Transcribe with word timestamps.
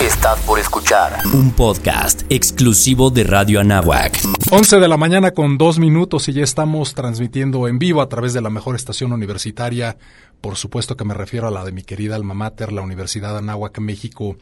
Estás 0.00 0.40
por 0.46 0.58
escuchar 0.58 1.12
un 1.34 1.52
podcast 1.52 2.22
exclusivo 2.30 3.10
de 3.10 3.22
Radio 3.22 3.60
Anáhuac. 3.60 4.18
11 4.50 4.80
de 4.80 4.88
la 4.88 4.96
mañana 4.96 5.32
con 5.32 5.58
dos 5.58 5.78
minutos 5.78 6.26
y 6.30 6.32
ya 6.32 6.42
estamos 6.42 6.94
transmitiendo 6.94 7.68
en 7.68 7.78
vivo 7.78 8.00
a 8.00 8.08
través 8.08 8.32
de 8.32 8.40
la 8.40 8.48
mejor 8.48 8.76
estación 8.76 9.12
universitaria. 9.12 9.98
Por 10.40 10.56
supuesto 10.56 10.96
que 10.96 11.04
me 11.04 11.12
refiero 11.12 11.48
a 11.48 11.50
la 11.50 11.66
de 11.66 11.72
mi 11.72 11.82
querida 11.82 12.16
alma 12.16 12.32
mater, 12.32 12.72
la 12.72 12.80
Universidad 12.80 13.36
Anáhuac 13.36 13.78
México 13.78 14.38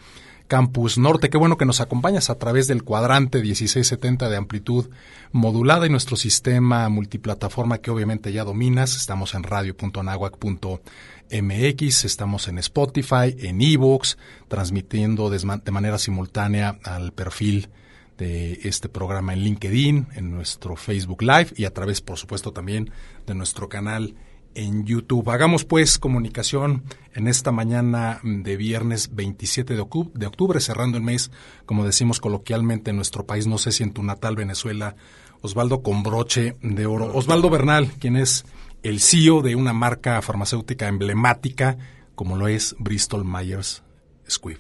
Campus 0.49 0.99
Norte. 0.99 1.31
Qué 1.31 1.37
bueno 1.37 1.59
que 1.59 1.67
nos 1.67 1.81
acompañas 1.81 2.31
a 2.31 2.39
través 2.39 2.67
del 2.67 2.83
cuadrante 2.83 3.41
1670 3.43 4.29
de 4.31 4.37
amplitud 4.37 4.87
modulada 5.31 5.87
y 5.87 5.91
nuestro 5.91 6.17
sistema 6.17 6.89
multiplataforma 6.89 7.79
que 7.79 7.91
obviamente 7.91 8.33
ya 8.33 8.45
dominas. 8.45 8.97
Estamos 8.97 9.35
en 9.35 9.43
radio.anahuac.mx, 9.43 12.05
estamos 12.05 12.49
en 12.49 12.59
Spotify, 12.59 13.37
en 13.39 13.61
Evox, 13.61 14.17
transmitiendo 14.49 15.29
de 15.31 15.71
manera 15.71 15.99
simultánea 15.99 16.79
al 16.83 17.13
perfil 17.13 17.69
de 18.17 18.61
este 18.65 18.89
programa 18.89 19.35
en 19.35 19.41
LinkedIn, 19.41 20.07
en 20.17 20.31
nuestro 20.31 20.77
Facebook 20.77 21.21
Live 21.23 21.49
y 21.57 21.67
a 21.67 21.75
través, 21.75 22.01
por 22.01 22.17
supuesto, 22.19 22.53
también 22.53 22.91
de 23.27 23.35
nuestro 23.35 23.69
canal 23.69 24.15
en 24.55 24.85
YouTube. 24.85 25.29
Hagamos 25.31 25.65
pues 25.65 25.99
comunicación 25.99 26.85
en 27.15 27.29
esta 27.29 27.53
mañana 27.53 28.21
de 28.23 28.57
viernes 28.57 29.15
27 29.15 29.75
de 29.75 30.27
octubre, 30.27 30.61
cerrando 30.61 30.97
el 30.99 31.05
mes, 31.05 31.31
como 31.67 31.85
decimos 31.85 32.21
coloquialmente 32.21 32.91
en 32.91 32.97
nuestro 32.97 33.27
país, 33.27 33.47
no 33.47 33.59
sé 33.59 33.73
si 33.73 33.83
en 33.83 33.93
tu 33.93 34.03
natal 34.03 34.37
Venezuela, 34.37 34.97
Osvaldo 35.41 35.83
con 35.83 36.03
broche 36.03 36.57
de 36.63 36.87
oro. 36.87 37.15
Osvaldo 37.15 37.51
Bernal, 37.51 37.93
quien 37.99 38.17
es 38.17 38.45
el 38.83 39.01
CEO 39.01 39.43
de 39.43 39.55
una 39.55 39.73
marca 39.73 40.21
farmacéutica 40.23 40.89
emblemática 40.89 41.77
como 42.15 42.37
lo 42.37 42.49
es 42.49 42.75
Bristol 42.81 43.25
Myers 43.25 43.85
Squibb. 44.29 44.59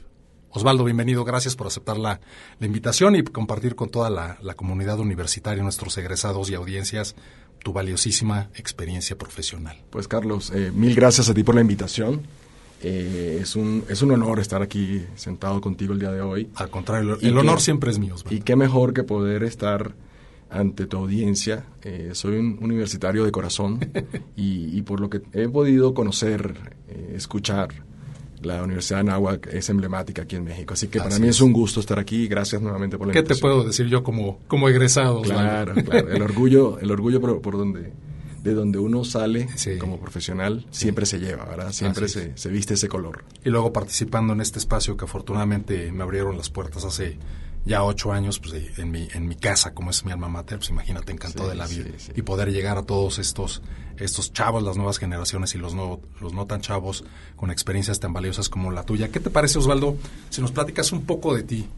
Osvaldo, 0.51 0.85
bienvenido, 0.85 1.25
gracias 1.25 1.57
por 1.57 1.67
aceptar 1.67 1.99
la, 1.99 2.21
invitación 2.61 3.17
y 3.17 3.23
compartir 3.23 3.75
con 3.75 3.91
toda 3.91 4.11
la, 4.11 4.39
la 4.41 4.55
comunidad 4.55 4.99
universitaria, 4.99 5.63
nuestros 5.63 5.99
egresados 5.99 6.51
y 6.51 6.55
audiencias, 6.55 7.17
tu 7.63 7.73
valiosísima 7.73 8.49
experiencia 8.55 9.17
profesional. 9.17 9.77
Pues 9.91 10.09
Carlos, 10.09 10.53
eh, 10.55 10.73
mil 10.75 10.95
gracias 10.95 11.29
a 11.29 11.35
ti 11.35 11.43
por 11.43 11.55
la 11.55 11.61
invitación. 11.61 12.23
Eh, 12.81 13.39
es, 13.43 13.57
un, 13.57 13.85
es 13.89 14.03
un 14.03 14.13
honor 14.13 14.39
estar 14.39 14.63
aquí 14.63 15.05
sentado 15.17 15.61
contigo 15.61 15.93
el 15.93 15.99
día 15.99 16.13
de 16.13 16.21
hoy. 16.21 16.49
Al 16.55 16.71
contrario, 16.71 17.19
el, 17.21 17.37
honor 17.37 17.61
siempre 17.61 17.91
es 17.91 17.99
mío. 17.99 18.15
Y 18.31 18.41
qué 18.41 18.55
mejor 18.57 18.95
que 18.95 19.03
poder 19.03 19.43
estar 19.43 19.95
ante 20.51 20.87
tu 20.87 20.97
audiencia. 20.97 21.65
Eh, 21.83 22.11
soy 22.13 22.37
un 22.37 22.59
universitario 22.61 23.25
de 23.25 23.33
corazón 23.33 23.81
y, 24.37 24.77
y, 24.79 24.83
por 24.83 25.01
lo 25.01 25.11
que 25.11 25.23
he 25.33 25.49
podido 25.49 25.93
conocer, 25.93 26.55
escuchar, 27.15 27.88
la 28.43 28.63
Universidad 28.63 28.99
de 28.99 29.11
Anáhuac 29.11 29.49
es 29.53 29.69
emblemática 29.69 30.23
aquí 30.23 30.37
en 30.37 30.45
México. 30.45 30.75
Así 30.75 30.89
que 30.89 30.99
para 30.99 31.19
mí 31.19 31.29
es. 31.29 31.41
un 31.41 31.53
gusto 31.53 31.81
estar 31.81 31.99
aquí. 31.99 32.29
Gracias 32.29 32.61
nuevamente 32.61 32.99
por 32.99 33.07
la 33.07 33.13
¿Qué 33.13 33.23
te 33.23 33.37
puedo 33.37 33.65
decir 33.65 33.87
yo 33.87 34.03
como, 34.03 34.39
como 34.49 34.69
egresado? 34.69 35.23
Claro, 35.23 35.75
claro. 35.75 36.11
El 36.11 36.23
orgullo, 36.23 36.79
el 36.79 36.91
orgullo 36.91 37.21
por, 37.21 37.57
donde 37.57 37.93
de 38.43 38.55
donde 38.55 38.79
uno 38.79 39.05
sale 39.05 39.49
como 39.81 39.99
profesional 39.99 40.65
siempre 40.71 41.07
se 41.07 41.19
lleva, 41.19 41.45
¿verdad? 41.45 41.73
Siempre 41.73 42.09
se, 42.09 42.37
se, 42.37 42.49
viste 42.51 42.75
ese 42.75 42.89
color. 42.89 43.25
Y 43.45 43.51
luego 43.51 43.73
participando 43.73 44.33
en 44.33 44.41
este 44.41 44.59
espacio 44.59 44.97
que 44.97 45.05
afortunadamente 45.05 45.91
me 45.93 46.03
abrieron 46.05 46.37
las 46.37 46.49
puertas 46.49 46.85
hace 46.85 47.19
ya 47.69 47.85
ocho 47.85 48.13
años 48.13 48.41
pues, 48.41 48.79
en, 48.79 48.91
mi, 48.91 49.09
en 49.13 49.29
mi 49.29 49.37
casa, 49.37 49.75
como 49.75 49.91
es 49.91 50.03
mi 50.05 50.11
alma 50.11 50.29
mater, 50.29 50.59
pues 50.59 50.71
imagínate, 50.71 51.13
encantó 51.13 51.47
de 51.47 51.55
la 51.55 51.67
vida. 51.67 51.91
Y 52.17 52.23
poder 52.23 52.51
llegar 52.51 52.79
a 52.79 52.83
todos 52.83 53.19
estos, 53.19 53.63
estos 53.99 54.33
chavos, 54.33 54.63
las 54.63 54.77
nuevas 54.77 54.99
generaciones 54.99 55.55
y 55.55 55.59
los 55.59 55.75
no, 55.75 56.01
los 56.19 56.33
no 56.33 56.47
tan 56.47 56.63
chavos 56.63 57.05
con 57.37 57.51
experiencias 57.51 58.01
tan 58.01 58.15
valiosas 58.15 58.49
como 58.49 58.73
la 58.73 58.85
tuya. 58.85 59.09
¿Qué 59.09 59.21
te 59.21 59.29
parece, 59.29 59.59
Osvaldo, 59.59 59.99
si 60.31 60.41
nos 60.41 60.51
platicas 60.51 60.93
un 60.93 61.05
poco 61.05 61.35
de 61.35 61.43
ti? 61.43 61.69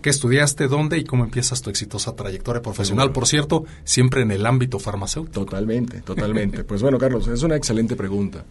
¿Qué 0.00 0.08
estudiaste, 0.08 0.68
dónde 0.68 0.96
y 0.96 1.04
cómo 1.04 1.24
empiezas 1.24 1.60
tu 1.60 1.68
exitosa 1.68 2.16
trayectoria 2.16 2.62
profesional? 2.62 3.12
Por 3.12 3.26
cierto, 3.26 3.66
siempre 3.84 4.22
en 4.22 4.30
el 4.30 4.46
ámbito 4.46 4.78
farmacéutico. 4.78 5.44
Totalmente, 5.44 6.00
totalmente. 6.00 6.64
pues 6.64 6.80
bueno, 6.80 6.96
Carlos, 6.96 7.28
es 7.28 7.42
una 7.42 7.56
excelente 7.56 7.94
pregunta. 7.94 8.44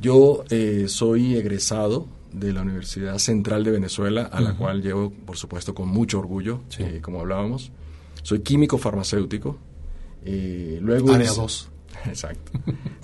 Yo 0.00 0.42
eh, 0.50 0.86
soy 0.88 1.36
egresado 1.36 2.08
de 2.32 2.52
la 2.52 2.62
Universidad 2.62 3.18
Central 3.18 3.64
de 3.64 3.72
Venezuela, 3.72 4.22
a 4.32 4.40
la 4.40 4.54
cual 4.54 4.82
llevo, 4.82 5.10
por 5.10 5.36
supuesto, 5.36 5.74
con 5.74 5.88
mucho 5.88 6.18
orgullo, 6.18 6.62
eh, 6.78 7.00
como 7.02 7.20
hablábamos. 7.20 7.72
Soy 8.22 8.40
químico 8.40 8.78
farmacéutico. 8.78 9.58
Eh, 10.24 10.78
luego 10.80 11.12
Área 11.12 11.32
2. 11.32 11.70
Exacto. 12.06 12.52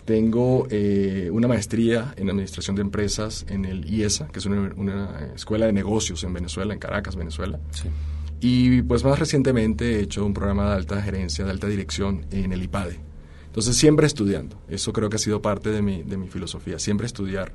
Tengo 0.05 0.67
eh, 0.71 1.29
una 1.33 1.49
maestría 1.49 2.15
en 2.17 2.31
Administración 2.31 2.77
de 2.77 2.83
Empresas 2.83 3.45
en 3.49 3.65
el 3.65 3.91
IESA, 3.91 4.29
que 4.29 4.39
es 4.39 4.47
una, 4.47 5.33
escuela 5.35 5.67
de 5.67 5.73
negocios 5.73 6.23
en 6.25 6.33
Venezuela, 6.33 6.73
en 6.73 6.79
Caracas, 6.79 7.17
Venezuela. 7.17 7.59
Sí. 7.71 7.89
Y 8.41 8.83
pues 8.83 9.05
más 9.05 9.19
recientemente 9.19 9.97
he 9.97 10.01
hecho 10.01 10.25
un 10.25 10.35
programa 10.35 10.71
de 10.71 10.77
alta 10.77 11.03
gerencia, 11.03 11.45
de 11.45 11.51
alta 11.51 11.67
dirección 11.67 12.27
en 12.31 12.53
el 12.53 12.63
IPADE. 12.63 13.01
Entonces 13.47 13.77
siempre 13.77 14.07
estudiando. 14.07 14.61
Eso 14.69 14.93
creo 14.93 15.09
que 15.09 15.17
ha 15.17 15.19
sido 15.19 15.41
parte 15.41 15.71
de 15.71 15.83
mi, 15.83 16.03
de 16.03 16.17
mi 16.19 16.29
filosofía, 16.29 16.79
siempre 16.79 17.07
estudiar 17.07 17.53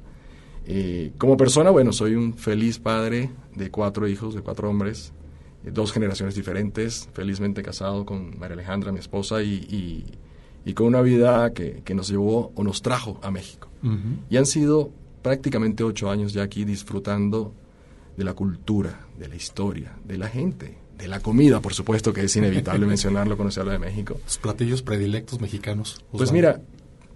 eh, 0.66 1.12
como 1.18 1.38
persona, 1.38 1.70
bueno, 1.70 1.92
soy 1.94 2.16
un 2.16 2.34
feliz 2.36 2.80
padre 2.80 3.30
de 3.56 3.72
cuatro 3.72 4.08
hijos, 4.08 4.36
de 4.36 4.42
cuatro 4.42 4.70
hombres, 4.70 5.14
eh, 5.66 5.72
dos 5.72 5.92
generaciones 5.92 6.36
diferentes, 6.36 7.10
felizmente 7.14 7.64
casado 7.64 8.06
con 8.06 8.38
María 8.38 8.54
Alejandra, 8.54 8.92
mi 8.92 9.00
esposa, 9.00 9.42
y, 9.42 10.06
con 10.76 10.88
una 10.88 11.02
vida 11.02 11.52
que, 11.54 11.84
nos 11.94 12.08
llevó 12.08 12.52
o 12.56 12.64
nos 12.64 12.82
trajo 12.82 13.20
a 13.24 13.32
México. 13.32 13.68
Y 14.30 14.38
han 14.38 14.46
sido 14.46 14.92
prácticamente 15.24 15.84
ocho 15.84 16.12
años 16.12 16.34
ya 16.34 16.44
aquí 16.44 16.66
disfrutando 16.66 17.54
de 18.16 18.24
la 18.24 18.34
cultura, 18.34 19.08
de 19.18 19.28
la 19.28 19.36
historia, 19.36 19.98
de 20.06 20.18
la 20.18 20.28
gente, 20.28 20.78
de 20.98 21.08
la 21.08 21.20
comida, 21.20 21.62
por 21.62 21.74
supuesto 21.74 22.14
que 22.14 22.24
es 22.24 22.36
inevitable 22.36 22.86
mencionarlo 22.88 23.36
cuando 23.36 23.52
se 23.52 23.60
habla 23.60 23.74
de 23.74 23.80
México. 23.80 24.20
Los 24.24 24.38
platillos 24.38 24.84
predilectos 24.84 25.42
mexicanos. 25.42 26.04
Pues 26.12 26.32
mira, 26.32 26.62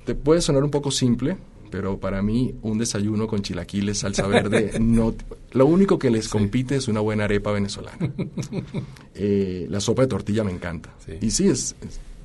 te 0.06 0.16
puede 0.16 0.42
sonar 0.42 0.64
un 0.64 0.72
poco 0.72 0.90
simple, 0.90 1.38
pero 1.76 2.00
para 2.00 2.22
mí 2.22 2.56
un 2.62 2.78
desayuno 2.78 3.28
con 3.28 3.42
chilaquiles, 3.42 3.98
salsa 4.00 4.26
verde, 4.28 4.80
no, 4.80 5.14
lo 5.52 5.66
único 5.66 6.00
que 6.00 6.10
les 6.10 6.30
compite 6.30 6.78
es 6.78 6.88
una 6.88 7.02
buena 7.02 7.26
arepa 7.26 7.52
venezolana. 7.52 7.98
Eh, 9.18 9.68
la 9.70 9.80
sopa 9.80 10.02
de 10.02 10.10
tortilla 10.10 10.44
me 10.44 10.52
encanta. 10.52 10.94
Y 11.22 11.32
sí, 11.32 11.48
es, 11.48 11.76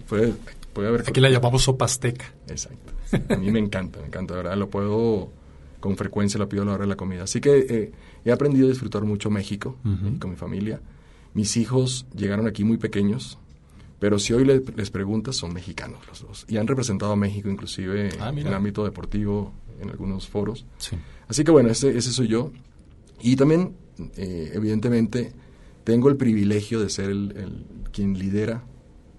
puede, 0.09 0.35
haber... 0.75 1.03
Aquí 1.07 1.21
la 1.21 1.31
llamamos 1.31 1.63
sopa 1.63 1.85
azteca. 1.85 2.33
Exacto. 2.49 2.93
A 3.29 3.37
mí 3.37 3.51
me 3.53 3.61
encanta, 3.61 4.01
me 4.01 4.07
encanta, 4.07 4.35
¿verdad? 4.35 4.57
Lo 4.57 4.69
puedo, 4.69 5.31
con 5.79 5.97
frecuencia 5.97 6.39
lo 6.39 6.49
pido 6.49 6.65
a 6.65 6.67
la 6.67 6.73
hora 6.73 6.83
de 6.83 6.89
la 6.89 6.97
comida. 6.97 7.25
Así 7.25 7.41
que 7.41 7.59
eh, 7.59 7.93
he 8.25 8.33
aprendido 8.33 8.67
a 8.67 8.71
disfrutar 8.71 9.05
mucho 9.05 9.31
México 9.31 9.77
con 10.19 10.31
mi 10.31 10.37
familia. 10.37 10.81
Mis 11.33 11.57
hijos 11.57 12.07
llegaron 12.15 12.49
aquí 12.49 12.65
muy 12.65 12.77
pequeños, 12.77 13.39
pero 14.01 14.19
si 14.19 14.33
hoy 14.33 14.45
les 14.45 14.91
preguntas, 14.91 15.37
son 15.37 15.53
mexicanos 15.53 16.01
los 16.09 16.23
dos. 16.23 16.47
Y 16.49 16.57
han 16.57 16.67
representado 16.67 17.13
a 17.13 17.17
México 17.17 17.51
inclusive 17.51 18.09
ah, 18.19 18.31
en 18.31 18.39
el 18.39 18.55
ámbito 18.55 18.83
deportivo, 18.83 19.53
en 19.79 19.91
algunos 19.91 20.27
foros. 20.27 20.65
Así 21.29 21.45
que 21.45 21.51
bueno, 21.51 21.69
ese, 21.69 21.97
ese 21.97 22.11
soy 22.11 22.29
yo. 22.29 22.51
Y 23.21 23.37
también, 23.37 23.77
eh, 24.17 24.53
evidentemente, 24.55 25.33
tengo 25.85 26.09
el 26.09 26.17
privilegio 26.17 26.81
de 26.81 26.89
ser 26.89 27.11
el, 27.11 27.67
quien 27.93 28.19
lidera 28.19 28.65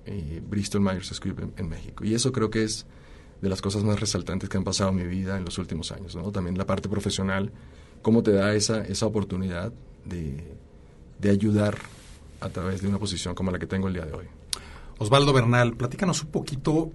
eh, 0.07 0.41
Bristol 0.49 0.81
Myers 0.81 1.09
Squibb 1.13 1.51
en, 1.57 1.69
México. 1.69 2.03
Y 2.03 2.15
eso 2.15 2.31
creo 2.31 2.49
que 2.49 2.63
es 2.63 2.87
de 3.39 3.49
las 3.49 3.61
cosas 3.61 3.83
más 3.83 3.99
resaltantes 3.99 4.49
que 4.49 4.57
han 4.57 4.63
pasado 4.63 4.89
en 4.89 4.95
mi 4.95 5.03
vida 5.03 5.37
en 5.37 5.45
los 5.45 5.59
últimos 5.59 5.91
años. 5.91 6.15
¿no? 6.15 6.31
También 6.31 6.57
la 6.57 6.65
parte 6.65 6.89
profesional, 6.89 7.51
cómo 8.01 8.23
te 8.23 8.31
da 8.31 8.55
esa, 8.55 8.83
esa 8.83 9.05
oportunidad 9.05 9.71
de, 10.05 10.43
de 11.19 11.29
ayudar 11.29 11.77
a 12.39 12.49
través 12.49 12.81
de 12.81 12.87
una 12.87 12.97
posición 12.97 13.35
como 13.35 13.51
la 13.51 13.59
que 13.59 13.67
tengo 13.67 13.87
el 13.87 13.93
día 13.93 14.05
de 14.05 14.13
hoy. 14.13 14.25
Osvaldo 15.01 15.33
Bernal, 15.33 15.73
platícanos 15.73 16.21
un 16.21 16.29
poquito. 16.29 16.91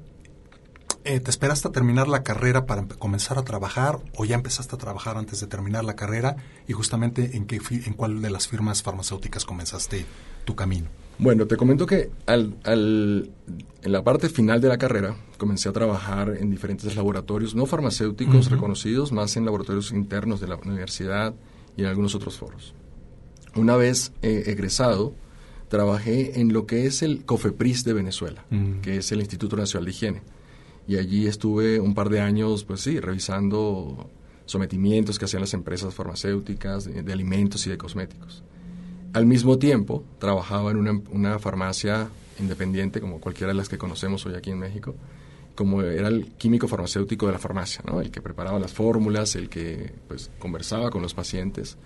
Eh, 1.03 1.19
¿Te 1.19 1.29
esperaste 1.29 1.67
a 1.67 1.73
terminar 1.73 2.07
la 2.07 2.23
carrera 2.23 2.65
para 2.65 2.87
comenzar 2.87 3.37
a 3.37 3.43
trabajar 3.43 3.99
o 4.17 4.25
ya 4.25 4.37
empezaste 4.37 4.77
a 4.77 4.79
trabajar 4.79 5.17
antes 5.17 5.41
de 5.41 5.49
terminar 5.49 5.85
la 5.85 5.97
carrera? 5.97 6.37
Y 6.69 6.73
justamente 6.73 7.37
en, 7.37 7.47
qué, 7.47 7.59
en 7.69 7.95
cuál 7.95 8.23
de 8.23 8.31
las 8.31 8.47
firmas 8.47 8.85
farmacéuticas 8.85 9.45
comenzaste 9.45 10.07
tu 10.45 10.55
camino. 10.55 10.87
Bueno, 11.19 11.49
te 11.49 11.57
comento 11.57 11.85
que 11.85 12.11
al, 12.27 12.55
al, 12.63 13.29
en 13.83 13.93
la 13.93 14.05
parte 14.05 14.29
final 14.29 14.61
de 14.61 14.69
la 14.69 14.79
carrera 14.79 15.17
comencé 15.37 15.69
a 15.69 15.73
trabajar 15.73 16.37
en 16.39 16.49
diferentes 16.49 16.95
laboratorios, 16.95 17.57
no 17.57 17.67
farmacéuticos 17.67 18.53
reconocidos, 18.53 19.11
más 19.11 19.37
en 19.37 19.45
laboratorios 19.45 19.91
internos 19.91 20.41
de 20.41 20.47
la 20.47 20.55
universidad 20.55 21.35
y 21.77 21.83
en 21.83 21.89
algunos 21.89 22.15
otros 22.15 22.37
foros. 22.37 22.73
Una 23.57 23.75
vez 23.75 24.13
eh, 24.23 24.45
egresado, 24.47 25.13
trabajé 25.69 26.41
en 26.41 26.53
lo 26.53 26.67
que 26.67 26.87
es 26.87 27.03
el 27.03 27.25
COFEPRIS 27.25 27.85
de 27.85 27.93
Venezuela, 27.93 28.45
mm. 28.51 28.81
que 28.81 28.99
es 28.99 29.13
el 29.13 29.21
Instituto 29.21 29.57
Nacional 29.57 29.87
de 29.87 29.91
Higiene. 29.91 30.23
Y 30.89 30.97
allí 30.99 31.27
estuve 31.27 31.81
un 31.81 31.95
par 31.95 32.11
de 32.11 32.21
años, 32.21 32.65
pues 32.65 32.81
sí, 32.81 33.01
revisando 33.01 34.09
sometimientos 34.45 35.19
que 35.19 35.25
hacían 35.25 35.41
las 35.41 35.55
empresas 35.55 35.93
farmacéuticas 35.93 36.85
de, 36.85 37.13
alimentos 37.13 37.67
y 37.67 37.71
de 37.71 37.79
cosméticos. 37.79 38.45
Al 39.13 39.27
mismo 39.27 39.59
tiempo, 39.59 40.05
trabajaba 40.19 40.71
en 40.71 41.03
una, 41.11 41.39
farmacia 41.41 42.09
independiente, 42.39 43.01
como 43.01 43.19
cualquiera 43.19 43.53
de 43.53 43.57
las 43.57 43.69
que 43.69 43.79
conocemos 43.79 44.25
hoy 44.27 44.35
aquí 44.35 44.51
en 44.51 44.61
México, 44.61 44.95
como 45.57 45.83
era 45.83 46.07
el 46.09 46.27
químico 46.37 46.69
farmacéutico 46.69 47.27
de 47.27 47.33
la 47.33 47.39
farmacia, 47.39 47.83
¿no? 47.85 48.01
el 48.01 48.11
que 48.11 48.21
preparaba 48.21 48.59
las 48.61 48.73
fórmulas, 48.73 49.35
el 49.35 49.49
que 49.49 49.93
pues, 50.07 50.31
conversaba 50.39 50.91
con 50.91 51.03
los 51.03 51.15
pacientes. 51.15 51.77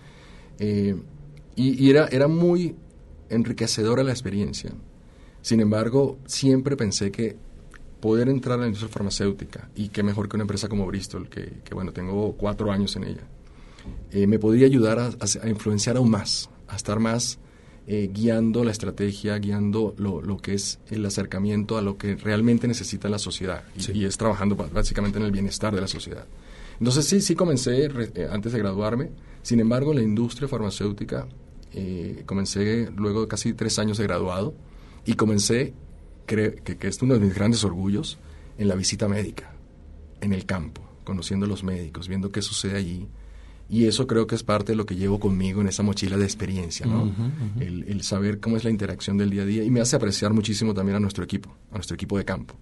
Eh, 0.59 0.97
Y, 1.57 1.85
y 1.85 1.91
era, 1.91 2.07
era 2.07 2.29
muy 2.29 2.75
enriquecedora 3.31 4.03
la 4.03 4.11
experiencia. 4.11 4.71
Sin 5.43 5.61
embargo, 5.61 6.19
siempre 6.27 6.77
pensé 6.77 7.11
que 7.11 7.37
poder 8.01 8.29
entrar 8.29 8.59
a 8.59 8.63
la 8.63 8.67
industria 8.67 8.93
farmacéutica, 8.93 9.71
y 9.75 9.89
qué 9.89 10.03
mejor 10.03 10.29
que 10.29 10.37
una 10.37 10.45
empresa 10.45 10.69
como 10.69 10.87
Bristol, 10.87 11.29
que, 11.29 11.63
bueno, 11.73 11.93
tengo 11.93 12.33
cuatro 12.33 12.73
años 12.73 12.97
en 12.97 13.05
ella, 13.05 13.23
eh, 14.11 14.27
me 14.27 14.39
podría 14.39 14.67
ayudar 14.67 14.99
a, 14.99 15.49
influenciar 15.49 15.97
aún 15.97 16.11
más, 16.11 16.51
a 16.69 16.77
estar 16.77 16.99
más 16.99 17.39
eh, 17.87 18.11
guiando 18.13 18.65
la 18.65 18.71
estrategia, 18.71 19.39
guiando 19.39 19.95
lo, 19.99 20.23
lo, 20.23 20.39
que 20.39 20.55
es 20.55 20.79
el 20.89 21.05
acercamiento 21.05 21.77
a 21.77 21.83
lo 21.83 21.97
que 21.97 22.17
realmente 22.17 22.67
necesita 22.69 23.09
la 23.09 23.19
sociedad, 23.19 23.65
y, 23.77 24.05
es 24.05 24.17
trabajando 24.17 24.57
básicamente 24.57 25.19
en 25.19 25.25
el 25.25 25.33
bienestar 25.33 25.75
de 25.75 25.81
la 25.81 25.89
sociedad. 25.89 26.27
Entonces 26.79 27.05
sí, 27.07 27.21
sí 27.21 27.35
comencé 27.35 27.85
eh, 27.85 28.29
antes 28.31 28.53
de 28.53 28.59
graduarme, 28.59 29.11
sin 29.43 29.61
embargo 29.61 29.93
la 29.93 30.03
industria 30.03 30.49
farmacéutica, 30.49 31.27
comencé 32.27 32.91
luego 32.97 33.23
de 33.23 33.29
casi 33.29 33.53
tres 33.53 33.79
años 33.79 33.99
de 33.99 34.05
graduado, 34.05 34.55
y 35.05 35.15
comencé 35.15 35.75
creo 36.27 36.55
que, 36.63 36.77
que 36.77 36.89
es 36.89 37.01
uno 37.03 37.15
de 37.15 37.21
mis 37.21 37.35
grandes 37.35 37.65
orgullos 37.65 38.19
en 38.59 38.69
la 38.69 38.75
visita 38.75 39.09
médica, 39.09 39.53
en 40.21 40.33
el 40.33 40.45
campo, 40.47 40.83
conociendo 41.05 41.47
a 41.47 41.49
los 41.49 41.65
médicos, 41.65 42.09
viendo 42.09 42.31
qué 42.31 42.43
sucede 42.43 42.77
allí. 42.77 43.09
Y 43.69 43.87
eso 43.87 44.07
creo 44.07 44.27
que 44.27 44.35
es 44.35 44.43
parte 44.43 44.73
de 44.73 44.77
lo 44.77 44.85
que 44.85 44.97
llevo 44.97 45.21
conmigo 45.21 45.61
en 45.61 45.69
esa 45.69 45.83
mochila 45.83 46.17
de 46.17 46.25
experiencia, 46.25 46.87
¿no? 46.87 47.13
El, 47.61 48.03
saber 48.03 48.41
cómo 48.41 48.57
es 48.57 48.65
la 48.65 48.71
interacción 48.71 49.17
del 49.17 49.31
día 49.31 49.43
a 49.43 49.47
día 49.47 49.65
y 49.65 49.71
me 49.71 49.81
hace 49.81 49.95
apreciar 49.95 50.33
muchísimo 50.33 50.75
también 50.75 50.97
a 50.97 51.01
nuestro 51.01 51.23
equipo, 51.23 51.57
a 51.71 51.77
nuestro 51.77 51.95
equipo 51.95 52.19
de 52.19 52.25
campo, 52.25 52.55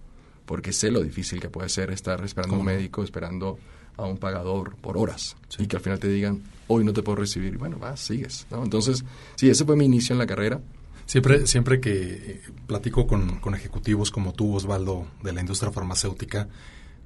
porque 0.45 0.73
sé 0.73 0.91
lo 0.91 1.03
difícil 1.03 1.41
que 1.41 1.49
puede 1.49 1.71
ser 1.71 1.91
estar 1.91 2.23
esperando 2.25 2.57
a 2.57 2.59
un 2.59 2.65
médico, 2.67 3.03
esperando 3.03 3.59
a 3.97 4.05
un 4.05 4.19
pagador 4.19 4.77
por 4.77 4.99
horas 4.99 5.37
y 5.59 5.67
que 5.67 5.77
al 5.77 5.83
final 5.83 5.99
te 5.99 6.09
digan, 6.09 6.43
hoy 6.69 6.85
no 6.85 6.93
te 6.93 7.03
puedo 7.03 7.17
recibir. 7.17 7.55
Y 7.55 7.57
bueno, 7.57 7.79
vas, 7.79 8.01
sigues, 8.01 8.47
¿no? 8.51 8.63
Entonces, 8.63 9.05
sí, 9.35 9.51
ese 9.51 9.65
fue 9.65 9.77
mi 9.77 9.85
inicio 9.85 10.13
en 10.13 10.19
la 10.19 10.27
carrera 10.27 10.61
Siempre, 11.09 11.47
siempre 11.47 11.81
que 11.81 11.93
eh, 11.93 12.41
platico 12.67 13.07
con, 13.07 13.41
ejecutivos 13.55 14.11
como 14.11 14.35
tú, 14.35 14.55
Osvaldo, 14.55 15.07
de 15.23 15.33
la 15.33 15.41
industria 15.41 15.73
farmacéutica, 15.73 16.49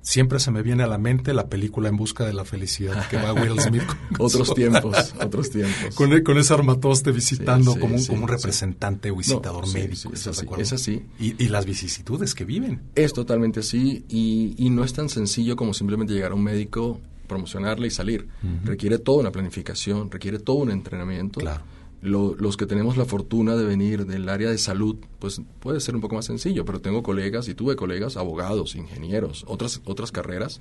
siempre 0.00 0.41
se 0.41 0.50
me 0.50 0.62
viene 0.62 0.82
a 0.82 0.88
la 0.88 0.99
mente 0.99 1.32
la 1.32 1.47
película 1.47 1.88
En 1.88 1.97
busca 1.97 2.25
de 2.25 2.32
la 2.32 2.44
felicidad 2.44 3.09
que 3.09 3.17
va 3.17 3.32
Will 3.32 3.61
Smith. 3.61 3.85
otros 4.19 4.55
tiempos, 4.55 5.14
otros 5.25 5.50
tiempos. 5.50 5.94
Con, 5.94 6.20
con 6.25 6.37
ese 6.37 6.53
armatoste 6.53 7.12
visitando 7.12 7.79
como, 7.79 7.94
un, 7.94 8.05
como 8.05 8.25
un 8.25 8.29
representante 8.29 9.12
o 9.12 9.17
visitador 9.19 9.73
médico. 9.73 10.11
es, 10.12 10.26
así, 10.26 10.47
es 10.59 10.73
así. 10.73 11.06
Y, 11.20 11.47
las 11.47 11.64
vicisitudes 11.64 12.35
que 12.35 12.44
viven. 12.44 12.82
Es 12.97 13.12
totalmente 13.12 13.61
así 13.61 14.05
y, 14.09 14.56
y, 14.59 14.70
no 14.70 14.82
es 14.82 14.94
tan 14.94 15.11
sencillo 15.11 15.55
como 15.55 15.75
simplemente 15.75 16.12
llegar 16.12 16.32
a 16.32 16.35
un 16.35 16.43
médico, 16.43 17.00
promocionarle 17.26 17.86
y 17.86 17.90
salir. 17.90 18.28
Requiere 18.64 18.98
toda 18.98 19.20
una 19.20 19.32
planificación, 19.32 20.10
requiere 20.10 20.38
todo 20.38 20.56
un 20.56 20.70
entrenamiento. 20.70 21.40
Claro 21.40 21.62
los 22.02 22.56
que 22.56 22.66
tenemos 22.66 22.96
la 22.96 23.04
fortuna 23.04 23.54
de 23.54 23.64
venir 23.64 24.06
del 24.06 24.28
área 24.28 24.50
de 24.50 24.58
salud, 24.58 24.96
pues 25.20 25.40
puede 25.60 25.80
ser 25.80 25.94
un 25.94 26.00
poco 26.00 26.16
más 26.16 26.24
sencillo, 26.24 26.64
pero 26.64 26.80
tengo 26.80 27.02
colegas 27.02 27.46
y 27.48 27.54
tuve 27.54 27.76
colegas, 27.76 28.16
abogados, 28.16 28.74
ingenieros, 28.74 29.44
otras, 29.46 29.80
otras 29.84 30.10
carreras 30.10 30.60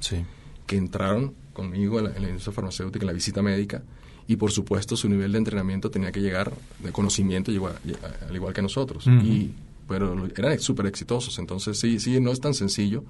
que 0.67 0.77
entraron 0.77 1.33
conmigo 1.53 1.97
en 1.99 2.05
la, 2.05 2.29
industria 2.29 2.53
farmacéutica, 2.53 3.03
en 3.03 3.07
la 3.07 3.13
visita 3.13 3.41
médica, 3.41 3.81
y 4.27 4.35
por 4.35 4.51
supuesto 4.51 4.95
su 4.95 5.09
nivel 5.09 5.31
de 5.31 5.39
entrenamiento 5.39 5.89
tenía 5.89 6.11
que 6.11 6.21
llegar, 6.21 6.53
de 6.79 6.91
conocimiento, 6.91 7.51
al 7.51 8.35
igual 8.35 8.53
que 8.53 8.61
nosotros. 8.61 9.07
y, 9.07 9.51
pero 9.87 10.15
eran 10.37 10.59
súper 10.59 10.85
exitosos, 10.85 11.39
entonces 11.39 11.79
sí, 11.79 11.99
sí, 11.99 12.19
no 12.19 12.31
es 12.31 12.39
tan 12.39 12.53
sencillo. 12.53 13.03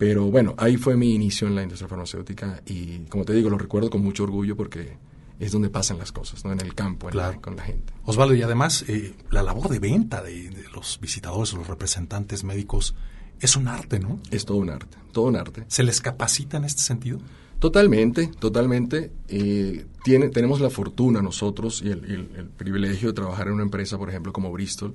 Pero 0.00 0.30
bueno, 0.30 0.54
ahí 0.56 0.78
fue 0.78 0.96
mi 0.96 1.14
inicio 1.14 1.46
en 1.46 1.54
la 1.54 1.62
industria 1.62 1.86
farmacéutica 1.86 2.62
y 2.64 3.00
como 3.10 3.26
te 3.26 3.34
digo, 3.34 3.50
lo 3.50 3.58
recuerdo 3.58 3.90
con 3.90 4.02
mucho 4.02 4.22
orgullo 4.22 4.56
porque 4.56 4.96
es 5.38 5.52
donde 5.52 5.68
pasan 5.68 5.98
las 5.98 6.10
cosas, 6.10 6.42
¿no? 6.42 6.52
En 6.52 6.60
el 6.62 6.74
campo, 6.74 7.10
con 7.42 7.56
la 7.56 7.62
gente. 7.62 7.92
Osvaldo, 8.06 8.34
y 8.34 8.40
además 8.40 8.82
eh, 8.88 9.12
la 9.30 9.42
labor 9.42 9.68
de 9.68 9.78
venta 9.78 10.22
de, 10.22 10.54
los 10.72 10.98
visitadores, 11.02 11.52
los 11.52 11.66
representantes 11.66 12.44
médicos, 12.44 12.94
es 13.40 13.56
un 13.56 13.68
arte, 13.68 14.00
¿no? 14.00 14.18
Es 14.30 14.46
todo 14.46 14.56
un 14.56 14.70
arte, 14.70 14.96
todo 15.12 15.26
un 15.26 15.36
arte. 15.36 15.66
¿Se 15.68 15.82
les 15.82 16.00
capacita 16.00 16.56
en 16.56 16.64
este 16.64 16.80
sentido? 16.80 17.18
Totalmente, 17.58 18.28
totalmente. 18.28 19.12
Eh, 19.28 19.84
tiene, 20.02 20.30
tenemos 20.30 20.62
la 20.62 20.70
fortuna 20.70 21.20
nosotros 21.20 21.82
y 21.84 21.90
el, 21.90 22.48
privilegio 22.56 23.08
de 23.08 23.14
trabajar 23.16 23.48
en 23.48 23.52
una 23.52 23.64
empresa, 23.64 23.98
por 23.98 24.08
ejemplo, 24.08 24.32
como 24.32 24.50
Bristol, 24.50 24.94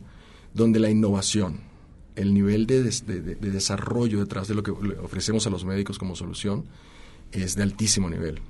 donde 0.52 0.80
la 0.80 0.90
innovación, 0.90 1.60
el 2.16 2.34
nivel 2.34 2.66
de, 2.68 2.84
de 2.84 3.52
desarrollo 3.52 4.20
detrás 4.20 4.48
de 4.48 4.56
lo 4.56 4.64
que 4.64 4.72
ofrecemos 4.72 5.46
a 5.48 5.50
los 5.50 5.66
médicos 5.66 5.98
como 6.00 6.16
solución 6.16 6.66
es 7.32 7.56
de 7.56 7.64
altísimo 7.64 8.10
nivel 8.10 8.42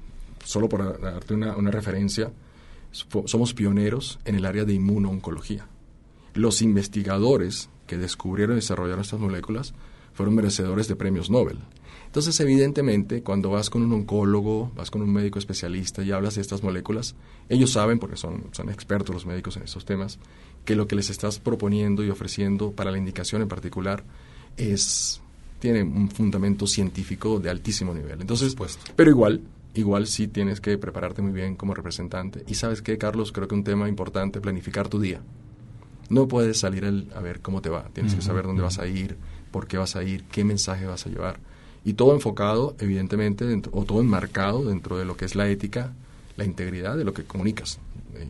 solo 0.45 0.69
por 0.69 1.01
darte 1.01 1.33
una, 1.33 1.71
referencia, 1.71 2.31
somos 2.91 3.53
pioneros 3.53 4.19
en 4.23 4.35
el 4.35 4.45
área 4.45 4.63
de 4.63 4.73
inmunooncología. 4.73 5.67
Los 6.33 6.61
investigadores 6.61 7.69
que 7.87 7.97
descubrieron 7.97 8.55
y 8.55 8.61
desarrollaron 8.61 9.01
estas 9.01 9.19
moléculas 9.19 9.73
fueron 10.13 10.35
merecedores 10.35 10.87
de 10.87 10.95
premios 10.95 11.29
Nobel. 11.29 11.59
Entonces, 12.05 12.39
evidentemente, 12.39 13.23
cuando 13.23 13.49
vas 13.49 13.69
con 13.69 13.81
un 13.81 13.91
oncólogo, 13.91 14.71
vas 14.75 14.89
con 14.89 15.01
un 15.01 15.11
médico 15.11 15.39
especialista 15.39 16.01
y 16.03 16.11
hablas 16.11 16.35
de 16.35 16.41
estas 16.41 16.63
moléculas, 16.63 17.15
ellos 17.49 17.71
saben, 17.71 17.99
porque 17.99 18.15
son, 18.15 18.45
son 18.53 18.69
expertos 18.69 19.13
los 19.13 19.25
médicos 19.25 19.57
en 19.57 19.63
estos 19.63 19.83
temas, 19.83 20.19
que 20.65 20.75
lo 20.75 20.87
que 20.87 20.95
les 20.95 21.09
estás 21.09 21.39
proponiendo 21.39 22.03
y 22.03 22.09
ofreciendo 22.09 22.71
para 22.71 22.91
la 22.91 22.97
indicación 22.97 23.41
en 23.41 23.47
particular 23.47 24.03
es 24.57 25.21
tiene 25.59 25.83
un 25.83 26.09
fundamento 26.09 26.67
científico 26.67 27.39
de 27.39 27.49
altísimo 27.49 27.93
nivel. 27.93 28.21
Entonces, 28.21 28.55
pero 28.95 29.09
igual, 29.09 29.41
igual 29.73 30.05
sí 30.05 30.27
tienes 30.27 30.61
que 30.61 30.77
prepararte 30.77 31.21
muy 31.21 31.31
bien 31.31 31.55
como 31.55 31.73
representante. 31.73 32.43
Y 32.47 32.55
sabes 32.55 32.81
qué, 32.81 32.97
Carlos, 32.97 33.31
creo 33.31 33.47
que 33.47 33.55
un 33.55 33.63
tema 33.63 33.87
importante, 33.87 34.41
planificar 34.41 34.89
tu 34.89 34.99
día. 34.99 35.21
No 36.09 36.27
puedes 36.27 36.59
salir 36.59 37.09
a 37.15 37.21
ver 37.21 37.41
cómo 37.41 37.61
te 37.61 37.69
va, 37.69 37.89
tienes 37.93 38.13
que 38.13 38.21
saber 38.21 38.45
dónde 38.45 38.61
vas 38.61 38.77
a 38.77 38.85
ir, 38.85 39.17
por 39.49 39.65
qué 39.65 39.77
vas 39.77 39.95
a 39.95 40.03
ir, 40.03 40.23
qué 40.25 40.43
mensaje 40.43 40.85
vas 40.85 41.07
a 41.07 41.09
llevar. 41.09 41.39
Y 41.83 41.93
todo 41.93 42.13
enfocado, 42.13 42.75
evidentemente, 42.79 43.45
o 43.71 43.85
todo 43.85 44.01
enmarcado 44.01 44.65
dentro 44.65 44.97
de 44.97 45.05
lo 45.05 45.17
que 45.17 45.25
es 45.25 45.35
la 45.35 45.49
ética, 45.49 45.93
la 46.37 46.45
integridad 46.45 46.95
de 46.95 47.05
lo 47.05 47.13
que 47.13 47.23
comunicas. 47.23 47.79
Eh, 48.15 48.27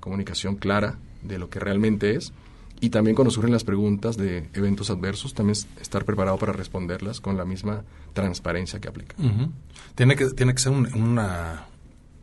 comunicación 0.00 0.56
clara 0.56 0.98
de 1.22 1.38
lo 1.38 1.50
que 1.50 1.60
realmente 1.60 2.14
es 2.14 2.32
y 2.80 2.90
también 2.90 3.16
cuando 3.16 3.30
surgen 3.30 3.52
las 3.52 3.64
preguntas 3.64 4.16
de 4.16 4.48
eventos 4.52 4.90
adversos, 4.90 5.34
también 5.34 5.56
estar 5.80 6.04
preparado 6.04 6.38
para 6.38 6.52
responderlas 6.52 7.20
con 7.20 7.36
la 7.36 7.44
misma 7.44 7.84
transparencia 8.12 8.80
que 8.80 8.88
aplica. 8.88 9.16
tiene, 9.94 10.14
que, 10.16 10.26
tiene 10.30 10.54
que 10.54 10.60
ser 10.60 10.72
una, 10.72 11.66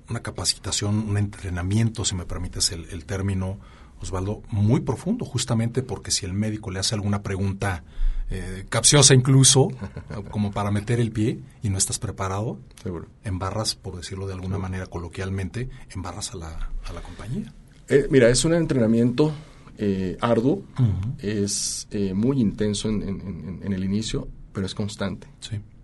una 0.09 0.19
capacitación, 0.21 1.09
un 1.09 1.17
entrenamiento, 1.17 2.05
si 2.05 2.15
me 2.15 2.25
permites 2.25 2.71
el, 2.71 3.05
término, 3.05 3.59
Osvaldo, 3.99 4.43
muy 4.49 4.79
profundo, 4.79 5.25
justamente 5.25 5.83
porque 5.83 6.11
si 6.11 6.25
el 6.25 6.33
médico 6.33 6.71
le 6.71 6.79
hace 6.79 6.95
alguna 6.95 7.21
pregunta 7.21 7.83
eh, 8.29 8.65
capciosa 8.69 9.13
incluso, 9.13 9.67
como 10.31 10.51
para 10.51 10.71
meter 10.71 11.01
el 11.01 11.11
pie 11.11 11.41
y 11.63 11.69
no 11.69 11.77
estás 11.77 11.99
preparado, 11.99 12.59
Seguro. 12.81 13.07
embarras, 13.25 13.75
por 13.75 13.97
decirlo 13.97 14.25
de 14.25 14.33
alguna 14.33 14.57
manera 14.57 14.85
coloquialmente, 14.85 15.69
embarras 15.89 16.33
a 16.33 16.37
la, 16.37 16.69
a 16.85 16.93
la 16.93 17.01
compañía. 17.01 17.51
Eh, 17.87 18.07
mira, 18.09 18.29
es 18.29 18.43
un 18.45 18.53
entrenamiento 18.53 19.31
eh, 19.77 20.17
arduo, 20.21 20.63
es 21.19 21.87
eh, 21.91 22.13
muy 22.13 22.41
intenso 22.41 22.89
en, 22.89 23.61
el 23.63 23.83
inicio, 23.83 24.27
pero 24.53 24.65
es 24.65 24.73
constante. 24.73 25.27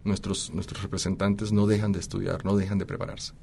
Nuestros, 0.03 0.51
nuestros 0.53 0.81
representantes 0.81 1.51
no 1.51 1.67
dejan 1.67 1.91
de 1.91 1.99
estudiar, 1.99 2.43
no 2.43 2.57
dejan 2.57 2.79
de 2.79 2.85
prepararse. 2.85 3.33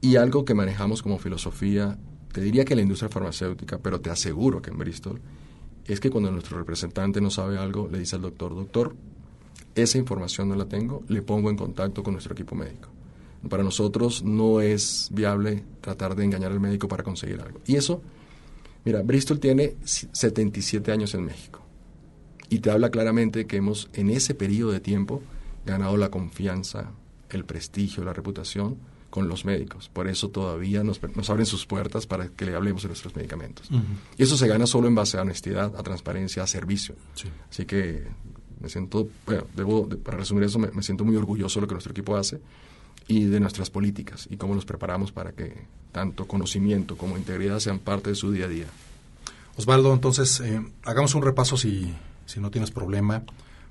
Y 0.00 0.16
algo 0.16 0.44
que 0.44 0.54
manejamos 0.54 1.02
como 1.02 1.18
filosofía, 1.18 1.98
te 2.32 2.42
diría 2.42 2.64
que 2.64 2.76
la 2.76 2.82
industria 2.82 3.08
farmacéutica, 3.08 3.78
pero 3.78 4.00
te 4.00 4.10
aseguro 4.10 4.60
que 4.60 4.70
en 4.70 4.78
Bristol, 4.78 5.20
es 5.86 6.00
que 6.00 6.10
cuando 6.10 6.30
nuestro 6.30 6.58
representante 6.58 7.20
no 7.20 7.30
sabe 7.30 7.56
algo, 7.56 7.88
le 7.90 7.98
dice 7.98 8.16
al 8.16 8.22
doctor, 8.22 8.54
doctor, 8.54 8.94
esa 9.74 9.96
información 9.96 10.50
no 10.50 10.56
la 10.56 10.66
tengo, 10.66 11.02
le 11.08 11.22
pongo 11.22 11.48
en 11.48 11.56
contacto 11.56 12.02
con 12.02 12.12
nuestro 12.12 12.34
equipo 12.34 12.54
médico. 12.54 12.90
Para 13.48 13.62
nosotros 13.62 14.22
no 14.24 14.60
es 14.60 15.08
viable 15.12 15.64
tratar 15.80 16.16
de 16.16 16.24
engañar 16.24 16.50
al 16.50 16.60
médico 16.60 16.88
para 16.88 17.02
conseguir 17.02 17.40
algo. 17.40 17.60
Y 17.66 17.76
eso 17.76 18.02
Mira, 18.88 19.02
Bristol 19.02 19.38
tiene 19.38 19.76
77 19.84 20.92
años 20.92 21.12
en 21.12 21.26
México 21.26 21.60
y 22.48 22.60
te 22.60 22.70
habla 22.70 22.90
claramente 22.90 23.46
que 23.46 23.58
hemos 23.58 23.90
en 23.92 24.08
ese 24.08 24.34
periodo 24.34 24.72
de 24.72 24.80
tiempo 24.80 25.22
ganado 25.66 25.98
la 25.98 26.10
confianza, 26.10 26.92
el 27.28 27.44
prestigio, 27.44 28.02
la 28.02 28.14
reputación 28.14 28.78
con 29.10 29.28
los 29.28 29.44
médicos. 29.44 29.90
Por 29.90 30.08
eso 30.08 30.30
todavía 30.30 30.82
nos, 30.84 31.00
abren 31.28 31.44
sus 31.44 31.66
puertas 31.66 32.06
para 32.06 32.28
que 32.28 32.46
le 32.46 32.54
hablemos 32.54 32.80
de 32.80 32.88
nuestros 32.88 33.14
medicamentos. 33.14 33.68
Y 34.16 34.22
eso 34.22 34.38
se 34.38 34.48
gana 34.48 34.66
solo 34.66 34.88
en 34.88 34.94
base 34.94 35.18
a 35.18 35.20
honestidad, 35.20 35.76
a 35.76 35.82
transparencia, 35.82 36.42
a 36.42 36.46
servicio. 36.46 36.94
Así 37.50 37.66
que 37.66 38.04
me 38.58 38.70
siento, 38.70 39.08
bueno, 39.26 39.44
debo, 39.54 39.86
para 39.86 40.16
resumir 40.16 40.44
eso, 40.44 40.58
me, 40.58 40.70
me, 40.70 40.82
siento 40.82 41.04
muy 41.04 41.16
orgulloso 41.16 41.60
de 41.60 41.62
lo 41.62 41.68
que 41.68 41.74
nuestro 41.74 41.92
equipo 41.92 42.16
hace 42.16 42.40
y 43.08 43.24
de 43.24 43.40
nuestras 43.40 43.70
políticas 43.70 44.28
y 44.30 44.36
cómo 44.36 44.54
nos 44.54 44.66
preparamos 44.66 45.10
para 45.10 45.32
que 45.32 45.66
tanto 45.90 46.28
conocimiento 46.28 46.96
como 46.96 47.16
integridad 47.16 47.58
sean 47.58 47.78
parte 47.78 48.10
de 48.10 48.16
su 48.16 48.30
día 48.30 48.44
a 48.44 48.48
día. 48.48 48.66
Osvaldo, 49.56 49.92
entonces, 49.92 50.38
eh, 50.40 50.62
hagamos 50.84 51.14
un 51.14 51.22
repaso, 51.22 51.56
si, 51.56 51.92
si 52.26 52.38
no 52.38 52.50
tienes 52.50 52.70
problema, 52.70 53.24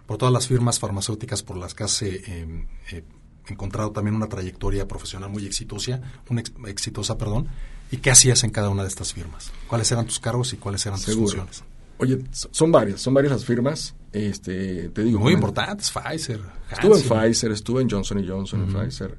por 0.05 0.17
todas 0.17 0.33
las 0.33 0.47
firmas 0.47 0.79
farmacéuticas 0.79 1.43
por 1.43 1.55
las 1.55 1.73
que 1.73 1.83
has 1.83 2.01
eh, 2.01 2.65
eh, 2.91 3.03
encontrado 3.47 3.91
también 3.91 4.15
una 4.15 4.27
trayectoria 4.27 4.87
profesional 4.87 5.29
muy 5.29 5.45
exitosa, 5.45 6.01
una 6.29 6.41
exitosa, 6.67 7.17
perdón. 7.17 7.47
¿Y 7.91 7.97
qué 7.97 8.11
hacías 8.11 8.43
en 8.43 8.49
cada 8.49 8.69
una 8.69 8.81
de 8.81 8.89
estas 8.89 9.13
firmas? 9.13 9.51
¿Cuáles 9.67 9.89
eran 9.91 10.05
tus 10.05 10.19
cargos 10.19 10.51
y 10.51 10.57
cuáles 10.57 10.85
eran 10.85 10.99
tus 10.99 11.15
funciones? 11.15 11.63
Oye, 11.99 12.19
son 12.31 12.71
varias, 12.71 13.01
son 13.01 13.13
varias 13.13 13.31
las 13.31 13.45
firmas. 13.45 13.95
Este, 14.11 14.89
te 14.89 15.03
digo. 15.03 15.19
Muy 15.19 15.33
importantes, 15.33 15.91
Pfizer. 15.91 16.41
Estuve 16.69 16.97
en 16.97 17.03
Pfizer, 17.03 17.51
estuve 17.51 17.81
en 17.81 17.89
Johnson 17.89 18.25
Johnson, 18.27 18.63
en 18.63 18.73
Pfizer. 18.73 19.17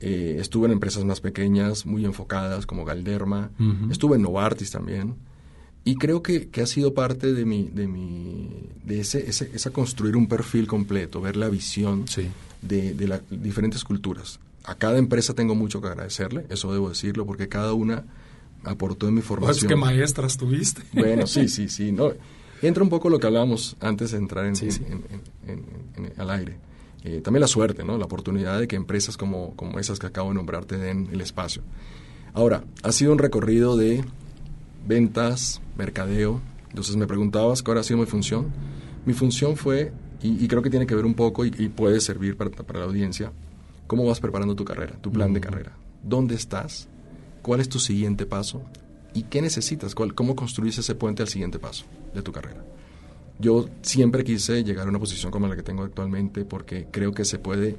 Eh, 0.00 0.38
estuve 0.40 0.66
en 0.66 0.72
empresas 0.72 1.04
más 1.04 1.20
pequeñas, 1.20 1.84
muy 1.84 2.04
enfocadas, 2.04 2.66
como 2.66 2.84
Galderma. 2.84 3.50
Estuve 3.90 4.16
en 4.16 4.22
Novartis 4.22 4.70
también. 4.70 5.16
Y 5.84 5.96
creo 5.96 6.22
que, 6.22 6.48
que, 6.48 6.60
ha 6.60 6.66
sido 6.66 6.92
parte 6.92 7.32
de 7.32 7.44
mi, 7.44 7.64
de 7.64 7.86
mi, 7.86 8.68
de 8.84 9.00
ese, 9.00 9.28
ese, 9.28 9.50
esa 9.54 9.70
construir 9.70 10.16
un 10.16 10.26
perfil 10.26 10.66
completo, 10.66 11.20
ver 11.20 11.36
la 11.36 11.48
visión 11.48 12.04
de, 12.60 12.92
de 12.92 13.08
las 13.08 13.22
diferentes 13.30 13.82
culturas. 13.84 14.40
A 14.64 14.74
cada 14.74 14.98
empresa 14.98 15.32
tengo 15.34 15.54
mucho 15.54 15.80
que 15.80 15.88
agradecerle, 15.88 16.44
eso 16.50 16.70
debo 16.72 16.90
decirlo, 16.90 17.24
porque 17.24 17.48
cada 17.48 17.72
una 17.72 18.04
aportó 18.64 19.08
en 19.08 19.14
mi 19.14 19.22
formación. 19.22 19.56
Pues 19.56 19.66
que 19.66 19.76
maestras 19.76 20.36
tuviste. 20.36 20.82
Bueno, 20.92 21.26
sí, 21.26 21.48
sí, 21.48 21.68
sí. 21.68 21.92
No, 21.92 22.12
entra 22.60 22.82
un 22.82 22.90
poco 22.90 23.08
lo 23.08 23.18
que 23.18 23.26
hablábamos 23.26 23.76
antes 23.80 24.10
de 24.10 24.18
entrar 24.18 24.46
en, 24.46 24.54
en, 24.56 26.12
al 26.18 26.30
aire. 26.30 26.56
Eh, 27.04 27.20
también 27.22 27.40
la 27.40 27.46
suerte, 27.46 27.84
¿no? 27.84 27.96
La 27.96 28.04
oportunidad 28.04 28.58
de 28.58 28.68
que 28.68 28.76
empresas 28.76 29.16
como, 29.16 29.56
como 29.56 29.78
esas 29.78 29.98
que 29.98 30.06
acabo 30.06 30.28
de 30.28 30.34
nombrar 30.34 30.64
te 30.64 30.76
den 30.76 31.08
el 31.12 31.20
espacio. 31.20 31.62
Ahora, 32.32 32.64
ha 32.82 32.92
sido 32.92 33.12
un 33.12 33.18
recorrido 33.18 33.76
de 33.76 34.04
ventas, 34.86 35.60
mercadeo. 35.76 36.40
Entonces 36.68 36.96
me 36.96 37.06
preguntabas 37.06 37.62
cuál 37.62 37.78
ha 37.78 37.82
sido 37.82 37.98
mi 37.98 38.06
función. 38.06 38.48
Mi 39.06 39.14
función 39.14 39.56
fue, 39.56 39.92
y, 40.22 40.46
creo 40.46 40.62
que 40.62 40.70
tiene 40.70 40.86
que 40.86 40.94
ver 40.94 41.06
un 41.06 41.14
poco 41.14 41.44
y, 41.44 41.50
puede 41.50 42.00
servir 42.00 42.36
para, 42.36 42.50
para, 42.50 42.80
la 42.80 42.84
audiencia, 42.84 43.32
cómo 43.86 44.04
vas 44.04 44.20
preparando 44.20 44.54
tu 44.54 44.64
carrera, 44.64 44.96
tu 45.00 45.10
plan 45.10 45.32
de 45.32 45.40
carrera. 45.40 45.72
¿Dónde 46.02 46.34
estás? 46.34 46.88
¿Cuál 47.42 47.60
es 47.60 47.68
tu 47.68 47.78
siguiente 47.78 48.26
paso? 48.26 48.62
¿Y 49.14 49.24
qué 49.24 49.42
necesitas? 49.42 49.94
¿Cuál, 49.94 50.14
¿Cómo 50.14 50.36
construís 50.36 50.78
ese 50.78 50.94
puente 50.94 51.22
al 51.22 51.28
siguiente 51.28 51.58
paso 51.58 51.86
de 52.14 52.22
tu 52.22 52.30
carrera? 52.30 52.62
Yo 53.40 53.68
siempre 53.82 54.22
quise 54.22 54.62
llegar 54.62 54.86
a 54.86 54.90
una 54.90 54.98
posición 54.98 55.30
como 55.32 55.48
la 55.48 55.56
que 55.56 55.62
tengo 55.62 55.82
actualmente 55.82 56.44
porque 56.44 56.88
creo 56.90 57.12
que 57.12 57.24
se 57.24 57.38
puede 57.38 57.76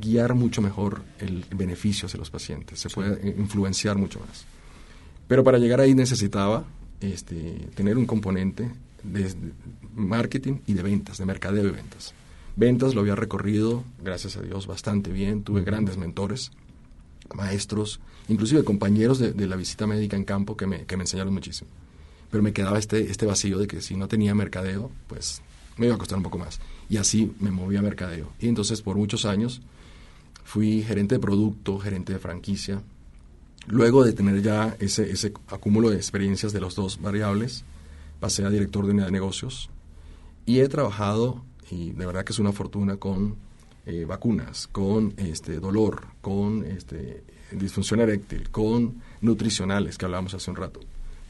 guiar 0.00 0.34
mucho 0.34 0.62
mejor 0.62 1.02
el 1.18 1.44
beneficio 1.54 2.06
hacia 2.06 2.18
los 2.18 2.30
pacientes, 2.30 2.80
se 2.80 2.88
puede 2.88 3.34
influenciar 3.36 3.96
mucho 3.96 4.18
más. 4.20 4.46
Pero 5.28 5.44
para 5.44 5.58
llegar 5.58 5.80
ahí 5.80 5.94
necesitaba 5.94 6.64
este, 7.00 7.68
tener 7.74 7.98
un 7.98 8.06
componente 8.06 8.70
de 9.02 9.32
marketing 9.94 10.60
y 10.66 10.72
de 10.72 10.82
ventas, 10.82 11.18
de 11.18 11.26
mercadeo 11.26 11.68
y 11.68 11.70
ventas. 11.70 12.14
Ventas 12.56 12.94
lo 12.94 13.02
había 13.02 13.14
recorrido, 13.14 13.84
gracias 14.02 14.36
a 14.36 14.42
Dios, 14.42 14.66
bastante 14.66 15.12
bien. 15.12 15.42
Tuve 15.42 15.62
grandes 15.62 15.96
mentores, 15.96 16.50
maestros, 17.34 18.00
inclusive 18.28 18.64
compañeros 18.64 19.18
de, 19.18 19.46
la 19.46 19.56
visita 19.56 19.86
médica 19.86 20.16
en 20.16 20.24
campo 20.24 20.56
que 20.56 20.66
me, 20.66 20.84
que 20.84 20.96
me, 20.96 21.04
enseñaron 21.04 21.32
muchísimo. 21.32 21.70
Pero 22.30 22.42
me 22.42 22.52
quedaba 22.52 22.78
este, 22.78 23.10
este 23.10 23.26
vacío 23.26 23.58
de 23.58 23.66
que 23.66 23.80
si 23.80 23.96
no 23.96 24.08
tenía 24.08 24.34
mercadeo, 24.34 24.90
pues 25.08 25.42
me 25.76 25.86
iba 25.86 25.94
a 25.94 25.98
costar 25.98 26.18
un 26.18 26.24
poco 26.24 26.38
más. 26.38 26.60
Y 26.88 26.96
así 26.96 27.32
me 27.40 27.50
movía 27.50 27.80
a 27.80 27.82
mercadeo. 27.82 28.32
Y 28.38 28.48
entonces 28.48 28.82
por 28.82 28.96
muchos 28.96 29.24
años 29.24 29.62
fui 30.44 30.82
gerente 30.82 31.16
de 31.16 31.20
producto, 31.20 31.78
gerente 31.78 32.12
de 32.12 32.18
franquicia, 32.18 32.82
Luego 33.66 34.04
de 34.04 34.12
tener 34.12 34.42
ya 34.42 34.76
ese, 34.80 35.10
ese 35.10 35.32
acúmulo 35.48 35.90
de 35.90 35.96
experiencias 35.96 36.52
de 36.52 36.60
los 36.60 36.74
dos 36.74 37.00
variables, 37.00 37.64
pasé 38.18 38.44
a 38.44 38.50
director 38.50 38.84
de 38.84 38.92
unidad 38.92 39.06
de 39.06 39.12
negocios 39.12 39.70
y 40.46 40.60
he 40.60 40.68
trabajado, 40.68 41.44
y 41.70 41.90
de 41.92 42.06
verdad 42.06 42.24
que 42.24 42.32
es 42.32 42.38
una 42.38 42.52
fortuna, 42.52 42.96
con 42.96 43.36
eh, 43.86 44.06
vacunas, 44.06 44.66
con 44.66 45.14
este, 45.18 45.60
dolor, 45.60 46.06
con 46.20 46.64
este, 46.64 47.22
disfunción 47.52 48.00
eréctil, 48.00 48.50
con 48.50 49.02
nutricionales, 49.20 49.98
que 49.98 50.06
hablábamos 50.06 50.34
hace 50.34 50.50
un 50.50 50.56
rato, 50.56 50.80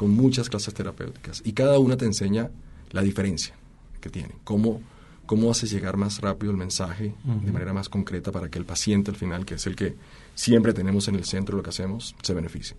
con 0.01 0.13
muchas 0.13 0.49
clases 0.49 0.73
terapéuticas. 0.73 1.43
Y 1.45 1.53
cada 1.53 1.79
una 1.79 1.95
te 1.95 2.07
enseña 2.07 2.49
la 2.91 3.03
diferencia 3.03 3.55
que 4.01 4.09
tiene, 4.09 4.35
cómo, 4.45 4.81
cómo 5.27 5.51
haces 5.51 5.71
llegar 5.71 5.99
más 5.99 6.23
rápido 6.23 6.53
el 6.53 6.57
mensaje 6.57 7.13
de 7.23 7.53
manera 7.53 7.75
más 7.75 7.91
concreta 7.91 8.33
para 8.33 8.49
que 8.49 8.59
el 8.59 8.65
paciente 8.65 9.11
al 9.11 9.19
final, 9.19 9.45
que 9.45 9.57
es 9.57 9.67
el 9.67 9.77
que 9.77 9.97
siempre 10.35 10.73
tenemos 10.73 11.07
en 11.09 11.17
el 11.17 11.27
centro 11.27 11.55
lo 11.55 11.63
que 11.63 11.69
hacemos, 11.69 12.17
se 12.23 12.33
beneficie. 12.33 12.79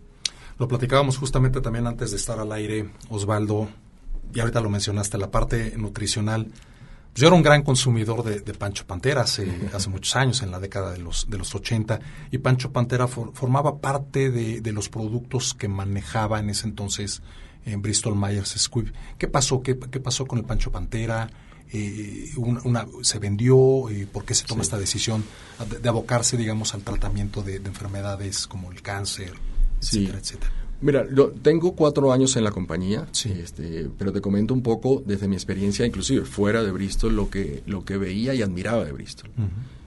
Lo 0.57 0.67
platicábamos 0.67 1.19
justamente 1.19 1.61
también 1.61 1.85
antes 1.85 2.09
de 2.09 2.17
estar 2.17 2.39
al 2.39 2.51
aire, 2.53 2.89
Osvaldo, 3.09 3.69
y 4.33 4.39
ahorita 4.39 4.59
lo 4.59 4.71
mencionaste, 4.71 5.19
la 5.19 5.29
parte 5.29 5.77
nutricional. 5.77 6.47
Yo 7.13 7.27
era 7.27 7.36
un 7.36 7.44
gran 7.44 7.62
consumidor 7.63 8.24
de, 8.24 8.53
Pancho 8.53 8.86
Pantera 8.88 9.22
hace, 9.22 9.70
hace, 9.74 9.89
muchos 9.89 10.15
años, 10.15 10.41
en 10.41 10.51
la 10.51 10.60
década 10.60 10.94
de 10.94 11.00
los, 11.00 11.30
de 11.30 11.38
los 11.38 11.53
80, 11.53 12.00
y 12.32 12.38
Pancho 12.38 12.72
Pantera 12.72 13.08
formaba 13.08 13.80
parte 13.80 14.32
de, 14.32 14.72
los 14.72 14.88
productos 14.88 15.53
que 15.53 15.68
manejaba 15.68 16.39
en 16.39 16.50
ese 16.50 16.68
entonces 16.68 17.22
en 17.65 17.82
Bristol 17.82 18.15
Myers 18.15 18.56
Squibb. 18.58 18.94
¿Qué 19.18 19.27
pasó? 19.27 19.62
¿Qué, 19.62 19.77
¿Qué, 19.77 20.00
pasó 20.00 20.25
con 20.25 20.39
el 20.39 20.46
Pancho 20.46 20.72
Pantera? 20.72 21.30
eh, 21.74 22.32
una, 22.36 22.86
se 23.01 23.20
vendió, 23.20 23.89
eh, 23.89 24.08
por 24.12 24.25
qué 24.25 24.34
se 24.34 24.46
toma 24.46 24.62
esta 24.62 24.77
decisión 24.77 25.24
de, 25.82 25.89
abocarse, 25.89 26.36
digamos, 26.36 26.74
al 26.74 26.82
tratamiento 26.82 27.44
de, 27.44 27.56
enfermedades 27.58 28.48
como 28.48 28.72
el 28.72 28.82
cáncer, 28.82 29.34
etcétera, 29.80 30.20
etcétera. 30.20 30.51
Mira, 30.81 31.05
yo 31.13 31.31
tengo 31.31 31.75
cuatro 31.75 32.11
años 32.11 32.35
en 32.38 32.43
la 32.43 32.51
compañía, 32.51 33.07
este, 33.25 33.88
pero 34.00 34.11
te 34.11 34.19
comento 34.19 34.53
un 34.53 34.63
poco 34.63 35.03
desde 35.05 35.27
mi 35.27 35.35
experiencia, 35.35 35.85
inclusive 35.85 36.25
fuera 36.25 36.63
de 36.63 36.71
Bristol, 36.71 37.15
lo 37.15 37.29
que, 37.29 37.61
lo 37.67 37.85
que 37.85 37.97
veía 37.97 38.33
y 38.33 38.41
admiraba 38.41 38.83
de 38.83 38.91
Bristol. 38.91 39.29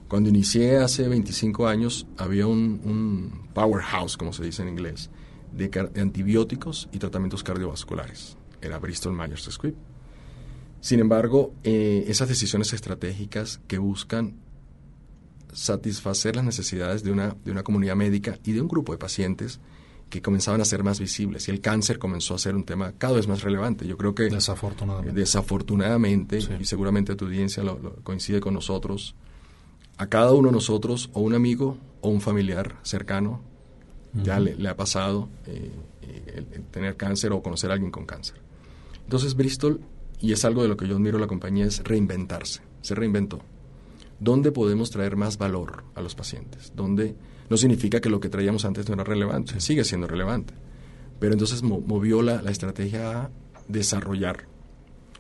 Cuando 0.06 0.28
inicié 0.28 0.76
hace 0.76 1.08
25 1.08 1.66
años, 1.66 2.06
había 2.16 2.46
un, 2.46 3.48
powerhouse, 3.52 4.16
como 4.16 4.32
se 4.32 4.44
dice 4.44 4.62
en 4.62 4.68
inglés, 4.68 5.10
de, 5.52 5.68
de, 5.68 6.00
antibióticos 6.00 6.88
y 6.92 6.98
tratamientos 6.98 7.42
cardiovasculares. 7.42 8.36
Era 8.62 8.78
Bristol 8.78 9.14
Myers 9.14 9.48
Squibb. 9.50 9.74
Sin 10.80 11.00
embargo, 11.00 11.52
eh, 11.64 12.04
esas 12.06 12.28
decisiones 12.28 12.72
estratégicas 12.72 13.60
que 13.66 13.78
buscan 13.78 14.36
satisfacer 15.52 16.36
las 16.36 16.44
necesidades 16.44 17.02
de 17.02 17.10
una, 17.10 17.36
de 17.44 17.50
una 17.50 17.62
comunidad 17.62 17.96
médica 17.96 18.38
y 18.44 18.52
de 18.52 18.60
un 18.60 18.68
grupo 18.68 18.92
de 18.92 18.98
pacientes 18.98 19.60
que 20.08 20.23
comenzaban 20.23 20.61
a 20.61 20.64
ser 20.64 20.84
más 20.84 21.00
visibles 21.00 21.49
y 21.49 21.50
el 21.50 21.61
cáncer 21.61 21.99
comenzó 21.99 22.34
a 22.34 22.38
ser 22.38 22.54
un 22.54 22.64
tema 22.64 22.92
cada 22.99 23.14
vez 23.14 23.26
más 23.26 23.42
relevante. 23.42 23.87
Yo 23.87 23.96
creo 23.96 24.14
que 24.14 24.25
desafortunadamente, 24.25 25.20
desafortunadamente 25.20 26.38
y 26.61 26.64
seguramente 26.64 27.16
tu 27.16 27.25
audiencia 27.26 27.62
lo, 27.62 27.96
coincide 28.02 28.40
con 28.40 28.54
nosotros, 28.54 29.14
a 29.96 30.06
cada 30.08 30.32
uno 30.32 30.49
de 30.49 30.54
nosotros 30.54 31.11
o 31.12 31.20
un 31.20 31.34
amigo 31.34 31.78
o 32.00 32.08
un 32.08 32.20
familiar 32.20 32.76
cercano 32.82 33.40
ya 34.23 34.38
le, 34.38 34.68
ha 34.68 34.76
pasado 34.76 35.28
eh, 35.46 35.73
eh, 36.02 36.46
el 36.52 36.62
tener 36.66 36.96
cáncer 36.96 37.32
o 37.32 37.42
conocer 37.42 37.70
a 37.70 37.75
alguien 37.75 37.90
con 37.90 38.06
cáncer. 38.06 38.37
Entonces 39.02 39.34
Bristol 39.34 39.80
y 40.20 40.32
es 40.32 40.44
algo 40.44 40.62
de 40.62 40.68
lo 40.68 40.76
que 40.76 40.87
yo 40.88 40.94
admiro 40.94 41.18
a 41.18 41.20
la 41.20 41.26
compañía, 41.26 41.66
es 41.66 41.84
reinventarse. 41.84 42.62
Se 42.80 42.94
reinventó. 42.94 43.40
¿Dónde 44.20 44.52
podemos 44.52 44.90
traer 44.90 45.16
más 45.16 45.37
valor 45.37 45.84
a 45.94 46.00
los 46.00 46.14
pacientes? 46.14 46.73
¿Dónde 46.75 47.14
no 47.48 47.56
significa 47.56 48.00
que 48.00 48.10
lo 48.10 48.20
que 48.20 48.28
traíamos 48.28 48.64
antes 48.64 48.88
no 48.88 48.94
era 48.94 49.04
relevante? 49.04 49.60
Sigue 49.60 49.84
siendo 49.84 50.06
relevante. 50.06 50.54
Pero 51.18 51.32
entonces 51.32 51.62
movió 51.62 52.22
la, 52.22 52.40
estrategia 52.50 53.22
a 53.22 53.30
desarrollar, 53.68 54.46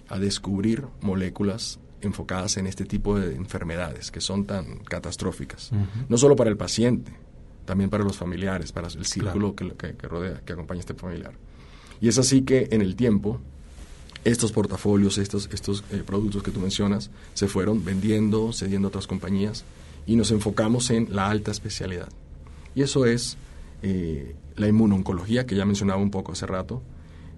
a 0.08 0.18
descubrir 0.18 0.84
moléculas 1.00 1.78
enfocadas 2.00 2.56
en 2.56 2.66
este 2.66 2.84
tipo 2.84 3.18
de 3.18 3.34
enfermedades 3.36 4.10
que 4.10 4.20
son 4.20 4.44
tan 4.44 4.78
catastróficas. 4.80 5.70
No 6.08 6.18
solo 6.18 6.36
para 6.36 6.50
el 6.50 6.56
paciente, 6.56 7.12
también 7.64 7.90
para 7.90 8.04
los 8.04 8.16
familiares, 8.16 8.72
para 8.72 8.88
el 8.88 9.06
círculo 9.06 9.54
que, 9.54 9.72
que, 9.74 10.08
rodea, 10.08 10.40
que 10.44 10.52
acompaña 10.52 10.78
a 10.78 10.80
este 10.80 10.94
familiar. 10.94 11.32
Y 12.00 12.08
es 12.08 12.18
así 12.18 12.42
que 12.42 12.68
en 12.70 12.82
el 12.82 12.96
tiempo 12.96 13.40
estos 14.24 14.52
portafolios, 14.52 15.18
estos, 15.18 15.48
estos 15.52 15.84
eh, 15.90 16.02
productos 16.04 16.42
que 16.42 16.50
tú 16.50 16.60
mencionas, 16.60 17.10
se 17.34 17.46
fueron 17.46 17.84
vendiendo, 17.84 18.52
cediendo 18.52 18.88
a 18.88 18.90
otras 18.90 19.06
compañías 19.06 19.64
y 20.06 20.16
nos 20.16 20.30
enfocamos 20.30 20.90
en 20.90 21.08
la 21.14 21.30
alta 21.30 21.50
especialidad. 21.50 22.08
Y 22.74 22.82
eso 22.82 23.06
es 23.06 23.36
eh, 23.82 24.34
la 24.56 24.68
inmunoncología, 24.68 25.46
que 25.46 25.54
ya 25.54 25.64
mencionaba 25.64 26.00
un 26.00 26.10
poco 26.10 26.32
hace 26.32 26.46
rato, 26.46 26.82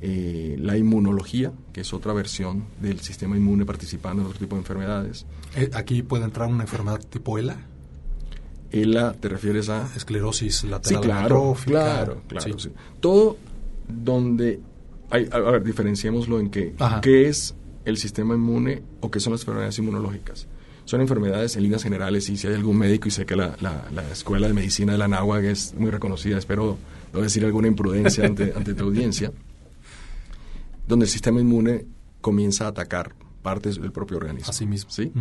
eh, 0.01 0.57
la 0.59 0.77
inmunología, 0.77 1.53
que 1.73 1.81
es 1.81 1.93
otra 1.93 2.13
versión 2.13 2.65
del 2.81 3.01
sistema 3.01 3.37
inmune 3.37 3.65
participando 3.65 4.23
en 4.23 4.29
otro 4.29 4.39
tipo 4.39 4.57
de 4.57 4.61
enfermedades. 4.61 5.27
¿Aquí 5.73 6.03
puede 6.03 6.25
entrar 6.25 6.49
una 6.49 6.65
enfermedad 6.65 7.01
tipo 7.01 7.39
ELA? 7.39 7.57
ELA, 8.73 9.15
¿te 9.15 9.29
refieres 9.29 9.69
a...? 9.69 9.89
Esclerosis 9.97 10.65
lateral 10.65 11.03
sí, 11.03 11.09
claro, 11.09 11.57
Claro, 11.65 12.23
claro. 12.29 12.59
Sí. 12.59 12.71
Todo 13.01 13.39
donde 13.89 14.61
a, 15.11 15.39
ver, 15.39 15.63
diferenciémoslo 15.63 16.41
en 16.41 16.51
qué. 16.51 16.75
¿Qué 17.03 17.29
es 17.29 17.55
el 17.85 17.97
sistema 17.97 18.35
inmune 18.35 18.83
o 19.01 19.11
qué 19.11 19.21
son 19.21 19.33
las 19.33 19.43
enfermedades 19.43 19.79
inmunológicas? 19.79 20.47
Son 20.87 21.01
enfermedades 21.01 21.57
en 21.57 21.65
líneas 21.65 21.83
generales 21.83 22.29
y 22.31 22.37
si 22.37 22.47
hay 22.47 22.55
algún 22.55 22.79
médico 22.79 23.09
y 23.09 23.11
sé 23.11 23.27
que 23.27 23.37
la, 23.37 23.57
Escuela 24.11 24.47
de 24.47 24.55
Medicina 24.55 24.93
de 24.93 24.99
la 24.99 25.09
NAWAG 25.09 25.45
es 25.45 25.75
muy 25.75 25.91
reconocida, 25.91 26.39
espero 26.39 26.79
no 27.13 27.21
decir 27.21 27.45
alguna 27.45 27.67
imprudencia 27.67 28.25
ante, 28.25 28.53
ante 28.57 28.73
tu 28.73 28.85
audiencia, 28.85 29.33
donde 30.87 31.07
el 31.07 31.11
sistema 31.11 31.41
inmune 31.41 31.87
comienza 32.21 32.67
a 32.67 32.69
atacar 32.69 33.15
partes 33.43 33.81
del 33.81 33.93
propio 33.93 34.17
organismo. 34.17 34.51
Así 34.51 34.65
mismo. 34.65 34.91
¿sí? 34.91 35.13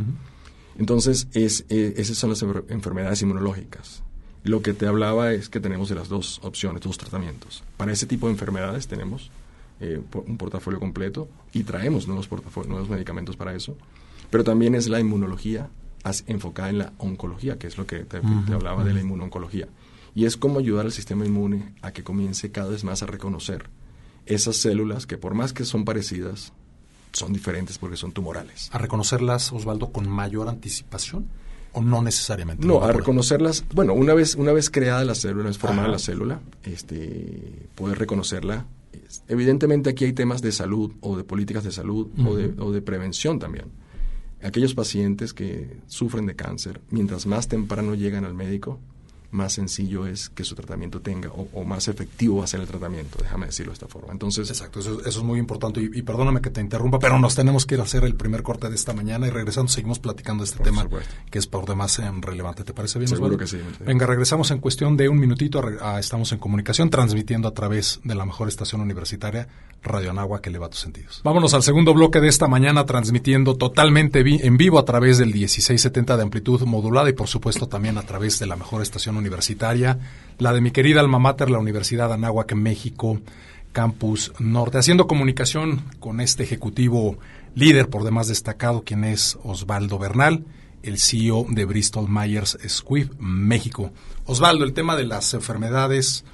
Entonces, 0.77 1.27
es, 1.34 1.65
eh, 1.69 1.95
esas 1.98 2.17
son 2.17 2.29
las 2.29 2.43
enfermedades 2.69 3.22
inmunológicas. 3.24 4.03
Lo 4.43 4.62
que 4.62 4.74
te 4.74 4.86
hablaba 4.86 5.34
es 5.34 5.50
que 5.50 5.60
tenemos 5.60 5.89
de 5.89 5.95
las 5.95 6.10
dos 6.10 6.39
opciones, 6.43 6.81
dos 6.81 7.00
tratamientos. 7.00 7.63
Para 7.77 7.91
ese 7.91 8.05
tipo 8.05 8.27
de 8.27 8.34
enfermedades 8.34 8.88
tenemos 8.88 9.31
eh, 9.79 10.00
un 10.13 10.38
portafolio 10.38 10.79
completo 10.79 11.27
y 11.53 11.63
traemos 11.63 12.07
nuevos, 12.07 12.29
nuevos 12.67 12.88
medicamentos 12.88 13.36
para 13.36 13.55
eso. 13.55 13.75
Pero 14.29 14.44
también 14.44 14.75
es 14.75 14.88
la 14.88 15.00
inmunología 15.00 15.70
enfocada 16.27 16.70
en 16.70 16.77
la 16.77 16.94
oncología, 16.98 17.58
que 17.58 17.67
es 17.67 17.77
lo 17.77 17.86
que 17.86 18.00
te, 18.00 18.17
hablaba 18.53 18.84
de 18.84 18.94
la 18.94 19.01
inmunoncología. 19.01 19.67
Y 20.13 20.25
es 20.25 20.38
cómo 20.38 20.60
ayudar 20.60 20.86
al 20.86 20.91
sistema 20.91 21.25
inmune 21.25 21.74
a 21.82 21.91
que 21.91 22.03
comience 22.03 22.51
cada 22.51 22.70
vez 22.70 22.84
más 22.84 23.03
a 23.03 23.05
reconocer 23.05 23.70
esas 24.25 24.55
células 24.55 25.05
que 25.05 25.17
por 25.17 25.34
más 25.34 25.53
que 25.53 25.65
son 25.65 25.86
parecidas, 25.86 26.53
son 27.12 27.34
diferentes 27.34 27.77
porque 27.77 27.98
son 27.98 28.12
tumorales. 28.12 28.70
¿A 28.72 28.77
reconocerlas, 28.77 29.51
Osvaldo, 29.51 29.91
con 29.91 30.08
mayor 30.10 30.50
anticipación? 30.50 31.27
¿O 31.74 31.82
no 31.82 32.01
necesariamente? 32.01 32.65
No, 32.65 32.84
a 32.84 32.91
reconocerlas, 32.94 33.65
bueno, 33.74 33.94
una 33.94 34.13
vez, 34.13 34.36
una 34.36 34.53
vez 34.53 34.70
creada 34.70 35.03
la 35.03 35.15
célula, 35.15 35.50
es 35.50 35.58
formada 35.58 35.89
la 35.89 36.00
célula, 36.00 36.39
este, 36.63 37.67
poder 37.75 38.00
reconocerla. 38.00 38.65
Evidentemente 39.27 39.89
aquí 39.89 40.05
hay 40.05 40.13
temas 40.13 40.41
de 40.41 40.51
salud 40.53 40.94
o 41.01 41.17
de 41.17 41.24
políticas 41.25 41.63
de 41.65 41.72
salud 41.72 42.08
o, 42.25 42.36
de, 42.36 42.53
o 42.62 42.72
de 42.72 42.82
prevención 42.82 43.39
también. 43.39 43.65
Aquellos 44.46 44.75
pacientes 44.75 45.34
que 45.34 45.80
sufren 45.88 46.28
de 46.28 46.36
cáncer, 46.36 46.80
mientras 46.92 47.25
más 47.25 47.48
temprano 47.48 47.96
llegan 47.96 48.25
al 48.25 48.36
médico, 48.36 48.80
más 49.36 49.54
sencillo 49.54 50.08
es 50.08 50.30
que 50.30 50.44
su 50.44 50.56
tratamiento 50.56 51.01
tenga 51.01 51.30
o, 51.30 51.63
más 51.63 51.88
efectivo 51.88 52.38
va 52.38 52.46
a 52.46 52.48
ser 52.48 52.62
el 52.62 52.68
tratamiento, 52.68 53.18
déjame 53.22 53.48
decirlo 53.48 53.72
de 53.72 53.75
esta 53.75 53.88
forma. 53.88 54.12
Entonces, 54.12 54.50
Exacto, 54.50 54.80
eso, 54.80 55.06
es 55.06 55.18
muy 55.24 55.39
importante 55.39 55.82
y, 55.82 56.01
perdóname 56.01 56.42
que 56.42 56.50
te 56.50 56.62
interrumpa, 56.62 57.00
pero 57.00 57.20
nos 57.20 57.36
tenemos 57.36 57.65
que 57.65 57.75
ir 57.75 57.82
a 57.82 57.84
hacer 57.84 58.04
el 58.04 58.15
primer 58.15 58.42
corte 58.44 58.70
de 58.70 58.75
esta 58.75 58.94
mañana 58.94 59.27
y 59.27 59.30
regresando 59.30 59.72
seguimos 59.72 60.00
platicando 60.00 60.44
de 60.44 60.50
este 60.50 60.63
tema 60.63 60.88
que 61.30 61.39
es 61.39 61.48
por 61.48 61.65
demás 61.65 62.00
eh, 62.00 62.10
relevante. 62.22 62.63
¿Te 62.63 62.74
parece 62.74 63.00
bien? 63.00 63.10
Seguro 63.10 63.38
que 63.38 63.48
sí. 63.48 63.60
Venga, 63.86 64.06
regresamos 64.06 64.51
en 64.51 64.60
cuestión 64.60 64.98
de 64.98 65.10
un 65.10 65.20
minutito, 65.20 65.62
estamos 65.98 66.32
en 66.32 66.39
comunicación 66.39 66.89
transmitiendo 66.89 67.48
a 67.48 67.54
través 67.54 68.00
de 68.04 68.15
la 68.15 68.25
mejor 68.25 68.48
estación 68.48 68.82
universitaria 68.82 69.48
Radio 69.84 70.12
Anagua 70.12 70.42
que 70.42 70.50
eleva 70.50 70.70
tus 70.70 70.80
sentidos. 70.80 71.22
Vámonos 71.24 71.54
al 71.54 71.63
segundo 71.63 71.94
bloque 71.94 72.20
de 72.20 72.27
esta 72.27 72.48
mañana 72.48 72.86
transmitiendo 72.86 73.56
totalmente 73.56 74.24
en 74.25 74.58
vivo 74.58 74.80
a 74.80 74.86
través 74.86 75.18
del 75.18 75.27
1670 75.27 76.18
de 76.18 76.24
amplitud 76.24 76.62
modulada 76.62 77.10
y 77.10 77.13
por 77.13 77.27
supuesto 77.27 77.68
también 77.68 77.98
a 77.98 78.04
través 78.04 78.39
de 78.39 78.48
la 78.48 78.56
mejor 78.56 78.82
estación 78.82 79.18
universitaria, 79.18 79.25
la 80.38 80.53
de 80.53 80.62
mi 80.62 80.72
querida 80.72 81.00
alma 81.00 81.20
mater, 81.20 81.50
la 81.50 81.60
Universidad 81.60 82.12
Anáhuac 82.12 82.53
México, 82.53 83.20
Campus 83.72 84.34
Norte, 84.39 84.77
haciendo 84.77 85.08
comunicación 85.08 85.84
con 86.00 86.20
este 86.22 86.44
ejecutivo 86.44 87.17
líder 87.55 87.89
por 87.89 88.03
demás 88.03 88.27
destacado, 88.27 88.84
quien 88.84 89.03
es 89.03 89.38
Osvaldo 89.44 89.98
Bernal, 89.98 90.46
el 90.84 91.00
CEO 91.00 91.46
de 91.50 91.65
Bristol 91.65 92.08
Myers 92.10 92.58
Squibb 92.67 93.15
México. 93.20 93.91
Osvaldo, 94.25 94.65
el 94.65 94.74
tema 94.74 94.96
de 94.96 95.05
las 95.05 95.34
enfermedades, 95.34 96.25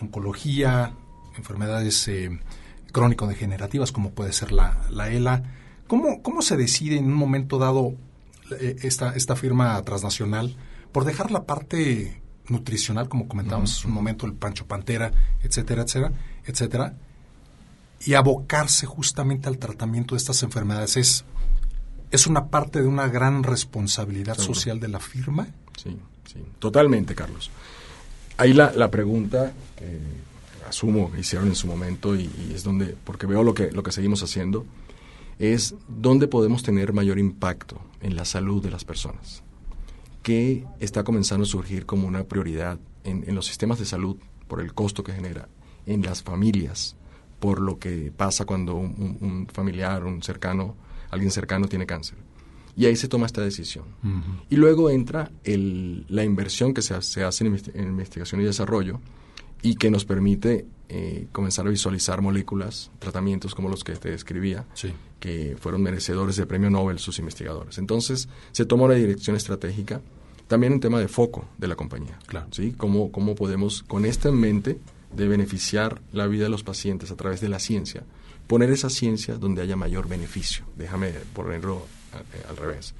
oncología, 0.00 0.94
enfermedades 1.36 2.08
eh, 2.08 2.38
crónico-degenerativas, 2.92 3.92
como 3.92 4.12
puede 4.12 4.32
ser 4.32 4.52
la, 4.52 4.86
la 4.90 5.10
ELA, 5.10 5.42
¿cómo, 5.86 6.22
¿cómo 6.22 6.42
se 6.42 6.56
decide 6.56 6.96
en 6.96 7.06
un 7.06 7.14
momento 7.14 7.58
dado 7.58 7.94
eh, 8.60 8.76
esta, 8.82 9.14
esta 9.14 9.36
firma 9.36 9.80
transnacional 9.82 10.56
por 10.92 11.04
dejar 11.04 11.30
la 11.30 11.44
parte 11.44 12.20
nutricional, 12.48 13.08
como 13.08 13.28
comentábamos 13.28 13.82
en 13.82 13.90
un 13.90 13.94
momento, 13.94 14.26
el 14.26 14.34
Pancho 14.34 14.66
Pantera, 14.66 15.12
etcétera, 15.42 15.82
etcétera, 15.82 16.12
etcétera, 16.44 16.94
y 18.04 18.14
abocarse 18.14 18.86
justamente 18.86 19.48
al 19.48 19.58
tratamiento 19.58 20.14
de 20.14 20.18
estas 20.18 20.42
enfermedades 20.42 20.96
es, 20.96 21.24
es 22.10 22.26
una 22.26 22.48
parte 22.48 22.80
de 22.82 22.88
una 22.88 23.08
gran 23.08 23.42
responsabilidad 23.42 24.38
social 24.38 24.80
de 24.80 24.88
la 24.88 25.00
firma. 25.00 25.48
Sí, 25.76 25.96
sí, 26.32 26.44
totalmente, 26.58 27.14
Carlos. 27.14 27.50
Ahí 28.36 28.52
la, 28.52 28.72
la 28.72 28.90
pregunta 28.90 29.52
que 29.76 29.98
asumo 30.68 31.10
que 31.10 31.20
hicieron 31.20 31.48
en 31.48 31.54
su 31.54 31.66
momento 31.66 32.14
y, 32.14 32.22
y, 32.22 32.52
es 32.54 32.62
donde, 32.62 32.96
porque 33.04 33.26
veo 33.26 33.42
lo 33.42 33.54
que, 33.54 33.70
lo 33.72 33.82
que 33.82 33.92
seguimos 33.92 34.22
haciendo, 34.22 34.66
es 35.38 35.74
dónde 35.88 36.28
podemos 36.28 36.62
tener 36.62 36.92
mayor 36.92 37.18
impacto 37.18 37.80
en 38.02 38.14
la 38.14 38.24
salud 38.24 38.62
de 38.62 38.70
las 38.70 38.84
personas 38.84 39.42
que 40.26 40.64
está 40.80 41.04
comenzando 41.04 41.44
a 41.44 41.46
surgir 41.46 41.86
como 41.86 42.08
una 42.08 42.24
prioridad 42.24 42.80
en, 43.04 43.32
los 43.32 43.46
sistemas 43.46 43.78
de 43.78 43.84
salud 43.84 44.16
por 44.48 44.60
el 44.60 44.74
costo 44.74 45.04
que 45.04 45.12
genera, 45.12 45.48
en 45.86 46.02
las 46.02 46.24
familias, 46.24 46.96
por 47.38 47.60
lo 47.60 47.78
que 47.78 48.10
pasa 48.10 48.44
cuando 48.44 48.74
un, 48.74 49.46
familiar, 49.52 50.02
un 50.02 50.24
cercano, 50.24 50.74
alguien 51.12 51.30
cercano 51.30 51.68
tiene 51.68 51.86
cáncer. 51.86 52.18
Y 52.76 52.86
ahí 52.86 52.96
se 52.96 53.06
toma 53.06 53.26
esta 53.26 53.40
decisión. 53.40 53.84
Y 54.50 54.56
luego 54.56 54.90
entra 54.90 55.30
la 55.44 56.24
inversión 56.24 56.74
que 56.74 56.82
se, 56.82 56.94
hace 57.22 57.46
en, 57.46 57.56
investigación 57.76 58.40
y 58.40 58.44
desarrollo 58.44 58.98
y 59.62 59.76
que 59.76 59.92
nos 59.92 60.04
permite 60.04 60.66
eh, 60.88 61.28
comenzar 61.30 61.68
a 61.68 61.70
visualizar 61.70 62.20
moléculas, 62.20 62.90
tratamientos 62.98 63.54
como 63.54 63.68
los 63.68 63.84
que 63.84 63.92
te 63.92 64.10
describía, 64.10 64.66
que 65.20 65.56
fueron 65.56 65.82
merecedores 65.82 66.34
de 66.34 66.46
premio 66.46 66.68
Nobel 66.68 66.98
sus 66.98 67.20
investigadores. 67.20 67.78
Entonces, 67.78 68.28
se 68.50 68.64
toma 68.64 68.86
una 68.86 68.94
dirección 68.94 69.36
estratégica 69.36 70.02
también 70.46 70.72
un 70.72 70.80
tema 70.80 71.00
de 71.00 71.08
foco 71.08 71.46
de 71.58 71.68
la 71.68 71.76
compañía. 71.76 72.18
Claro. 72.26 72.46
¿sí? 72.50 72.74
¿Cómo, 72.76 73.10
¿Cómo 73.10 73.34
podemos, 73.34 73.82
con 73.82 74.04
esto 74.04 74.28
en 74.28 74.38
mente, 74.38 74.78
de 75.14 75.28
beneficiar 75.28 76.00
la 76.12 76.26
vida 76.26 76.44
de 76.44 76.50
los 76.50 76.62
pacientes 76.62 77.10
a 77.10 77.16
través 77.16 77.40
de 77.40 77.48
la 77.48 77.58
ciencia, 77.58 78.04
poner 78.46 78.70
esa 78.70 78.90
ciencia 78.90 79.36
donde 79.36 79.62
haya 79.62 79.76
mayor 79.76 80.08
beneficio? 80.08 80.64
Déjame 80.76 81.10
ponerlo 81.32 81.86
eh, 82.14 82.42
al 82.48 82.56
revés. 82.56 82.94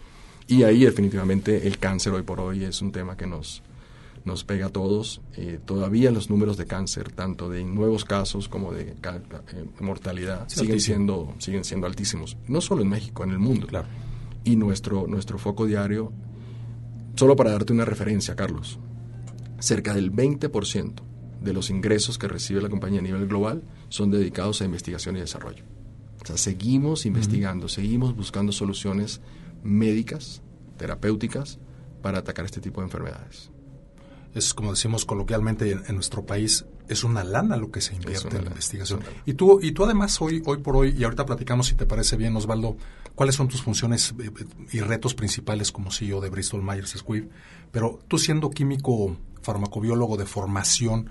Y 0.49 0.63
ahí 0.63 0.85
definitivamente 0.85 1.67
el 1.67 1.79
cáncer 1.79 2.13
hoy 2.13 2.23
por 2.23 2.41
hoy 2.41 2.65
es 2.65 2.81
un 2.81 2.93
tema 2.93 3.17
que 3.17 3.27
nos, 3.27 3.63
nos 4.25 4.45
pega 4.45 4.67
a 4.67 4.71
todos. 4.71 5.21
Eh, 5.37 5.59
todavía 5.65 6.11
los 6.13 6.31
números 6.31 6.57
de 6.57 6.67
cáncer, 6.67 7.11
tanto 7.13 7.51
de 7.51 7.65
nuevos 7.65 8.05
casos 8.05 8.49
como 8.49 8.73
de 8.73 8.91
eh, 8.91 9.65
mortalidad, 9.81 10.49
siguen, 10.49 10.81
siendo, 10.81 11.35
siguen 11.39 11.65
siendo 11.65 11.87
altísimos. 11.87 12.37
No 12.47 12.61
solo 12.61 12.83
en 12.83 12.89
México, 12.89 13.25
en 13.25 13.31
el 13.31 13.39
mundo. 13.39 13.67
Claro. 13.67 13.89
Y 14.45 14.55
nuestro, 14.55 15.07
nuestro 15.09 15.39
foco 15.39 15.67
diario 15.67 16.13
Solo 17.17 17.35
para 17.35 17.51
darte 17.51 17.73
una 17.73 17.87
referencia, 17.87 18.37
Carlos, 18.37 18.79
cerca 19.59 19.95
del 19.95 20.13
20% 20.13 20.93
de 21.41 21.53
los 21.55 21.71
ingresos 21.71 22.19
que 22.19 22.29
recibe 22.29 22.61
la 22.61 22.69
compañía 22.69 23.01
a 23.01 23.03
nivel 23.03 23.27
global 23.27 23.63
son 23.89 24.11
dedicados 24.11 24.61
a 24.61 24.67
investigación 24.67 25.17
y 25.17 25.21
desarrollo. 25.21 25.65
O 26.23 26.27
sea, 26.27 26.37
seguimos 26.37 27.07
investigando, 27.07 27.69
seguimos 27.69 28.15
buscando 28.15 28.53
soluciones 28.53 29.23
médicas, 29.63 30.43
terapéuticas, 30.77 31.59
para 32.03 32.19
atacar 32.19 32.45
este 32.45 32.61
tipo 32.61 32.83
de 32.83 32.89
enfermedades. 32.89 33.51
Es 34.35 34.53
como 34.53 34.73
decimos 34.73 35.07
coloquialmente 35.07 35.71
en, 35.71 35.95
nuestro 35.95 36.27
país, 36.27 36.67
es 36.89 37.05
una 37.05 37.25
lana 37.25 37.57
lo 37.57 37.71
que 37.71 37.81
se 37.81 37.95
invierte 37.95 38.37
en 38.37 38.45
la 38.45 38.51
investigación. 38.51 39.01
Y 39.25 39.35
tú, 39.35 39.59
y 39.63 39.73
tú 39.73 39.85
además 39.85 40.21
hoy, 40.21 40.43
hoy 40.47 40.59
por 40.59 40.77
hoy, 40.77 40.95
y 40.97 41.05
ahorita 41.05 41.27
platicamos 41.27 41.67
si 41.67 41.75
te 41.75 41.87
parece 41.87 42.17
bien, 42.17 42.37
Osvaldo, 42.37 42.77
cuáles 43.15 43.35
son 43.35 43.49
tus 43.49 43.63
funciones 43.63 44.15
eh, 44.19 44.31
y 44.73 44.81
retos 44.81 45.15
principales 45.15 45.73
como 45.73 45.91
CEO 45.91 46.21
de 46.21 46.31
Bristol 46.31 46.63
Myers 46.63 46.95
Squibb, 46.97 47.31
pero 47.73 47.99
tú 48.09 48.19
siendo 48.19 48.51
químico 48.51 49.17
farmacobiólogo 49.43 50.17
de 50.17 50.27
formación, 50.27 51.11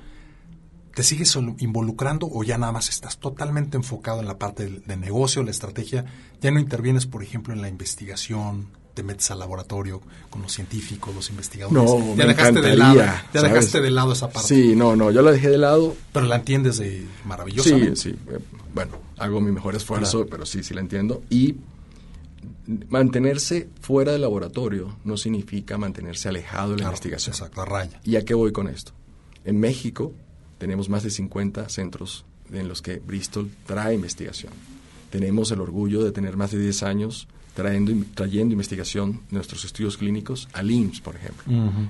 ¿te 0.93 1.03
sigues 1.03 1.37
involucrando 1.59 2.27
o 2.31 2.43
ya 2.43 2.57
nada 2.57 2.71
más 2.71 2.89
estás 2.89 3.19
totalmente 3.19 3.77
enfocado 3.77 4.19
en 4.21 4.27
la 4.27 4.37
parte 4.37 4.69
de, 4.69 4.97
negocio, 4.97 5.43
la 5.43 5.51
estrategia? 5.51 6.05
¿Ya 6.41 6.51
no 6.51 6.59
intervienes, 6.59 7.05
por 7.05 7.23
ejemplo, 7.23 7.53
en 7.53 7.61
la 7.61 7.69
investigación? 7.69 8.69
Te 8.95 9.03
metes 9.03 9.29
al 9.29 9.39
laboratorio 9.39 10.01
con 10.29 10.41
los 10.41 10.53
científicos, 10.53 11.13
los 11.13 11.29
investigadores. 11.29 11.83
No, 11.83 12.15
ya 12.15 12.25
dejaste 12.25 12.61
de 12.61 12.75
lado, 12.75 12.95
ya 12.95 13.41
dejaste 13.41 13.81
de 13.81 13.91
lado 13.91 14.13
esa 14.13 14.29
parte. 14.29 14.47
Sí, 14.47 14.75
no, 14.75 14.95
no, 14.95 15.11
yo 15.11 15.21
la 15.21 15.31
dejé 15.31 15.49
de 15.49 15.57
lado. 15.57 15.95
Pero 16.13 16.25
la 16.25 16.37
entiendes 16.37 16.77
de 16.77 17.05
maravillosa. 17.25 17.69
Sí, 17.69 17.95
sí. 17.95 18.09
Eh, 18.09 18.39
bueno, 18.73 18.93
hago 19.17 19.41
mi 19.41 19.51
mejor 19.51 19.75
esfuerzo, 19.75 20.25
pero 20.25 20.45
sí, 20.45 20.63
sí 20.63 20.73
la 20.73 20.81
entiendo. 20.81 21.23
Y 21.29 21.57
mantenerse 22.89 23.69
fuera 23.81 24.13
del 24.13 24.21
laboratorio 24.21 24.97
no 25.03 25.17
significa 25.17 25.77
mantenerse 25.77 26.29
alejado 26.29 26.71
de 26.71 26.77
la 26.77 26.85
investigación. 26.85 27.33
Exacto, 27.33 27.61
a 27.61 27.65
raya. 27.65 27.99
¿Y 28.03 28.15
a 28.15 28.23
qué 28.23 28.33
voy 28.33 28.51
con 28.51 28.69
esto? 28.69 28.93
En 29.43 29.59
México 29.59 30.13
tenemos 30.57 30.89
más 30.89 31.03
de 31.03 31.09
50 31.09 31.67
centros 31.69 32.25
en 32.51 32.67
los 32.69 32.81
que 32.81 32.97
Bristol 32.97 33.51
trae 33.65 33.93
investigación. 33.93 34.53
Tenemos 35.09 35.51
el 35.51 35.61
orgullo 35.61 36.03
de 36.03 36.11
tener 36.11 36.37
más 36.37 36.51
de 36.51 36.59
10 36.59 36.83
años 36.83 37.27
trayendo, 37.53 37.93
trayendo 38.13 38.53
investigación 38.53 39.21
de 39.29 39.35
nuestros 39.35 39.65
estudios 39.65 39.97
clínicos 39.97 40.47
al 40.53 40.71
IMSS, 40.71 41.01
por 41.01 41.15
ejemplo. 41.15 41.43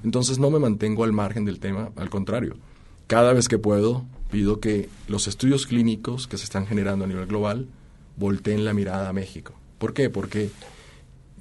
Entonces 0.03 0.39
no 0.39 0.49
me 0.49 0.59
mantengo 0.59 1.03
al 1.03 1.11
margen 1.13 1.45
del 1.45 1.59
tema, 1.59 1.89
al 1.95 2.09
contrario. 2.09 2.55
Cada 3.07 3.33
vez 3.33 3.47
que 3.47 3.57
puedo, 3.57 4.05
pido 4.31 4.59
que 4.59 4.89
los 5.07 5.27
estudios 5.27 5.65
clínicos 5.65 6.27
que 6.27 6.37
se 6.37 6.43
están 6.43 6.67
generando 6.67 7.05
a 7.05 7.07
nivel 7.07 7.25
global 7.27 7.67
volteen 8.17 8.65
la 8.65 8.73
mirada 8.73 9.09
a 9.09 9.13
México 9.13 9.53
¿Por 9.77 9.93
qué? 9.93 10.09
Porque 10.09 10.49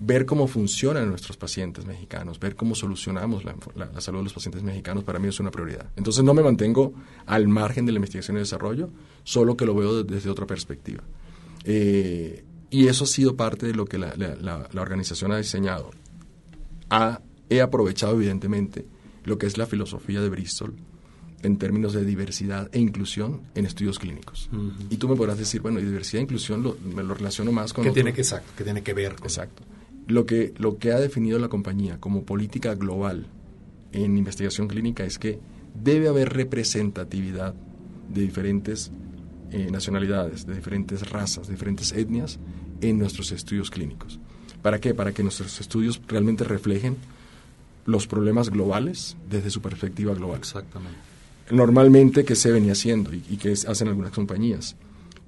ver 0.00 0.26
cómo 0.26 0.46
funcionan 0.48 1.08
nuestros 1.08 1.37
pacientes 1.37 1.87
mexicanos, 1.87 2.40
ver 2.40 2.56
cómo 2.56 2.74
solucionamos 2.74 3.44
la, 3.44 3.54
salud 4.00 4.18
de 4.18 4.24
los 4.24 4.32
pacientes 4.32 4.62
mexicanos, 4.62 5.04
para 5.04 5.18
mí 5.18 5.28
es 5.28 5.38
una 5.40 5.50
prioridad. 5.50 5.87
Entonces 5.96 6.24
no 6.24 6.34
me 6.34 6.42
mantengo 6.42 6.92
al 7.26 7.48
margen 7.48 7.87
de 7.87 7.92
la 7.92 7.96
investigación 7.96 8.37
y 8.37 8.40
desarrollo, 8.40 8.90
solo 9.22 9.56
que 9.56 9.66
lo 9.66 9.74
veo 9.74 10.02
desde 10.02 10.30
otra 10.30 10.46
perspectiva. 10.46 11.02
Eh, 11.64 12.44
y 12.70 12.88
eso 12.88 13.05
ha 13.05 13.07
sido 13.07 13.37
parte 13.37 13.66
de 13.66 13.74
lo 13.74 13.87
que 13.87 13.98
la, 13.98 14.68
organización 14.74 15.33
ha 15.33 15.38
diseñado. 15.38 15.90
he 17.48 17.61
aprovechado 17.61 18.14
evidentemente 18.14 18.87
lo 19.24 19.38
que 19.38 19.46
es 19.46 19.57
la 19.57 19.66
filosofía 19.66 20.20
de 20.20 20.29
Bristol 20.29 20.74
en 21.42 21.59
términos 21.59 21.92
de 21.92 22.05
diversidad 22.05 22.70
e 22.72 22.81
inclusión 22.81 23.42
en 23.55 23.66
estudios 23.66 23.98
clínicos. 23.98 24.48
Y 24.90 24.96
tú 24.96 25.09
me 25.09 25.16
podrás 25.16 25.38
decir, 25.38 25.61
bueno, 25.61 25.79
y 25.79 25.85
diversidad 25.85 26.20
e 26.20 26.22
inclusión 26.22 26.62
lo, 26.62 26.77
me 26.94 27.03
lo 27.03 27.14
relaciono 27.14 27.53
más 27.53 27.72
con... 27.72 27.85
¿Qué 27.85 27.90
tiene 27.90 28.12
que, 28.12 28.22
exacto, 28.22 28.53
que 28.57 28.64
tiene 28.64 28.83
que 28.83 28.94
ver 28.94 29.12
Exacto. 29.22 29.62
Lo 30.07 30.27
que, 30.27 30.53
lo 30.59 30.79
que 30.79 30.92
ha 30.92 31.00
definido 31.00 31.38
la 31.38 31.48
compañía 31.48 31.98
como 31.98 32.24
política 32.24 32.74
global 32.74 33.27
en 33.92 34.18
investigación 34.18 34.68
clínica 34.68 35.05
es 35.05 35.18
que 35.18 35.38
debe 35.74 36.09
haber 36.09 36.31
representatividad 36.31 37.55
de 38.09 38.20
diferentes 38.20 38.90
eh, 39.54 39.70
nacionalidades, 39.70 40.46
de 40.46 40.54
diferentes 40.54 41.08
razas, 41.10 41.46
de 41.46 41.54
diferentes 41.54 41.92
etnias 41.92 42.40
en 42.80 42.98
nuestros 42.98 43.30
estudios 43.30 43.70
clínicos. 43.70 44.18
¿Para 44.62 44.80
qué? 44.80 44.94
Para 44.94 45.12
que 45.12 45.22
nuestros 45.22 45.60
estudios 45.60 46.00
realmente 46.08 46.42
reflejen 46.42 46.96
los 47.86 48.06
problemas 48.06 48.50
globales 48.50 49.16
desde 49.30 49.50
su 49.50 49.60
perspectiva 49.60 50.12
global. 50.14 50.38
Exactamente. 50.38 50.98
Normalmente, 51.50 52.24
¿qué 52.24 52.34
se 52.34 52.50
venía 52.50 52.72
haciendo 52.72 53.14
y, 53.14 53.22
y 53.30 53.36
qué 53.36 53.52
hacen 53.52 53.88
algunas 53.88 54.12
compañías? 54.12 54.74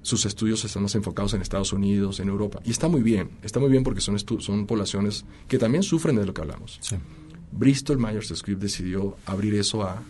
Sus 0.01 0.25
estudios 0.25 0.65
están 0.65 0.83
más 0.83 0.95
enfocados 0.95 1.33
en 1.33 1.41
Estados 1.41 1.71
Unidos, 1.71 2.19
en 2.19 2.27
Europa. 2.27 2.59
Y 2.65 2.71
está 2.71 2.87
muy 2.87 3.03
bien, 3.03 3.29
está 3.43 3.59
muy 3.59 3.69
bien 3.69 3.83
porque 3.83 4.01
son, 4.01 4.17
son 4.19 4.65
poblaciones 4.65 5.23
que 5.47 5.57
también 5.57 5.83
sufren 5.83 6.15
de 6.15 6.25
lo 6.25 6.33
que 6.33 6.41
hablamos. 6.41 6.79
Sí. 6.81 6.97
Bristol 7.51 7.97
Myers 7.97 8.33
Squibb 8.35 8.59
decidió 8.59 9.15
abrir 9.25 9.53
eso 9.55 9.83
a 9.83 10.01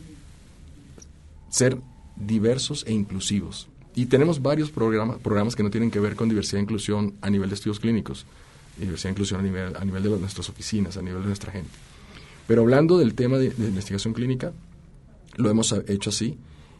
ser 1.49 1.77
diversos 2.15 2.83
e 2.87 2.93
inclusivos. 2.93 3.67
Y 3.97 4.05
tenemos 4.05 4.43
varios 4.43 4.69
programas, 4.69 5.17
programas 5.17 5.55
que 5.55 5.63
no 5.63 5.71
tienen 5.71 5.89
que 5.89 5.99
ver 5.99 6.15
con 6.15 6.29
diversidad 6.29 6.59
e 6.59 6.61
inclusión 6.61 7.15
a 7.19 7.31
nivel 7.31 7.49
de 7.49 7.55
estudios 7.55 7.79
clínicos, 7.79 8.27
diversidad 8.77 9.09
e 9.09 9.13
inclusión 9.13 9.39
a 9.39 9.43
nivel, 9.43 9.75
a 9.75 9.83
nivel 9.83 10.03
de 10.03 10.09
nuestras 10.19 10.47
oficinas, 10.49 10.97
a 10.97 11.01
nivel 11.01 11.23
de 11.23 11.29
nuestra 11.29 11.51
gente. 11.51 11.71
Pero 12.45 12.61
hablando 12.61 12.99
del 12.99 13.15
tema 13.15 13.39
de, 13.39 13.47
investigación 13.57 14.13
clínica, 14.13 14.53
lo 15.37 15.49
hemos 15.49 15.73
hecho 15.87 16.11
así. 16.11 16.37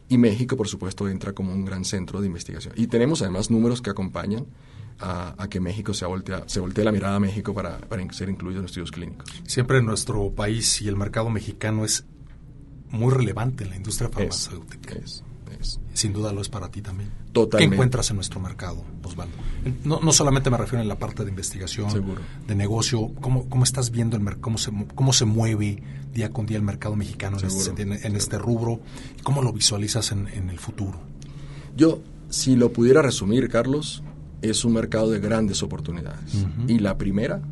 Y 0.08 0.16
México, 0.16 0.56
por 0.56 0.68
supuesto, 0.68 1.08
entra 1.08 1.32
como 1.32 1.52
un 1.52 1.64
gran 1.64 1.84
centro 1.84 2.20
de 2.20 2.28
investigación. 2.28 2.72
Y 2.76 2.86
tenemos 2.86 3.20
además 3.20 3.50
números 3.50 3.82
que 3.82 3.90
acompañan 3.90 4.46
a, 5.00 5.48
que 5.50 5.58
México 5.58 5.94
se 5.94 6.06
voltee, 6.06 6.36
se 6.46 6.60
voltee 6.60 6.84
la 6.84 6.92
mirada 6.92 7.16
a 7.16 7.20
México 7.20 7.52
para, 7.52 7.78
para 7.78 8.12
ser 8.12 8.28
incluido 8.28 8.60
en 8.60 8.66
estudios 8.66 8.92
clínicos. 8.92 9.28
Siempre 9.44 9.82
nuestro 9.82 10.30
país 10.30 10.80
y 10.82 10.86
el 10.86 10.94
mercado 10.94 11.30
mexicano 11.30 11.84
es 11.84 12.04
muy 12.90 13.12
relevante 13.12 13.64
en 13.64 13.70
la 13.70 13.76
industria 13.76 14.08
farmacéutica. 14.08 14.94
Es, 14.94 15.24
Sin 15.92 16.12
duda 16.12 16.32
lo 16.32 16.40
es 16.40 16.48
para 16.48 16.70
ti 16.70 16.82
también. 16.82 17.10
Totalmente. 17.32 17.58
¿Qué 17.58 17.74
encuentras 17.74 18.10
en 18.10 18.16
nuestro 18.16 18.40
mercado, 18.40 18.84
Osvaldo? 19.02 19.34
No, 19.84 20.00
no 20.00 20.12
solamente 20.12 20.50
me 20.50 20.56
refiero 20.56 20.82
en 20.82 20.88
la 20.88 20.98
parte 20.98 21.24
de 21.24 21.30
investigación, 21.30 21.88
de 22.46 22.54
negocio, 22.54 23.10
¿cómo, 23.20 23.48
cómo 23.48 23.64
estás 23.64 23.90
viendo 23.90 24.16
el 24.16 24.22
mercado, 24.22 24.42
cómo 24.42 24.58
se, 24.58 24.72
cómo 24.94 25.12
se 25.12 25.24
mueve 25.24 25.82
día 26.12 26.30
con 26.30 26.46
día 26.46 26.56
el 26.56 26.62
mercado 26.62 26.96
mexicano 26.96 27.38
en 27.38 27.46
este, 27.46 27.82
en, 27.82 28.16
este, 28.16 28.38
rubro? 28.38 28.80
¿Cómo 29.22 29.42
lo 29.42 29.52
visualizas 29.52 30.12
en, 30.12 30.28
el 30.28 30.58
futuro? 30.58 30.98
Yo, 31.76 32.00
si 32.28 32.56
lo 32.56 32.72
pudiera 32.72 33.02
resumir, 33.02 33.48
Carlos, 33.48 34.02
es 34.42 34.64
un 34.64 34.72
mercado 34.72 35.10
de 35.10 35.20
grandes 35.20 35.62
oportunidades. 35.62 36.46
Y 36.66 36.78
la 36.78 36.98
primera 36.98 37.42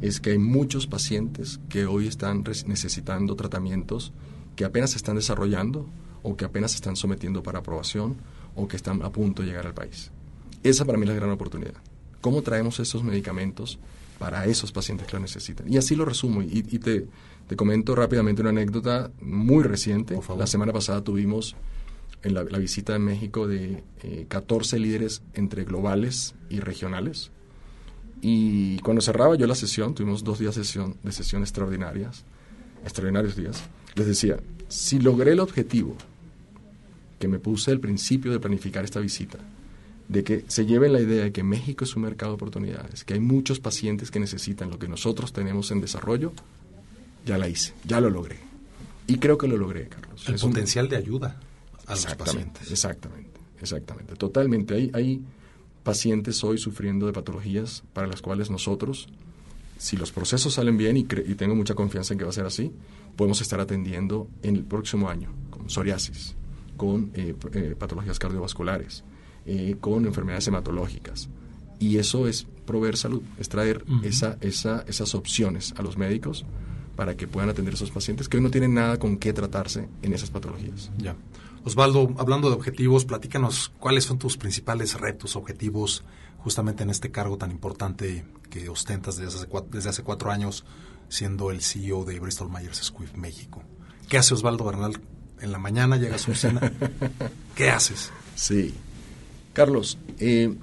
es 0.00 0.20
que 0.20 0.30
hay 0.30 0.38
muchos 0.38 0.86
pacientes 0.86 1.60
que 1.68 1.86
hoy 1.86 2.06
están 2.06 2.44
necesitando 2.66 3.36
tratamientos 3.36 4.12
que 4.56 4.64
apenas 4.64 4.90
se 4.90 4.96
están 4.96 5.16
desarrollando 5.16 5.88
o 6.22 6.36
que 6.36 6.44
apenas 6.44 6.72
se 6.72 6.76
están 6.76 6.96
sometiendo 6.96 7.42
para 7.42 7.60
aprobación 7.60 8.16
o 8.54 8.68
que 8.68 8.76
están 8.76 9.02
a 9.02 9.10
punto 9.10 9.42
de 9.42 9.48
llegar 9.48 9.66
al 9.66 9.74
país. 9.74 10.10
Esa 10.62 10.84
para 10.84 10.98
mí 10.98 11.04
es 11.04 11.08
la 11.08 11.14
gran 11.14 11.30
oportunidad. 11.30 11.74
¿Cómo 12.20 12.42
traemos 12.42 12.80
esos 12.80 13.02
medicamentos 13.02 13.78
para 14.18 14.44
esos 14.44 14.72
pacientes 14.72 15.06
que 15.06 15.14
lo 15.14 15.20
necesitan? 15.20 15.72
Y 15.72 15.78
así 15.78 15.96
lo 15.96 16.04
resumo 16.04 16.42
y, 16.42 16.62
te, 16.62 17.06
te, 17.46 17.56
comento 17.56 17.94
rápidamente 17.94 18.42
una 18.42 18.50
anécdota 18.50 19.10
muy 19.20 19.64
reciente. 19.64 20.18
La 20.36 20.46
semana 20.46 20.72
pasada 20.72 21.02
tuvimos 21.02 21.56
en 22.22 22.34
la, 22.34 22.42
visita 22.42 22.96
en 22.96 23.04
México 23.04 23.46
de 23.46 23.82
14 24.28 24.76
eh, 24.76 24.80
líderes 24.80 25.22
entre 25.34 25.64
globales 25.64 26.34
y 26.50 26.60
regionales. 26.60 27.30
Y 28.20 28.78
cuando 28.80 29.00
cerraba 29.00 29.34
yo 29.36 29.46
la 29.46 29.54
sesión, 29.54 29.94
tuvimos 29.94 30.22
dos 30.24 30.38
días 30.38 30.54
sesión, 30.54 30.96
de 31.02 31.12
sesión 31.12 31.40
extraordinarias, 31.40 32.24
extraordinarios 32.84 33.34
días, 33.34 33.62
les 33.94 34.06
decía, 34.06 34.38
si 34.68 34.98
logré 34.98 35.32
el 35.32 35.40
objetivo 35.40 35.96
que 37.20 37.28
me 37.28 37.38
puse 37.38 37.70
al 37.70 37.78
principio 37.78 38.32
de 38.32 38.40
planificar 38.40 38.82
esta 38.82 38.98
visita, 38.98 39.38
de 40.08 40.24
que 40.24 40.44
se 40.48 40.64
lleve 40.64 40.88
la 40.88 41.00
idea 41.00 41.24
de 41.24 41.32
que 41.32 41.44
México 41.44 41.84
es 41.84 41.94
un 41.94 42.02
mercado 42.02 42.32
de 42.32 42.36
oportunidades, 42.36 43.04
que 43.04 43.12
hay 43.14 43.20
muchos 43.20 43.60
pacientes 43.60 44.10
que 44.10 44.18
necesitan 44.18 44.70
lo 44.70 44.78
que 44.78 44.88
nosotros 44.88 45.32
tenemos 45.32 45.70
en 45.70 45.82
desarrollo, 45.82 46.32
ya 47.26 47.36
la 47.36 47.46
hice, 47.46 47.74
ya 47.84 48.00
lo 48.00 48.08
logré. 48.08 48.38
Y 49.06 49.18
creo 49.18 49.36
que 49.36 49.46
lo 49.46 49.58
logré, 49.58 49.88
Carlos. 49.88 50.26
El 50.28 50.36
potencial 50.36 50.88
de 50.88 50.96
ayuda 50.96 51.38
a 51.86 51.94
los 51.94 52.06
pacientes. 52.14 52.70
Exactamente, 52.70 53.38
exactamente. 53.60 54.16
Totalmente. 54.16 54.74
Hay, 54.74 54.90
hay 54.94 55.22
pacientes 55.82 56.42
hoy 56.42 56.56
sufriendo 56.56 57.04
de 57.04 57.12
patologías 57.12 57.82
para 57.92 58.06
las 58.06 58.22
cuales 58.22 58.50
nosotros, 58.50 59.08
si 59.76 59.98
los 59.98 60.10
procesos 60.10 60.54
salen 60.54 60.78
bien 60.78 60.96
y, 60.96 61.00
y 61.00 61.34
tengo 61.34 61.54
mucha 61.54 61.74
confianza 61.74 62.14
en 62.14 62.18
que 62.18 62.24
va 62.24 62.30
a 62.30 62.32
ser 62.32 62.46
así, 62.46 62.72
podemos 63.14 63.42
estar 63.42 63.60
atendiendo 63.60 64.26
en 64.42 64.56
el 64.56 64.64
próximo 64.64 65.10
año, 65.10 65.30
con 65.50 65.68
psoriasis, 65.68 66.34
con 66.80 67.10
eh, 67.12 67.34
eh, 67.52 67.76
patologías 67.78 68.18
cardiovasculares, 68.18 69.04
eh, 69.44 69.76
con 69.78 70.06
enfermedades 70.06 70.48
hematológicas. 70.48 71.28
Y 71.78 71.98
eso 71.98 72.26
es 72.26 72.46
proveer 72.64 72.96
salud, 72.96 73.20
es 73.38 73.50
traer 73.50 73.84
esa, 74.02 74.38
esa, 74.40 74.82
esas 74.88 75.14
opciones 75.14 75.74
a 75.76 75.82
los 75.82 75.98
médicos 75.98 76.46
para 76.96 77.18
que 77.18 77.28
puedan 77.28 77.50
atender 77.50 77.74
a 77.74 77.76
esos 77.76 77.90
pacientes 77.90 78.30
que 78.30 78.38
hoy 78.38 78.42
no 78.42 78.50
tienen 78.50 78.72
nada 78.72 78.98
con 78.98 79.18
qué 79.18 79.34
tratarse 79.34 79.90
en 80.00 80.14
esas 80.14 80.30
patologías. 80.30 80.90
Ya. 80.96 81.16
Osvaldo, 81.64 82.14
hablando 82.16 82.48
de 82.48 82.56
objetivos, 82.56 83.04
platícanos 83.04 83.74
cuáles 83.78 84.04
son 84.04 84.18
tus 84.18 84.38
principales 84.38 84.98
retos, 84.98 85.36
objetivos, 85.36 86.02
justamente 86.38 86.82
en 86.82 86.88
este 86.88 87.10
cargo 87.10 87.36
tan 87.36 87.50
importante 87.50 88.24
que 88.48 88.70
ostentas 88.70 89.18
desde 89.18 89.36
hace 89.36 89.46
cuatro, 89.48 89.68
desde 89.70 89.90
hace 89.90 90.02
cuatro 90.02 90.30
años, 90.30 90.64
siendo 91.10 91.50
el 91.50 91.60
CEO 91.60 92.06
de 92.06 92.20
Bristol 92.20 92.50
Myers 92.50 92.78
Squibb 92.84 93.14
México. 93.18 93.62
¿Qué 94.08 94.16
hace 94.16 94.32
Osvaldo 94.32 94.64
Bernal 94.64 94.98
en 95.40 95.52
la 95.52 95.58
mañana 95.58 95.96
llega 95.96 96.16
a 96.16 96.18
su 96.18 96.34
cena. 96.34 96.60
¿Qué 97.54 97.70
haces? 97.70 98.10
Sí. 98.34 98.74
Carlos, 99.52 99.98
eh, 100.18 100.54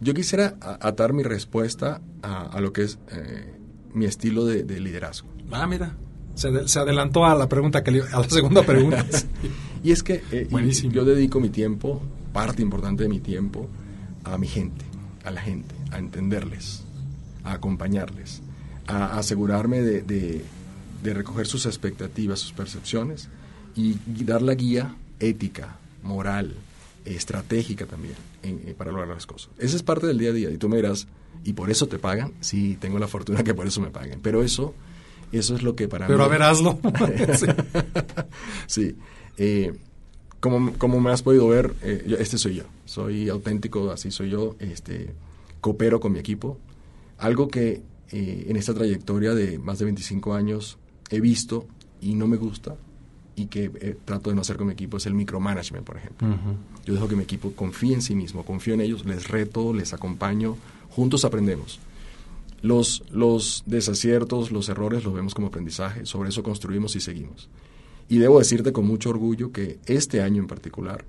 yo 0.00 0.14
quisiera 0.14 0.56
atar 0.60 1.12
mi 1.12 1.22
respuesta 1.22 2.00
a, 2.22 2.60
lo 2.60 2.72
que 2.72 2.82
es 2.82 2.98
eh, 3.12 3.54
mi 3.94 4.04
estilo 4.04 4.44
de, 4.44 4.80
liderazgo. 4.80 5.28
Ah, 5.50 5.66
mira. 5.66 5.94
Se, 6.34 6.78
adelantó 6.78 7.24
a 7.24 7.34
la 7.34 7.48
pregunta 7.48 7.82
que 7.82 8.02
a 8.02 8.20
la 8.20 8.28
segunda 8.28 8.62
pregunta. 8.62 9.06
y 9.82 9.92
es 9.92 10.02
que 10.02 10.22
eh, 10.30 10.48
yo 10.90 11.04
dedico 11.04 11.40
mi 11.40 11.48
tiempo, 11.48 12.02
parte 12.32 12.60
importante 12.60 13.04
de 13.04 13.08
mi 13.08 13.20
tiempo, 13.20 13.68
a 14.24 14.36
mi 14.36 14.46
gente, 14.46 14.84
a 15.24 15.30
la 15.30 15.40
gente, 15.40 15.74
a 15.92 15.98
entenderles, 15.98 16.84
a 17.42 17.52
acompañarles, 17.52 18.42
a 18.86 19.16
asegurarme 19.18 19.80
de, 19.80 20.02
de 20.02 21.14
recoger 21.14 21.46
sus 21.46 21.64
expectativas, 21.64 22.40
sus 22.40 22.52
percepciones 22.52 23.30
y 23.76 24.24
dar 24.24 24.42
la 24.42 24.54
guía 24.54 24.96
ética, 25.20 25.78
moral, 26.02 26.54
estratégica 27.04 27.86
también 27.86 28.14
eh, 28.42 28.74
para 28.76 28.90
lograr 28.90 29.08
las 29.08 29.26
cosas. 29.26 29.50
Esa 29.58 29.76
es 29.76 29.82
parte 29.82 30.06
del 30.06 30.18
día 30.18 30.30
a 30.30 30.32
día 30.32 30.50
y 30.50 30.58
tú 30.58 30.68
me 30.68 30.76
dirás, 30.76 31.06
¿y 31.44 31.52
por 31.52 31.70
eso 31.70 31.86
te 31.86 31.98
pagan? 31.98 32.32
Sí, 32.40 32.76
tengo 32.80 32.98
la 32.98 33.06
fortuna 33.06 33.44
que 33.44 33.54
por 33.54 33.66
eso 33.66 33.80
me 33.80 33.90
paguen, 33.90 34.20
pero 34.20 34.42
eso, 34.42 34.74
eso 35.32 35.54
es 35.54 35.62
lo 35.62 35.76
que 35.76 35.88
para 35.88 36.06
pero 36.06 36.18
mí... 36.18 36.24
Pero 36.24 36.34
a 36.34 36.38
ver, 36.38 36.42
hazlo. 36.42 36.78
sí. 38.66 38.96
Eh, 39.36 39.74
como, 40.40 40.72
como, 40.74 41.00
me 41.00 41.10
has 41.10 41.22
podido 41.22 41.48
ver, 41.48 41.74
eh, 41.82 42.16
este 42.18 42.38
soy 42.38 42.56
yo, 42.56 42.64
soy 42.84 43.28
auténtico, 43.28 43.90
así 43.90 44.10
soy 44.10 44.30
yo, 44.30 44.56
este, 44.58 45.14
coopero 45.60 46.00
con 46.00 46.12
mi 46.12 46.18
equipo. 46.18 46.58
Algo 47.18 47.48
que 47.48 47.82
en 48.12 48.56
esta 48.56 48.72
trayectoria 48.72 49.34
de 49.34 49.58
más 49.58 49.80
de 49.80 49.86
25 49.86 50.34
años 50.34 50.78
he 51.10 51.20
visto 51.20 51.66
y 52.00 52.14
no 52.14 52.28
me 52.28 52.36
gusta 52.36 52.76
y 53.36 53.46
que 53.46 53.70
eh, 53.80 53.96
trato 54.04 54.30
de 54.30 54.34
no 54.34 54.40
hacer 54.40 54.56
con 54.56 54.66
mi 54.66 54.72
equipo 54.72 54.96
es 54.96 55.04
el 55.04 55.14
micromanagement, 55.14 55.86
por 55.86 55.98
ejemplo. 55.98 56.26
Yo 56.86 56.94
dejo 56.94 57.06
que 57.06 57.16
mi 57.16 57.22
equipo 57.22 57.52
confíe 57.52 57.92
en 57.92 58.00
sí 58.00 58.14
mismo, 58.14 58.44
confío 58.44 58.72
en 58.74 58.80
ellos, 58.80 59.04
les 59.04 59.28
reto, 59.28 59.74
les 59.74 59.92
acompaño, 59.92 60.56
juntos 60.88 61.26
aprendemos. 61.26 61.78
Los, 62.62 63.04
los 63.12 63.62
desaciertos, 63.66 64.50
los 64.50 64.70
errores 64.70 65.04
los 65.04 65.12
vemos 65.12 65.34
como 65.34 65.48
aprendizaje, 65.48 66.06
sobre 66.06 66.30
eso 66.30 66.42
construimos 66.42 66.96
y 66.96 67.00
seguimos. 67.00 67.50
Y 68.08 68.18
debo 68.18 68.38
decirte 68.38 68.72
con 68.72 68.86
mucho 68.86 69.10
orgullo 69.10 69.52
que 69.52 69.78
este 69.84 70.22
año 70.22 70.40
en 70.40 70.48
particular 70.48 71.04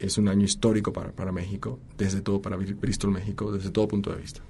es 0.00 0.18
un 0.18 0.26
año 0.26 0.44
histórico 0.44 0.92
para, 0.92 1.12
para 1.12 1.30
México, 1.30 1.78
desde 1.96 2.20
todo, 2.20 2.42
para 2.42 2.56
Bristol, 2.56 3.12
México, 3.12 3.52
desde 3.52 3.70
todo 3.70 3.86
punto 3.86 4.10
de 4.10 4.20
vista. 4.20 4.40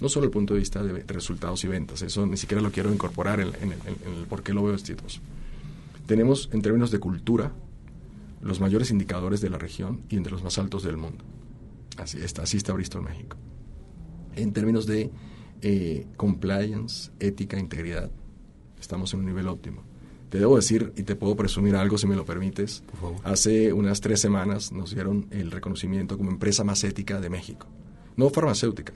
No 0.00 0.08
solo 0.08 0.26
el 0.26 0.30
punto 0.30 0.54
de 0.54 0.60
vista 0.60 0.80
de, 0.82 1.02
resultados 1.08 1.64
y 1.64 1.68
ventas, 1.68 2.02
eso 2.02 2.24
ni 2.24 2.36
siquiera 2.36 2.62
lo 2.62 2.70
quiero 2.70 2.92
incorporar 2.92 3.40
en, 3.40 3.48
en, 3.48 3.72
en 3.72 4.14
el 4.20 4.26
por 4.28 4.44
qué 4.44 4.52
lo 4.54 4.62
veo 4.62 4.74
exitoso 4.74 5.20
tenemos 6.12 6.50
en 6.52 6.60
términos 6.60 6.90
de 6.90 6.98
cultura 6.98 7.54
los 8.42 8.60
mayores 8.60 8.90
indicadores 8.90 9.40
de 9.40 9.48
la 9.48 9.56
región 9.56 10.02
y 10.10 10.18
entre 10.18 10.30
los 10.30 10.44
más 10.44 10.58
altos 10.58 10.82
del 10.82 10.98
mundo. 10.98 11.24
Así 11.96 12.18
está, 12.18 12.42
así 12.42 12.58
está 12.58 12.74
Bristol, 12.74 13.02
México. 13.02 13.38
En 14.36 14.52
términos 14.52 14.84
de 14.84 15.10
eh, 15.62 16.06
compliance, 16.18 17.10
ética, 17.18 17.58
integridad, 17.58 18.10
estamos 18.78 19.14
en 19.14 19.20
un 19.20 19.26
nivel 19.26 19.48
óptimo. 19.48 19.84
Te 20.28 20.38
debo 20.38 20.56
decir 20.56 20.92
y 20.98 21.04
te 21.04 21.16
puedo 21.16 21.34
presumir 21.34 21.76
algo 21.76 21.96
si 21.96 22.06
me 22.06 22.14
lo 22.14 22.26
permites. 22.26 22.82
Hace 23.24 23.72
unas 23.72 24.02
tres 24.02 24.20
semanas 24.20 24.70
nos 24.70 24.94
dieron 24.94 25.28
el 25.30 25.50
reconocimiento 25.50 26.18
como 26.18 26.30
empresa 26.30 26.62
más 26.62 26.84
ética 26.84 27.22
de 27.22 27.30
México. 27.30 27.68
No 28.18 28.28
farmacéutica, 28.28 28.92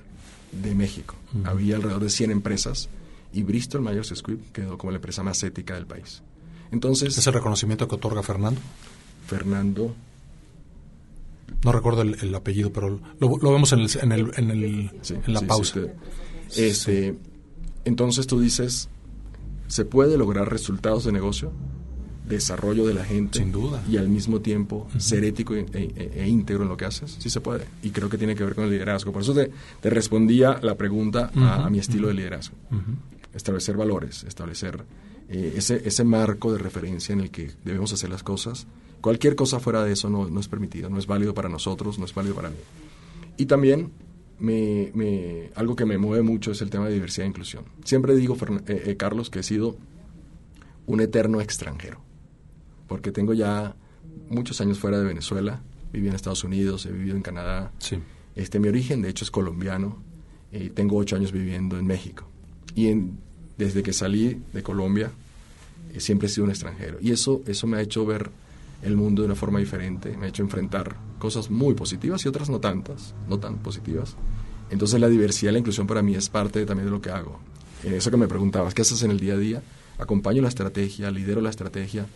de 0.53 0.75
México. 0.75 1.15
Había 1.45 1.77
alrededor 1.77 2.03
de 2.03 2.11
100 2.11 2.31
empresas 2.31 2.91
y 3.33 3.43
Bristol 3.43 3.81
Myers 3.81 4.13
Squibb 4.15 4.53
quedó 4.53 4.77
como 4.77 4.91
la 4.91 4.97
empresa 4.97 5.23
más 5.23 5.43
ética 5.43 5.77
del 5.77 5.87
país. 5.87 6.23
Entonces, 6.77 7.17
¿Es 7.17 7.27
el 7.27 7.33
reconocimiento 7.33 7.89
que 7.89 7.95
otorga 7.95 8.23
Fernando? 8.23 8.61
Fernando. 9.27 9.95
No 11.65 11.73
recuerdo 11.73 12.03
el, 12.03 12.35
apellido, 12.35 12.71
pero 12.71 13.01
lo, 13.19 13.51
vemos 13.51 13.73
en, 13.73 13.81
el, 13.81 13.91
en, 14.03 14.13
el, 14.13 14.33
en, 14.37 14.51
el, 14.51 14.91
en 15.27 15.33
la 15.33 15.41
pausa. 15.41 15.81
este, 16.55 17.17
entonces 17.87 18.27
tú 18.27 18.41
dices, 18.41 18.91
¿se 19.69 19.87
puede 19.87 20.19
lograr 20.19 20.51
resultados 20.51 21.05
de 21.05 21.13
negocio? 21.13 21.51
desarrollo 22.29 22.85
de 22.89 22.93
la 22.93 23.05
gente 23.05 23.39
Sin 23.39 23.53
duda. 23.53 23.81
y 23.89 23.99
al 23.99 24.09
mismo 24.09 24.41
tiempo 24.41 24.89
ser 24.99 25.23
ético 25.23 25.55
e, 25.55 25.65
e, 25.73 26.11
e, 26.17 26.29
íntegro 26.29 26.65
en 26.65 26.69
lo 26.69 26.77
que 26.77 26.85
haces, 26.85 27.17
sí 27.21 27.31
se 27.31 27.41
puede. 27.41 27.67
Y 27.85 27.91
creo 27.91 28.09
que 28.09 28.19
tiene 28.19 28.35
que 28.35 28.45
ver 28.45 28.57
con 28.57 28.65
el 28.65 28.71
liderazgo. 28.71 29.13
Por 29.13 29.23
eso 29.23 29.33
te, 29.33 29.53
te 29.81 29.91
respondía 29.91 30.59
la 30.61 30.75
pregunta 30.75 31.31
a, 31.37 31.71
mi 31.71 31.79
estilo 31.79 32.09
de 32.09 32.15
liderazgo. 32.15 32.57
Establecer 33.33 33.77
valores, 33.77 34.25
establecer 34.25 34.85
eh, 35.29 35.55
ese, 35.57 35.83
ese 35.87 36.05
marco 36.05 36.53
de 36.53 36.59
referencia 36.59 37.13
en 37.13 37.21
el 37.21 37.31
que 37.31 37.53
debemos 37.65 37.93
hacer 37.93 38.11
las 38.11 38.23
cosas. 38.23 38.67
Cualquier 39.01 39.35
cosa 39.35 39.61
fuera 39.61 39.85
de 39.85 39.93
eso 39.93 40.09
no, 40.09 40.29
no 40.29 40.41
es 40.41 40.49
permitida, 40.49 40.89
no 40.89 40.99
es 40.99 41.07
válido 41.07 41.35
para 41.35 41.49
nosotros, 41.49 41.99
no 41.99 42.05
es 42.05 42.15
válido 42.15 42.35
para 42.35 42.51
mí. 42.51 42.57
Y 43.37 43.47
también 43.47 43.93
me, 44.39 44.91
me, 44.95 45.51
algo 45.55 45.77
que 45.77 45.85
me 45.85 45.99
mueve 45.99 46.23
mucho 46.23 46.53
es 46.53 46.63
el 46.63 46.71
tema 46.71 46.87
de 46.87 46.95
diversidad 46.95 47.27
e 47.27 47.29
inclusión. 47.29 47.65
Siempre 47.85 48.15
digo, 48.15 48.37
eh, 48.67 48.83
eh, 48.87 48.97
Carlos, 48.97 49.31
que 49.31 49.41
he 49.41 49.43
sido 49.43 49.77
un 50.87 51.01
eterno 51.01 51.41
extranjero, 51.41 52.01
porque 52.87 53.13
tengo 53.13 53.35
ya 53.35 53.77
muchos 54.29 54.61
años 54.61 54.79
fuera 54.79 54.99
de 54.99 55.05
Venezuela, 55.05 55.63
viví 55.93 56.09
en 56.09 56.15
Estados 56.15 56.45
Unidos, 56.45 56.87
he 56.87 56.93
vivido 56.93 57.17
en 57.17 57.23
Canadá. 57.23 57.73
Sí. 57.79 57.99
Este, 58.35 58.61
mi 58.61 58.69
origen, 58.69 59.03
de 59.03 59.09
hecho, 59.09 59.25
es 59.25 59.31
colombiano. 59.31 60.03
y 60.53 60.71
tengo 60.71 60.97
ocho 60.97 61.17
años 61.17 61.33
viviendo 61.33 61.79
en 61.79 61.87
México. 61.87 62.29
Y 62.75 62.89
en, 62.89 63.19
desde 63.59 63.83
que 63.83 63.93
salí 63.93 64.41
de 64.53 64.63
Colombia, 64.63 65.11
eh, 65.93 66.01
siempre 66.01 66.29
he 66.29 66.31
sido 66.31 66.45
un 66.45 66.51
extranjero. 66.51 66.99
Y 67.01 67.13
eso, 67.13 67.43
eso 67.47 67.67
me 67.67 67.79
ha 67.79 67.81
hecho 67.81 68.05
ver 68.05 68.31
el 68.83 68.97
mundo 68.97 69.23
de 69.23 69.27
una 69.27 69.35
forma 69.35 69.59
diferente, 69.59 70.17
me 70.17 70.27
ha 70.27 70.29
hecho 70.29 70.43
enfrentar 70.43 70.97
cosas 71.19 71.51
muy 71.51 71.75
positivas 71.75 72.25
y 72.25 72.29
otras 72.29 72.51
no 72.51 72.61
tantas, 72.61 73.15
no 73.29 73.39
tan 73.39 73.59
positivas. 73.59 74.17
Entonces 74.71 75.01
la 75.01 75.09
diversidad 75.09 75.51
y 75.51 75.55
la 75.55 75.59
inclusión 75.61 75.87
para 75.87 76.03
mí 76.03 76.15
es 76.15 76.29
parte 76.29 76.67
también 76.67 76.87
de 76.87 76.91
lo 76.91 77.01
que 77.01 77.11
hago. 77.11 77.39
En 77.85 77.95
eso 77.95 78.11
que 78.11 78.17
me 78.17 78.29
preguntabas, 78.29 78.75
¿qué 78.75 78.83
haces 78.83 79.03
en 79.03 79.11
el 79.11 79.21
día 79.21 79.35
a 79.35 79.39
día? 79.39 79.63
Acompaño 79.99 80.43
la 80.43 80.49
estrategia, 80.49 81.11
lidero 81.11 81.41
la 81.41 81.51
estrategia, 81.51 82.07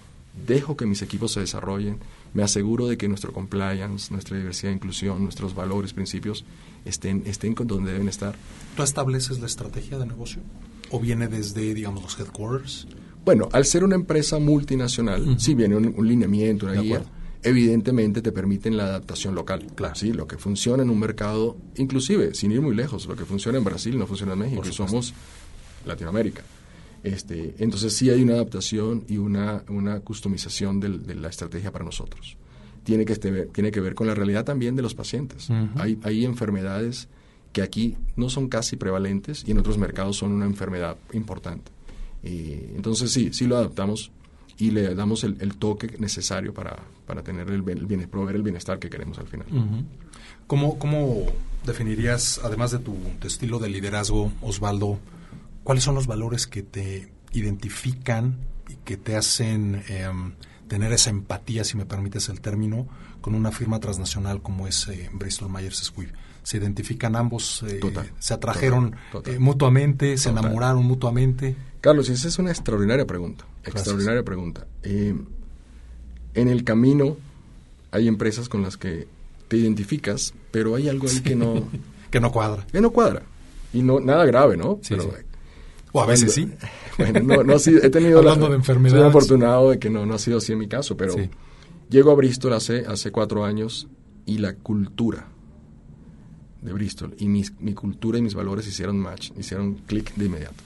dejo 0.46 0.76
que 0.76 0.86
mis 0.86 1.02
equipos 1.02 1.32
se 1.32 1.40
desarrollen, 1.40 1.98
me 2.34 2.42
aseguro 2.42 2.86
de 2.86 2.96
que 2.96 3.08
nuestro 3.08 3.32
compliance, 3.32 4.12
nuestra 4.12 4.36
diversidad 4.36 4.72
e 4.72 4.76
inclusión, 4.76 5.22
nuestros 5.22 5.54
valores, 5.54 5.92
principios 5.92 6.44
estén, 6.84 7.22
estén 7.26 7.54
donde 7.54 7.92
deben 7.92 8.08
estar. 8.08 8.36
¿Tú 8.76 8.82
estableces 8.82 9.40
la 9.40 9.46
estrategia 9.46 9.98
de 9.98 10.06
negocio? 10.06 10.42
¿O 10.90 11.00
viene 11.00 11.28
desde, 11.28 11.74
digamos, 11.74 12.02
los 12.02 12.18
headquarters? 12.18 12.86
Bueno, 13.24 13.48
al 13.52 13.64
ser 13.64 13.84
una 13.84 13.94
empresa 13.94 14.38
multinacional, 14.38 15.38
si 15.38 15.54
viene 15.54 15.76
un, 15.76 16.08
lineamiento, 16.08 16.66
una 16.66 16.80
guía, 16.80 17.02
evidentemente 17.42 18.22
te 18.22 18.32
permiten 18.32 18.76
la 18.76 18.84
adaptación 18.84 19.34
local. 19.34 19.66
Claro. 19.74 19.94
¿sí? 19.94 20.12
Lo 20.12 20.26
que 20.26 20.38
funciona 20.38 20.82
en 20.82 20.90
un 20.90 20.98
mercado, 20.98 21.56
inclusive, 21.76 22.34
sin 22.34 22.52
ir 22.52 22.60
muy 22.60 22.74
lejos, 22.74 23.06
lo 23.06 23.16
que 23.16 23.24
funciona 23.24 23.58
en 23.58 23.64
Brasil 23.64 23.98
no 23.98 24.06
funciona 24.06 24.32
en 24.32 24.38
México, 24.40 24.64
somos 24.72 25.14
Latinoamérica. 25.84 26.42
Este, 27.02 27.54
entonces 27.58 27.94
sí 27.94 28.10
hay 28.10 28.22
una 28.22 28.34
adaptación 28.34 29.04
y 29.08 29.16
una, 29.16 29.64
una 29.68 30.00
customización 30.00 30.80
de 30.80 31.14
la 31.14 31.28
estrategia 31.28 31.72
para 31.72 31.84
nosotros. 31.84 32.36
Tiene 32.84 33.04
que, 33.04 33.12
este, 33.12 33.46
tiene 33.46 33.70
que 33.70 33.80
ver 33.80 33.94
con 33.94 34.06
la 34.06 34.14
realidad 34.14 34.44
también 34.44 34.76
de 34.76 34.82
los 34.82 34.94
pacientes. 34.94 35.48
hay, 35.76 35.98
hay 36.02 36.24
enfermedades 36.24 37.08
que 37.52 37.62
aquí 37.62 37.96
no 38.16 38.30
son 38.30 38.48
casi 38.48 38.76
prevalentes 38.76 39.44
y 39.46 39.50
en 39.50 39.58
otros 39.58 39.78
mercados 39.78 40.16
son 40.16 40.32
una 40.32 40.46
enfermedad 40.46 40.96
importante. 41.12 41.72
Eh, 42.22 42.74
entonces 42.76 43.10
sí, 43.10 43.30
sí 43.32 43.46
lo 43.46 43.56
adaptamos 43.56 44.12
y 44.58 44.70
le 44.70 44.94
damos 44.94 45.24
el, 45.24 45.56
toque 45.56 45.96
necesario 45.98 46.52
para, 46.52 46.76
para 47.06 47.22
tener 47.22 47.50
el, 47.50 47.62
bien, 47.62 48.08
proveer 48.10 48.36
el 48.36 48.42
bienestar 48.42 48.78
que 48.78 48.90
queremos 48.90 49.18
al 49.18 49.26
final. 49.26 49.46
¿Cómo, 50.46 50.78
¿Cómo, 50.78 51.26
definirías, 51.64 52.40
además 52.44 52.70
de 52.70 52.78
tu, 52.78 52.96
estilo 53.22 53.58
de 53.58 53.68
liderazgo, 53.70 54.32
Osvaldo, 54.42 54.98
cuáles 55.64 55.84
son 55.84 55.94
los 55.94 56.06
valores 56.06 56.46
que 56.46 56.62
te 56.62 57.10
identifican 57.32 58.36
y 58.68 58.74
que 58.84 58.96
te 58.96 59.16
hacen 59.16 59.82
em, 59.88 60.32
tener 60.68 60.92
esa 60.92 61.10
empatía, 61.10 61.64
si 61.64 61.76
me 61.76 61.86
permites 61.86 62.28
el 62.28 62.40
término, 62.40 62.86
con 63.20 63.34
una 63.34 63.52
firma 63.52 63.80
transnacional 63.80 64.42
como 64.42 64.66
es 64.66 64.88
eh, 64.88 65.08
Bristol 65.12 65.50
Myers 65.50 65.78
Squibb? 65.78 66.12
Se 66.42 66.56
identifican 66.56 67.16
ambos, 67.16 67.64
eh, 67.66 67.80
se 68.18 68.34
atrajeron 68.34 68.96
eh, 69.26 69.38
mutuamente, 69.38 70.16
se 70.16 70.30
enamoraron 70.30 70.84
mutuamente. 70.84 71.56
Carlos, 71.80 72.08
esa 72.08 72.28
es 72.28 72.38
una 72.38 72.50
extraordinaria 72.50 73.06
pregunta, 73.06 73.44
extraordinaria 73.64 74.22
pregunta. 74.22 74.66
Eh, 74.82 75.14
en 76.34 76.48
el 76.48 76.64
camino 76.64 77.16
hay 77.90 78.08
empresas 78.08 78.48
con 78.48 78.62
las 78.62 78.76
que 78.76 79.06
te 79.48 79.56
identificas, 79.56 80.34
pero 80.50 80.74
hay 80.74 80.88
algo 80.88 81.08
ahí 81.08 81.20
que 81.20 81.34
no 81.34 81.68
que 82.10 82.20
no 82.20 82.32
cuadra, 82.32 82.66
que 82.70 82.80
no 82.80 82.90
cuadra 82.90 83.22
y 83.72 83.82
no 83.82 84.00
nada 84.00 84.24
grave, 84.24 84.56
¿no? 84.56 84.80
pero, 84.88 85.12
O 85.92 86.02
a 86.02 86.06
veces 86.06 86.34
sí. 86.34 86.50
Bueno, 86.98 87.20
no, 87.20 87.42
no 87.44 87.56
he 87.56 87.88
tenido 87.88 88.18
Hablando 88.18 88.50
de 88.50 88.56
enfermedades. 88.56 89.00
Soy 89.00 89.08
afortunado 89.08 89.70
de 89.70 89.78
que 89.78 89.88
no, 89.88 90.04
no 90.04 90.14
ha 90.14 90.18
sido 90.18 90.36
así 90.36 90.52
en 90.52 90.58
mi 90.58 90.68
caso, 90.68 90.98
pero 90.98 91.14
llego 91.88 92.10
a 92.10 92.14
Bristol 92.14 92.52
hace 92.52 92.84
hace 92.86 93.10
cuatro 93.10 93.44
años 93.44 93.88
y 94.26 94.38
la 94.38 94.54
cultura 94.54 95.28
de 96.62 96.72
Bristol 96.72 97.14
y 97.18 97.28
mi 97.28 97.74
cultura 97.74 98.18
y 98.18 98.22
mis 98.22 98.34
valores 98.34 98.66
hicieron 98.66 98.98
match, 98.98 99.30
hicieron 99.38 99.74
clic 99.86 100.14
de 100.14 100.26
inmediato. 100.26 100.62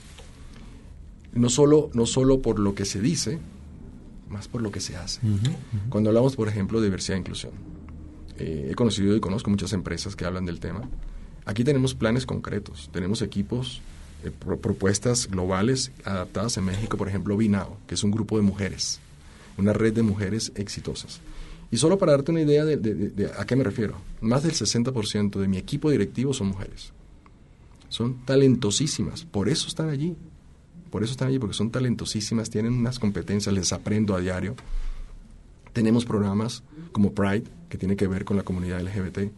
No 1.33 1.49
solo, 1.49 1.89
no 1.93 2.05
solo 2.05 2.41
por 2.41 2.59
lo 2.59 2.75
que 2.75 2.85
se 2.85 3.01
dice, 3.01 3.39
más 4.29 4.47
por 4.47 4.61
lo 4.61 4.71
que 4.71 4.79
se 4.79 4.95
hace. 4.95 5.19
Cuando 5.89 6.09
hablamos, 6.09 6.35
por 6.35 6.47
ejemplo, 6.47 6.79
de 6.79 6.87
diversidad 6.87 7.17
e 7.17 7.19
inclusión, 7.19 7.51
eh, 8.37 8.69
he 8.71 8.75
conocido 8.75 9.15
y 9.15 9.19
conozco 9.19 9.49
muchas 9.49 9.73
empresas 9.73 10.15
que 10.15 10.25
hablan 10.25 10.45
del 10.45 10.59
tema. 10.59 10.87
Aquí 11.45 11.63
tenemos 11.63 11.93
planes 11.93 12.25
concretos, 12.25 12.89
tenemos 12.91 13.21
equipos, 13.21 13.81
eh, 14.23 14.31
propuestas 14.31 15.27
globales 15.27 15.91
adaptadas 16.03 16.57
en 16.57 16.65
México, 16.65 16.97
por 16.97 17.07
ejemplo, 17.07 17.37
Binao, 17.37 17.77
que 17.87 17.95
es 17.95 18.03
un 18.03 18.11
grupo 18.11 18.37
de 18.37 18.43
mujeres, 18.43 18.99
una 19.57 19.73
red 19.73 19.93
de 19.93 20.03
mujeres 20.03 20.51
exitosas 20.55 21.21
y 21.71 21.77
solo 21.77 21.97
para 21.97 22.13
darte 22.13 22.31
una 22.31 22.41
idea 22.41 22.63
de, 22.65 23.31
a 23.37 23.45
qué 23.45 23.55
me 23.55 23.63
refiero, 23.63 23.95
más 24.21 24.43
del 24.43 24.53
60% 24.53 25.39
de 25.39 25.47
mi 25.47 25.57
equipo 25.57 25.89
directivo 25.89 26.33
son 26.33 26.47
mujeres. 26.47 26.93
Son 27.89 28.25
talentosísimas, 28.25 29.25
por 29.25 29.49
eso 29.49 29.67
están 29.67 29.89
allí. 29.89 30.15
Por 30.91 31.03
eso 31.03 31.11
están 31.11 31.29
allí, 31.29 31.39
porque 31.39 31.55
son 31.55 31.71
talentosísimas, 31.71 32.49
tienen 32.49 32.73
unas 32.73 32.99
competencias, 32.99 33.53
les 33.53 33.73
aprendo 33.73 34.15
a 34.15 34.21
diario. 34.21 34.55
Tenemos 35.73 36.05
programas 36.05 36.63
como 36.91 37.13
Pride, 37.13 37.43
que 37.67 37.77
tiene 37.77 37.95
que 37.95 38.07
ver 38.07 38.23
con 38.23 38.37
la 38.37 38.43
comunidad 38.43 38.81
LGBT, 38.81 39.31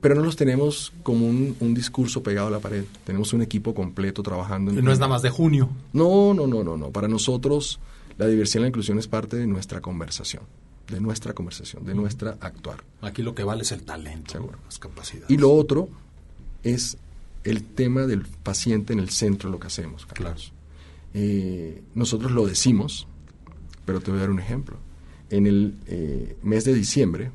pero 0.00 0.14
no 0.14 0.22
los 0.22 0.36
tenemos 0.36 0.94
como 1.02 1.26
un, 1.26 1.74
discurso 1.74 2.22
pegado 2.22 2.48
a 2.48 2.50
la 2.50 2.60
pared. 2.60 2.84
Tenemos 3.04 3.34
un 3.34 3.42
equipo 3.42 3.74
completo 3.74 4.22
trabajando. 4.22 4.70
En 4.70 4.82
no 4.82 4.92
es 4.92 4.98
nada 4.98 5.10
más 5.10 5.20
de 5.20 5.28
junio. 5.28 5.68
No, 5.92 6.32
no, 6.32 6.46
no, 6.46 6.64
no, 6.64 6.78
no. 6.78 6.90
Para 6.90 7.08
nosotros 7.08 7.80
la 8.16 8.26
diversión 8.26 8.62
y 8.62 8.64
la 8.64 8.68
inclusión 8.68 8.98
es 8.98 9.08
parte 9.08 9.36
de 9.36 9.46
nuestra 9.46 9.82
conversación 9.82 10.42
de 10.90 11.00
nuestra 11.00 11.32
conversación, 11.32 11.84
de 11.84 11.94
nuestra 11.94 12.36
actuar. 12.40 12.84
Aquí 13.00 13.22
lo 13.22 13.34
que 13.34 13.44
vale 13.44 13.62
es 13.62 13.72
el 13.72 13.82
talento, 13.82 14.50
las 14.64 14.78
capacidades. 14.78 15.30
Y 15.30 15.36
lo 15.36 15.52
otro 15.52 15.88
es 16.62 16.96
el 17.44 17.64
tema 17.64 18.02
del 18.02 18.22
paciente 18.42 18.92
en 18.92 18.98
el 18.98 19.10
centro 19.10 19.48
de 19.48 19.52
lo 19.52 19.60
que 19.60 19.68
hacemos. 19.68 20.06
Claro. 20.06 20.36
Eh, 21.14 21.82
nosotros 21.94 22.32
lo 22.32 22.46
decimos, 22.46 23.06
pero 23.84 24.00
te 24.00 24.10
voy 24.10 24.18
a 24.18 24.22
dar 24.22 24.30
un 24.30 24.40
ejemplo. 24.40 24.76
En 25.30 25.46
el 25.46 25.76
eh, 25.86 26.36
mes 26.42 26.64
de 26.64 26.74
diciembre, 26.74 27.30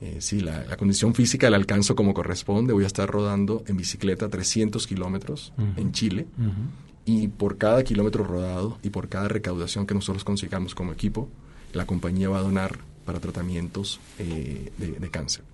eh, 0.00 0.16
si 0.20 0.40
la, 0.40 0.76
condición 0.76 1.14
física 1.14 1.50
la 1.50 1.56
alcanzo 1.56 1.94
como 1.94 2.14
corresponde, 2.14 2.72
voy 2.72 2.84
a 2.84 2.86
estar 2.86 3.08
rodando 3.08 3.62
en 3.66 3.76
bicicleta 3.76 4.28
300 4.28 4.86
kilómetros 4.86 5.52
en 5.76 5.92
Chile. 5.92 6.26
Y 7.04 7.28
por 7.28 7.58
cada 7.58 7.82
kilómetro 7.82 8.24
rodado 8.24 8.78
y 8.82 8.90
por 8.90 9.08
cada 9.08 9.28
recaudación 9.28 9.86
que 9.86 9.94
nosotros 9.94 10.22
consigamos 10.22 10.74
como 10.74 10.92
equipo, 10.92 11.28
la 11.72 11.86
compañía 11.86 12.28
va 12.28 12.38
a 12.38 12.42
donar 12.42 12.78
para 13.04 13.20
tratamientos 13.20 14.00
eh, 14.18 14.72
de, 14.78 15.10
cáncer. 15.10 15.44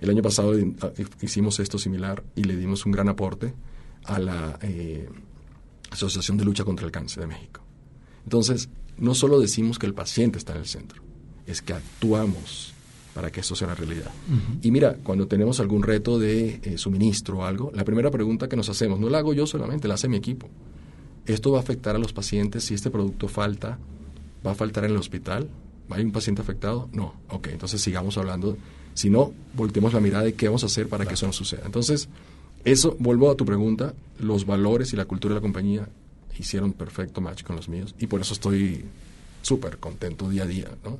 El 0.00 0.10
año 0.10 0.22
pasado 0.22 0.52
ah, 0.82 0.90
hicimos 1.20 1.60
esto 1.60 1.78
similar 1.78 2.22
y 2.34 2.44
le 2.44 2.56
dimos 2.56 2.86
un 2.86 2.92
gran 2.92 3.08
aporte 3.08 3.54
a 4.04 4.18
la 4.18 4.58
eh, 4.62 5.08
Asociación 5.90 6.36
de 6.36 6.44
Lucha 6.44 6.64
contra 6.64 6.86
el 6.86 6.92
Cáncer 6.92 7.22
de 7.22 7.26
México. 7.26 7.60
Entonces, 8.24 8.68
no 8.98 9.14
solo 9.14 9.40
decimos 9.40 9.78
que 9.78 9.86
el 9.86 9.94
paciente 9.94 10.38
está 10.38 10.52
en 10.52 10.58
el 10.58 10.66
centro, 10.66 11.02
es 11.46 11.62
que 11.62 11.72
actuamos 11.72 12.74
para 13.14 13.32
que 13.32 13.40
eso 13.40 13.56
sea 13.56 13.66
una 13.66 13.74
realidad. 13.74 14.10
Y 14.62 14.70
mira, 14.70 14.96
cuando 15.02 15.26
tenemos 15.26 15.58
algún 15.58 15.82
reto 15.82 16.18
de 16.18 16.60
eh, 16.62 16.78
suministro 16.78 17.38
o 17.38 17.44
algo, 17.44 17.72
la 17.74 17.84
primera 17.84 18.10
pregunta 18.10 18.48
que 18.48 18.56
nos 18.56 18.68
hacemos, 18.68 19.00
no 19.00 19.08
la 19.08 19.18
hago 19.18 19.34
yo 19.34 19.46
solamente, 19.46 19.88
la 19.88 19.94
hace 19.94 20.08
mi 20.08 20.16
equipo. 20.16 20.48
esto 21.26 21.50
va 21.50 21.58
a 21.58 21.62
afectar 21.62 21.96
a 21.96 21.98
los 21.98 22.12
pacientes 22.12 22.64
si 22.64 22.74
este 22.74 22.90
producto 22.90 23.26
falta, 23.26 23.78
va 24.46 24.52
a 24.52 24.54
faltar 24.54 24.84
en 24.84 24.92
el 24.92 24.96
hospital, 24.96 25.48
¿hay 25.90 26.04
un 26.04 26.12
paciente 26.12 26.42
afectado? 26.42 26.88
No, 26.92 27.14
ok, 27.28 27.48
entonces 27.48 27.80
sigamos 27.80 28.16
hablando. 28.18 28.56
Si 28.94 29.10
no, 29.10 29.32
volteemos 29.54 29.92
la 29.92 30.00
mirada 30.00 30.24
de 30.24 30.34
qué 30.34 30.48
vamos 30.48 30.62
a 30.62 30.66
hacer 30.66 30.88
para 30.88 31.06
que 31.06 31.14
eso 31.14 31.26
no 31.26 31.32
suceda. 31.32 31.62
Entonces, 31.64 32.08
eso, 32.64 32.96
vuelvo 32.98 33.30
a 33.30 33.36
tu 33.36 33.44
pregunta, 33.44 33.94
los 34.18 34.46
valores 34.46 34.92
y 34.92 34.96
la 34.96 35.06
cultura 35.06 35.34
de 35.34 35.40
la 35.40 35.42
compañía 35.42 35.88
hicieron 36.38 36.72
perfecto 36.72 37.20
match 37.20 37.42
con 37.42 37.56
los 37.56 37.68
míos 37.68 37.94
y 37.98 38.06
por 38.06 38.20
eso 38.20 38.32
estoy 38.32 38.84
súper 39.42 39.78
contento 39.78 40.28
día 40.28 40.44
a 40.44 40.46
día, 40.46 40.68
¿no? 40.84 40.98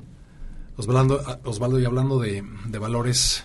Osvaldo, 0.77 1.21
ah, 1.25 1.39
Osvaldo 1.43 1.79
y 1.79 1.85
hablando 1.85 2.19
de, 2.19 2.43
de, 2.65 2.79
valores, 2.79 3.43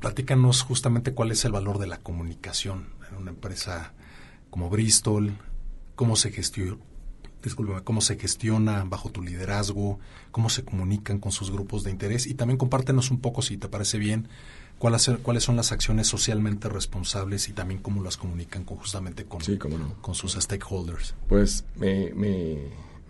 platícanos 0.00 0.62
justamente 0.62 1.12
cuál 1.12 1.32
es 1.32 1.44
el 1.44 1.52
valor 1.52 1.78
de 1.78 1.86
la 1.86 1.98
comunicación 1.98 2.88
en 3.10 3.16
una 3.16 3.30
empresa 3.30 3.92
como 4.50 4.68
Bristol, 4.68 5.32
cómo 5.94 6.14
se 6.14 6.30
gestiona, 7.50 7.80
cómo 7.82 8.00
se 8.00 8.18
gestiona 8.18 8.84
bajo 8.84 9.10
tu 9.10 9.22
liderazgo, 9.22 9.98
cómo 10.30 10.48
se 10.48 10.64
comunican 10.64 11.18
con 11.18 11.32
sus 11.32 11.50
grupos 11.50 11.84
de 11.84 11.90
interés 11.90 12.26
y 12.26 12.34
también 12.34 12.58
compártenos 12.58 13.10
un 13.10 13.20
poco, 13.20 13.42
si 13.42 13.56
te 13.56 13.68
parece 13.68 13.98
bien, 13.98 14.28
cuáles, 14.78 15.10
cuáles 15.22 15.44
son 15.44 15.56
las 15.56 15.72
acciones 15.72 16.06
socialmente 16.06 16.68
responsables 16.68 17.48
y 17.48 17.52
también 17.52 17.80
cómo 17.80 18.02
las 18.02 18.16
comunican 18.16 18.64
con, 18.64 18.78
justamente 18.78 19.24
con, 19.24 19.40
con 20.00 20.14
sus 20.14 20.32
stakeholders. 20.32 21.14
Pues 21.28 21.64
me, 21.76 22.12
me, 22.14 22.58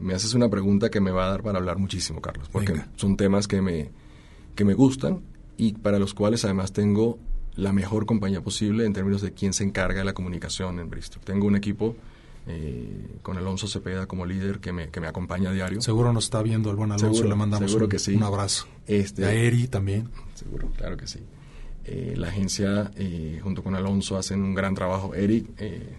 me, 0.00 0.14
haces 0.14 0.34
una 0.34 0.48
pregunta 0.48 0.90
que 0.90 1.00
me 1.00 1.10
va 1.10 1.26
a 1.26 1.30
dar 1.30 1.42
para 1.42 1.58
hablar 1.58 1.78
muchísimo, 1.78 2.20
Carlos, 2.20 2.48
porque 2.50 2.80
son 2.96 3.16
temas 3.16 3.48
que 3.48 3.62
me, 3.62 3.90
que 4.54 4.64
me 4.64 4.74
gustan 4.74 5.22
y 5.56 5.72
para 5.74 5.98
los 5.98 6.14
cuales 6.14 6.44
además 6.44 6.72
tengo 6.72 7.18
la 7.54 7.72
mejor 7.72 8.06
compañía 8.06 8.42
posible 8.42 8.86
en 8.86 8.92
términos 8.92 9.20
de 9.22 9.32
quién 9.32 9.52
se 9.52 9.64
encarga 9.64 9.98
de 9.98 10.04
la 10.04 10.14
comunicación 10.14 10.78
en 10.78 10.88
Bristol. 10.88 11.22
Tengo 11.22 11.46
un 11.46 11.56
equipo 11.56 11.96
eh, 12.46 13.18
con 13.22 13.36
Alonso 13.36 13.68
Cepeda 13.68 14.06
como 14.06 14.26
líder 14.26 14.60
que 14.60 14.72
me, 14.72 14.88
que 14.88 15.00
me 15.00 15.06
acompaña 15.06 15.50
a 15.50 15.52
diario. 15.52 15.80
Seguro 15.80 16.12
nos 16.12 16.24
está 16.24 16.42
viendo 16.42 16.70
el 16.70 16.76
buen 16.76 16.92
Alonso, 16.92 17.24
le 17.24 17.34
mandamos 17.34 17.74
un, 17.74 17.88
que 17.88 17.98
sí. 17.98 18.14
un, 18.14 18.22
abrazo. 18.22 18.66
Este, 18.86 19.24
a 19.24 19.32
Eri 19.32 19.68
también. 19.68 20.08
Seguro, 20.34 20.68
claro 20.76 20.96
que 20.96 21.06
sí. 21.06 21.20
Eh, 21.84 22.14
la 22.16 22.28
agencia, 22.28 22.92
eh, 22.94 23.40
junto 23.42 23.62
con 23.64 23.74
Alonso, 23.74 24.16
hacen 24.16 24.40
un 24.40 24.54
gran 24.54 24.74
trabajo. 24.74 25.14
Eric, 25.14 25.48
eh, 25.58 25.96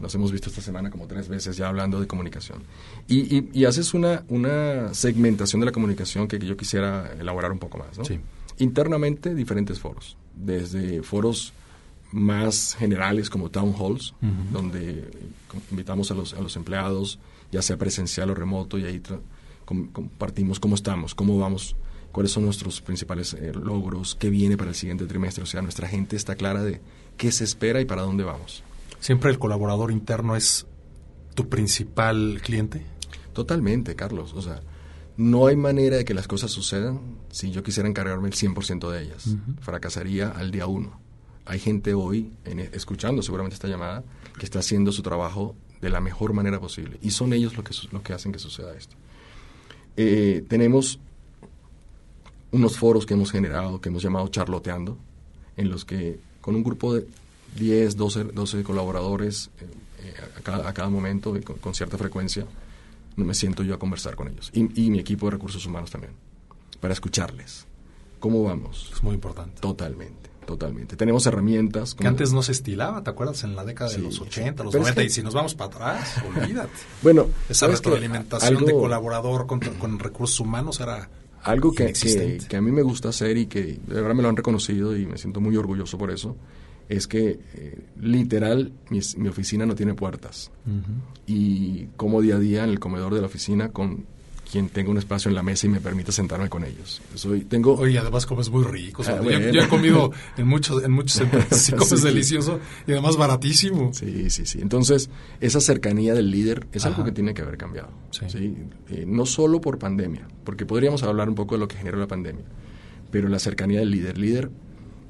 nos 0.00 0.12
hemos 0.14 0.32
visto 0.32 0.48
esta 0.48 0.60
semana 0.60 0.90
como 0.90 1.06
tres 1.06 1.28
veces 1.28 1.56
ya 1.56 1.68
hablando 1.68 2.00
de 2.00 2.08
comunicación. 2.08 2.62
Y, 3.06 3.48
y, 3.56 3.64
haces 3.64 3.94
una, 3.94 4.24
una 4.28 4.92
segmentación 4.92 5.60
de 5.60 5.66
la 5.66 5.72
comunicación 5.72 6.26
que 6.26 6.38
yo 6.38 6.56
quisiera 6.56 7.12
elaborar 7.18 7.52
un 7.52 7.60
poco 7.60 7.78
más. 7.78 7.96
¿no? 7.96 8.04
Sí. 8.04 8.18
Internamente, 8.58 9.34
diferentes 9.34 9.78
foros. 9.78 10.16
Desde 10.34 11.02
foros 11.02 11.52
más 12.12 12.74
generales 12.74 13.30
como 13.30 13.50
town 13.50 13.74
halls, 13.78 14.14
donde 14.52 15.10
invitamos 15.70 16.10
a 16.10 16.14
los, 16.14 16.34
a 16.34 16.40
los 16.40 16.56
empleados, 16.56 17.18
ya 17.52 17.62
sea 17.62 17.76
presencial 17.76 18.30
o 18.30 18.34
remoto, 18.34 18.78
y 18.78 18.84
ahí 18.84 19.00
compartimos 19.64 20.58
cómo 20.58 20.74
estamos, 20.74 21.14
cómo 21.14 21.38
vamos 21.38 21.76
cuáles 22.12 22.32
son 22.32 22.44
nuestros 22.44 22.80
principales 22.80 23.34
eh, 23.34 23.52
logros, 23.52 24.14
qué 24.14 24.30
viene 24.30 24.56
para 24.56 24.70
el 24.70 24.76
siguiente 24.76 25.06
trimestre. 25.06 25.42
O 25.42 25.46
sea, 25.46 25.62
nuestra 25.62 25.88
gente 25.88 26.16
está 26.16 26.34
clara 26.34 26.62
de 26.62 26.80
qué 27.16 27.32
se 27.32 27.44
espera 27.44 27.80
y 27.80 27.84
para 27.84 28.02
dónde 28.02 28.24
vamos. 28.24 28.62
¿Siempre 29.00 29.30
el 29.30 29.38
colaborador 29.38 29.90
interno 29.90 30.36
es 30.36 30.66
tu 31.34 31.48
principal 31.48 32.40
cliente? 32.42 32.84
Totalmente, 33.32 33.94
Carlos. 33.94 34.34
O 34.34 34.42
sea, 34.42 34.60
no 35.16 35.46
hay 35.46 35.56
manera 35.56 35.96
de 35.96 36.04
que 36.04 36.14
las 36.14 36.28
cosas 36.28 36.50
sucedan 36.50 37.00
si 37.30 37.50
yo 37.50 37.62
quisiera 37.62 37.88
encargarme 37.88 38.28
el 38.28 38.34
100% 38.34 38.90
de 38.90 39.02
ellas. 39.02 39.36
Fracasaría 39.60 40.30
al 40.30 40.50
día 40.50 40.66
uno. 40.66 41.00
Hay 41.50 41.58
gente 41.58 41.94
hoy, 41.94 42.30
en, 42.44 42.60
e, 42.60 42.70
escuchando 42.74 43.22
seguramente 43.22 43.54
esta 43.54 43.66
llamada, 43.66 44.04
que 44.38 44.44
está 44.44 44.60
haciendo 44.60 44.92
su 44.92 45.02
trabajo 45.02 45.56
de 45.80 45.90
la 45.90 46.00
mejor 46.00 46.32
manera 46.32 46.60
posible. 46.60 46.98
Y 47.02 47.10
son 47.10 47.32
ellos 47.32 47.56
los 47.56 47.64
que, 47.64 47.74
lo 47.90 48.04
que 48.04 48.12
hacen 48.12 48.30
que 48.30 48.38
suceda 48.38 48.72
esto. 48.76 48.94
Eh, 49.96 50.44
tenemos 50.48 51.00
unos 52.52 52.78
foros 52.78 53.04
que 53.04 53.14
hemos 53.14 53.32
generado, 53.32 53.80
que 53.80 53.88
hemos 53.88 54.00
llamado 54.00 54.28
charloteando, 54.28 54.96
en 55.56 55.70
los 55.70 55.84
que 55.84 56.20
con 56.40 56.54
un 56.54 56.62
grupo 56.62 56.94
de 56.94 57.08
10, 57.56 57.96
12, 57.96 58.24
12 58.26 58.62
colaboradores 58.62 59.50
eh, 59.60 59.66
eh, 60.04 60.14
a, 60.38 60.40
cada, 60.42 60.68
a, 60.68 60.72
cada, 60.72 60.88
momento, 60.88 61.34
con, 61.44 61.56
con, 61.56 61.74
cierta 61.74 61.98
frecuencia, 61.98 62.46
me 63.16 63.34
siento 63.34 63.64
yo 63.64 63.74
a 63.74 63.78
conversar 63.80 64.14
con 64.14 64.28
ellos. 64.28 64.52
Y, 64.54 64.84
y, 64.84 64.88
mi 64.88 65.00
equipo 65.00 65.26
de 65.26 65.32
recursos 65.32 65.66
humanos 65.66 65.90
también, 65.90 66.12
para 66.78 66.94
escucharles. 66.94 67.66
¿Cómo 68.20 68.44
vamos? 68.44 68.92
Es 68.94 69.02
muy 69.02 69.14
importante. 69.14 69.60
Totalmente. 69.60 70.29
Totalmente. 70.46 70.96
Tenemos 70.96 71.26
herramientas. 71.26 71.94
Que 71.94 72.06
antes 72.06 72.32
no 72.32 72.42
se 72.42 72.52
estilaba, 72.52 73.02
¿te 73.02 73.10
acuerdas? 73.10 73.44
En 73.44 73.54
la 73.54 73.64
década 73.64 73.90
de 73.90 73.98
los 73.98 74.20
80, 74.20 74.64
los 74.64 74.74
90, 74.74 75.02
y 75.04 75.10
si 75.10 75.22
nos 75.22 75.34
vamos 75.34 75.54
para 75.54 75.70
atrás, 75.70 76.16
olvídate. 76.36 76.70
bueno, 77.02 77.26
esa 77.48 77.66
retroalimentación 77.66 78.56
algo... 78.56 78.66
de 78.66 78.72
colaborador 78.72 79.46
con, 79.46 79.60
con 79.80 79.98
recursos 79.98 80.40
humanos 80.40 80.80
era 80.80 81.08
algo 81.42 81.72
que, 81.72 81.92
que, 81.92 82.56
a 82.56 82.60
mí 82.60 82.70
me 82.70 82.82
gusta 82.82 83.08
hacer 83.08 83.36
y 83.38 83.46
que 83.46 83.62
de 83.62 83.94
verdad 83.94 84.14
me 84.14 84.22
lo 84.22 84.28
han 84.28 84.36
reconocido 84.36 84.94
y 84.96 85.06
me 85.06 85.16
siento 85.16 85.40
muy 85.40 85.56
orgulloso 85.56 85.96
por 85.96 86.10
eso, 86.10 86.36
es 86.88 87.06
que 87.06 87.40
eh, 87.54 87.78
literal 87.98 88.72
mi, 88.90 89.00
mi, 89.16 89.28
oficina 89.28 89.64
no 89.64 89.74
tiene 89.74 89.94
puertas. 89.94 90.50
Y 91.26 91.86
como 91.96 92.20
día 92.20 92.36
a 92.36 92.38
día 92.38 92.64
en 92.64 92.70
el 92.70 92.80
comedor 92.80 93.14
de 93.14 93.20
la 93.20 93.28
oficina 93.28 93.70
con 93.70 94.04
quien 94.50 94.68
tenga 94.68 94.90
un 94.90 94.98
espacio 94.98 95.28
en 95.28 95.34
la 95.34 95.42
mesa 95.42 95.66
y 95.66 95.70
me 95.70 95.80
permita 95.80 96.12
sentarme 96.12 96.48
con 96.48 96.64
ellos. 96.64 97.00
Soy, 97.14 97.42
tengo... 97.42 97.74
Oye, 97.74 97.98
además 97.98 98.26
comes 98.26 98.50
muy 98.50 98.64
rico. 98.64 99.02
Ah, 99.06 99.20
yo, 99.22 99.62
he 99.62 99.68
comido 99.68 100.10
en 100.36 100.46
muchos, 100.46 100.82
en 100.82 100.92
muchos 100.92 101.20
empresas 101.20 101.68
y 101.68 101.72
comes 101.72 102.02
delicioso 102.02 102.58
y 102.86 102.92
además 102.92 103.16
baratísimo. 103.16 103.92
Sí, 103.94 104.28
sí, 104.30 104.46
sí. 104.46 104.60
Entonces, 104.60 105.08
esa 105.40 105.60
cercanía 105.60 106.14
del 106.14 106.30
líder 106.30 106.66
es 106.72 106.84
algo 106.84 107.04
que 107.04 107.12
tiene 107.12 107.32
que 107.32 107.42
haber 107.42 107.56
cambiado. 107.56 107.90
Sí. 108.10 108.56
Eh, 108.88 109.04
no 109.06 109.24
solo 109.26 109.60
por 109.60 109.78
pandemia, 109.78 110.26
porque 110.44 110.66
podríamos 110.66 111.02
hablar 111.02 111.28
un 111.28 111.34
poco 111.34 111.54
de 111.54 111.60
lo 111.60 111.68
que 111.68 111.76
generó 111.76 111.98
la 111.98 112.08
pandemia, 112.08 112.44
pero 113.10 113.28
la 113.28 113.38
cercanía 113.38 113.78
del 113.80 113.90
líder. 113.90 114.18
Líder 114.18 114.50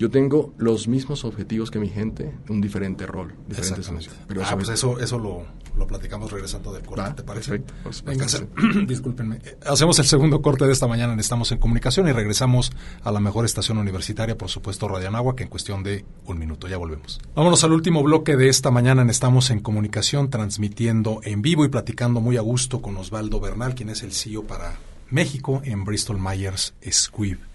yo 0.01 0.09
tengo 0.09 0.55
los 0.57 0.89
mismos 0.89 1.27
objetivos 1.27 1.71
que 1.71 1.79
mi 1.79 1.91
gente, 1.91 2.35
un 2.49 2.63
diferente 2.63 3.07
rol, 3.07 3.35
diferentes 3.47 4.09
Pero 4.27 4.43
ah, 4.47 4.57
pues 4.57 4.71
eso, 4.71 4.99
eso 4.99 5.19
lo, 5.19 5.45
lo 5.77 5.87
platicamos 5.87 6.33
regresando 6.33 6.73
del 6.73 6.87
corte, 6.87 7.13
¿te 7.17 7.23
parece? 7.23 7.59
Perfecto. 7.59 7.75
Pues, 7.83 8.03
Venga, 8.03 8.27
discúlpenme. 8.87 9.43
Hacemos 9.67 9.99
el 9.99 10.07
segundo 10.07 10.41
corte 10.41 10.65
de 10.65 10.73
esta 10.73 10.87
mañana 10.87 11.13
en 11.13 11.21
Estamos 11.21 11.53
en 11.53 11.59
Comunicación 11.59 12.09
y 12.09 12.13
regresamos 12.13 12.73
a 13.05 13.13
la 13.13 13.21
mejor 13.21 13.45
estación 13.45 13.77
universitaria, 13.77 14.39
por 14.39 14.49
supuesto, 14.49 14.89
Radianagua, 14.89 15.37
que 15.37 15.43
en 15.43 15.51
cuestión 15.51 15.83
de 15.83 16.07
un 16.25 16.39
minuto. 16.39 16.67
Ya 16.67 16.79
volvemos. 16.79 17.21
Vámonos 17.35 17.63
al 17.65 17.73
último 17.73 18.03
bloque 18.03 18.39
de 18.39 18.49
esta 18.49 18.71
mañana 18.71 19.03
en 19.03 19.11
Estamos 19.11 19.51
en 19.51 19.61
Comunicación, 19.61 20.31
transmitiendo 20.31 21.21
en 21.25 21.43
vivo 21.43 21.67
y 21.67 21.69
platicando 21.69 22.23
muy 22.23 22.39
a 22.39 22.41
gusto 22.41 22.81
con 22.81 22.97
Osvaldo 22.97 23.39
Bernal, 23.39 23.75
quien 23.75 23.91
es 23.91 24.03
el 24.03 24.13
CEO 24.13 24.45
para 24.45 24.79
México 25.11 25.61
en 25.63 25.85
Bristol 25.85 26.19
Myers 26.19 26.73
Squibb 26.91 27.50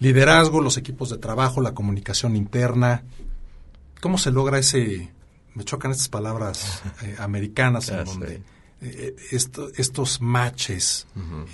liderazgo, 0.00 0.60
los 0.60 0.76
equipos 0.76 1.10
de 1.10 1.18
trabajo, 1.18 1.60
la 1.60 1.74
comunicación 1.74 2.34
interna. 2.34 3.04
¿Cómo 4.00 4.18
se 4.18 4.32
logra 4.32 4.58
ese, 4.58 5.12
me 5.54 5.64
chocan 5.64 5.92
estas 5.92 6.08
palabras 6.08 6.82
eh, 7.02 7.14
americanas, 7.18 7.88
en 7.90 8.04
donde 8.04 8.42
eh, 8.80 9.14
estos 9.30 10.20
matches, 10.20 11.06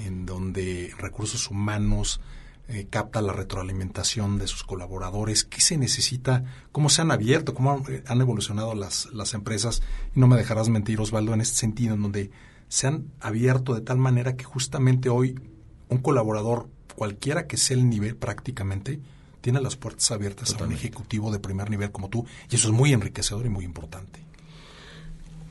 en 0.07 0.25
donde 0.25 0.95
recursos 0.97 1.51
humanos 1.51 2.21
eh, 2.69 2.87
capta 2.89 3.21
la 3.21 3.33
retroalimentación 3.33 4.39
de 4.39 4.47
sus 4.47 4.63
colaboradores, 4.63 5.45
qué 5.45 5.61
se 5.61 5.77
necesita, 5.77 6.45
cómo 6.71 6.89
se 6.89 7.03
han 7.03 7.11
abierto, 7.11 7.53
cómo 7.53 7.73
han, 7.73 8.03
han 8.07 8.21
evolucionado 8.21 8.75
las, 8.75 9.07
las 9.13 9.35
empresas, 9.35 9.83
y 10.15 10.21
no 10.21 10.29
me 10.29 10.37
dejarás 10.37 10.69
mentir, 10.69 11.01
Osvaldo, 11.01 11.35
en 11.35 11.41
este 11.41 11.57
sentido, 11.57 11.95
en 11.95 12.03
donde 12.03 12.31
se 12.69 12.87
han 12.87 13.13
abierto 13.21 13.75
de 13.75 13.81
tal 13.81 13.99
manera 13.99 14.37
que 14.37 14.45
justamente 14.45 15.09
hoy 15.09 15.41
un 15.89 15.99
colaborador 15.99 16.69
cualquiera 16.97 17.47
que 17.47 17.57
sea 17.57 17.77
el 17.77 17.89
nivel 17.89 18.17
prácticamente, 18.17 18.99
tiene 19.41 19.61
las 19.61 19.77
puertas 19.77 20.11
abiertas 20.11 20.55
a 20.55 20.65
un 20.65 20.73
ejecutivo 20.73 21.31
de 21.31 21.39
primer 21.39 21.71
nivel 21.71 21.93
como 21.93 22.09
tú, 22.09 22.27
y 22.51 22.57
eso 22.57 22.69
es 22.69 22.75
muy 22.75 22.93
enriquecedor 22.93 23.47
y 23.47 23.49
muy 23.49 23.65
importante. 23.65 24.27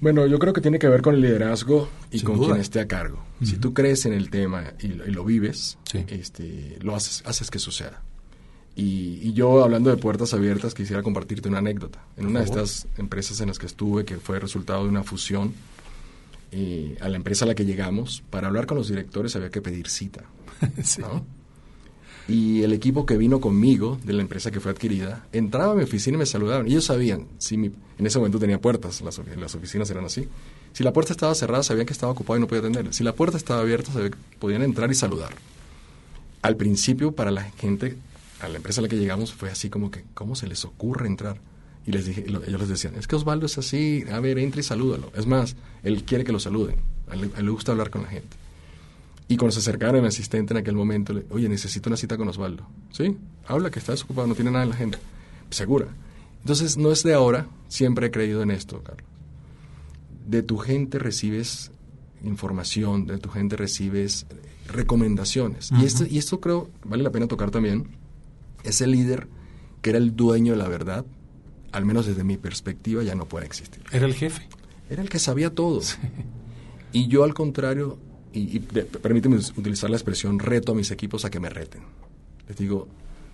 Bueno, 0.01 0.27
yo 0.27 0.37
creo 0.37 0.53
que 0.53 0.61
tiene 0.61 0.77
que 0.77 0.89
ver 0.89 1.01
con 1.01 1.15
el 1.15 1.21
liderazgo 1.21 1.89
y 2.11 2.21
con 2.21 2.37
quien 2.37 2.57
esté 2.57 2.81
a 2.81 2.87
cargo. 2.87 3.23
Si 3.41 3.55
tú 3.55 3.73
crees 3.73 4.05
en 4.05 4.13
el 4.13 4.29
tema 4.29 4.73
y, 4.81 4.89
lo 4.89 5.23
vives, 5.23 5.77
este, 6.07 6.77
lo 6.81 6.95
haces, 6.95 7.23
haces 7.25 7.49
que 7.49 7.59
suceda. 7.59 8.01
Y, 8.75 9.31
yo, 9.33 9.63
hablando 9.63 9.89
de 9.89 9.95
puertas 9.95 10.33
abiertas, 10.33 10.73
quisiera 10.73 11.01
compartirte 11.01 11.47
una 11.47 11.59
anécdota. 11.59 12.03
En 12.17 12.25
una 12.25 12.39
de 12.39 12.45
estas 12.45 12.87
empresas 12.97 13.39
en 13.39 13.47
las 13.47 13.57
que 13.57 13.65
estuve, 13.67 14.03
que 14.03 14.17
fue 14.17 14.39
resultado 14.39 14.83
de 14.83 14.89
una 14.89 15.03
fusión, 15.03 15.53
eh, 16.51 16.97
a 16.99 17.07
la 17.07 17.15
empresa 17.15 17.45
a 17.45 17.47
la 17.47 17.55
que 17.55 17.65
llegamos, 17.65 18.21
para 18.29 18.47
hablar 18.47 18.65
con 18.65 18.77
los 18.77 18.89
directores 18.89 19.35
había 19.35 19.49
que 19.49 19.61
pedir 19.61 19.87
cita. 19.87 20.25
Y 22.27 22.63
el 22.63 22.73
equipo 22.73 23.05
que 23.05 23.17
vino 23.17 23.39
conmigo, 23.39 23.99
de 24.03 24.13
la 24.13 24.21
empresa 24.21 24.49
que 24.49 24.59
fue 24.59 24.71
adquirida, 24.71 25.27
entraba 25.31 25.73
a 25.73 25.75
mi 25.75 25.83
oficina 25.83 26.15
y 26.15 26.19
me 26.19 26.25
saludaban. 26.25 26.65
Ellos 26.65 26.85
sabían, 26.85 27.27
si 27.37 27.55
en 27.55 28.05
ese 28.05 28.17
momento 28.17 28.39
tenía 28.39 28.59
puertas, 28.59 29.01
las, 29.01 29.21
las 29.37 29.53
oficinas 29.53 29.89
eran 29.91 30.05
así. 30.05 30.27
Si 30.73 30.83
la 30.83 30.91
puerta 30.91 31.13
estaba 31.13 31.35
cerrada, 31.35 31.61
sabían 31.63 31.85
que 31.85 31.93
estaba 31.93 32.11
ocupado 32.11 32.37
y 32.37 32.41
no 32.41 32.47
podía 32.47 32.61
atender. 32.61 32.93
Si 32.93 33.03
la 33.03 33.13
puerta 33.13 33.37
estaba 33.37 33.61
abierta, 33.61 33.91
podían 34.39 34.63
entrar 34.63 34.91
y 34.91 34.95
saludar. 34.95 35.33
Al 36.41 36.57
principio, 36.57 37.11
para 37.11 37.31
la 37.31 37.43
gente, 37.43 37.95
a 38.41 38.49
la 38.49 38.57
empresa 38.57 38.81
a 38.81 38.83
la 38.83 38.87
que 38.87 38.97
llegamos, 38.97 39.33
fue 39.33 39.49
así 39.49 39.69
como 39.69 39.91
que, 39.91 40.03
¿cómo 40.13 40.35
se 40.35 40.47
les 40.47 40.65
ocurre 40.65 41.07
entrar? 41.07 41.39
Y 41.85 41.91
les 41.91 42.05
dije, 42.05 42.25
ellos 42.27 42.59
les 42.59 42.69
decían, 42.69 42.95
es 42.95 43.07
que 43.07 43.15
Osvaldo 43.15 43.45
es 43.45 43.57
así, 43.59 44.03
a 44.11 44.19
ver, 44.19 44.39
entra 44.39 44.59
y 44.59 44.63
salúdalo. 44.63 45.11
Es 45.15 45.27
más, 45.27 45.55
él 45.83 46.03
quiere 46.03 46.23
que 46.23 46.31
lo 46.31 46.39
saluden, 46.39 46.77
a 47.07 47.13
él, 47.13 47.31
le 47.39 47.49
gusta 47.51 47.71
hablar 47.71 47.91
con 47.91 48.01
la 48.01 48.09
gente. 48.09 48.35
Y 49.27 49.37
cuando 49.37 49.53
se 49.53 49.59
acercaron 49.59 50.01
mi 50.01 50.07
asistente 50.07 50.53
en 50.53 50.57
aquel 50.57 50.75
momento, 50.75 51.13
le, 51.13 51.25
oye, 51.29 51.49
necesito 51.49 51.89
una 51.89 51.97
cita 51.97 52.17
con 52.17 52.27
Osvaldo. 52.27 52.67
¿Sí? 52.91 53.17
Habla, 53.47 53.71
que 53.71 53.79
está 53.79 53.91
desocupado, 53.91 54.27
no 54.27 54.35
tiene 54.35 54.51
nada 54.51 54.63
en 54.63 54.69
la 54.69 54.75
agenda. 54.75 54.99
Segura. 55.49 55.87
Entonces, 56.41 56.77
no 56.77 56.91
es 56.91 57.01
de 57.03 57.13
ahora, 57.13 57.47
siempre 57.67 58.07
he 58.07 58.11
creído 58.11 58.43
en 58.43 58.51
esto, 58.51 58.83
Carlos. 58.83 59.07
De 60.27 60.43
tu 60.43 60.57
gente 60.57 60.99
recibes 60.99 61.71
información, 62.23 63.05
de 63.07 63.17
tu 63.17 63.29
gente 63.29 63.55
recibes 63.55 64.25
recomendaciones. 64.67 65.71
y, 65.71 65.85
esto, 65.85 66.05
y 66.05 66.17
esto 66.17 66.39
creo, 66.39 66.69
vale 66.83 67.03
la 67.03 67.11
pena 67.11 67.27
tocar 67.27 67.51
también, 67.51 67.87
ese 68.63 68.87
líder 68.87 69.27
que 69.81 69.91
era 69.91 69.99
el 69.99 70.15
dueño 70.15 70.53
de 70.53 70.57
la 70.57 70.67
verdad, 70.67 71.05
al 71.71 71.85
menos 71.85 72.05
desde 72.05 72.23
mi 72.23 72.37
perspectiva, 72.37 73.03
ya 73.03 73.15
no 73.15 73.25
puede 73.25 73.45
existir. 73.45 73.83
Era 73.91 74.05
el 74.05 74.13
jefe. 74.13 74.47
Era 74.89 75.01
el 75.01 75.09
que 75.09 75.19
sabía 75.19 75.53
todo. 75.53 75.81
Y 76.91 77.07
yo 77.07 77.23
al 77.23 77.33
contrario, 77.33 77.97
y, 78.35 78.59
permíteme 78.59 79.37
utilizar 79.37 79.89
la 79.89 79.95
expresión, 79.95 80.39
reto 80.39 80.73
a 80.73 80.75
mis 80.75 80.91
equipos 80.91 81.25
a 81.25 81.29
que 81.29 81.39
me 81.39 81.49
reten. 81.49 81.81
Les 82.47 82.57
digo, 82.57 82.87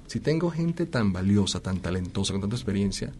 si 0.07 0.19
tengo 0.19 0.51
gente 0.51 0.85
tan 0.85 1.11
valiosa, 1.11 1.59
tan 1.59 1.79
talentosa, 1.79 2.33
con 2.33 2.41
tanta 2.41 2.55
experiencia, 2.55 3.11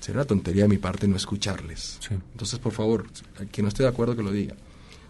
será 0.00 0.18
una 0.18 0.24
tontería 0.26 0.64
de 0.64 0.68
mi 0.68 0.78
parte 0.78 1.08
no 1.08 1.16
escucharles. 1.16 1.98
Entonces, 2.10 2.58
por 2.58 2.72
favor, 2.72 3.06
quien 3.50 3.64
no 3.64 3.68
esté 3.68 3.84
de 3.84 3.88
acuerdo 3.88 4.16
que 4.16 4.22
lo 4.22 4.32
diga. 4.32 4.54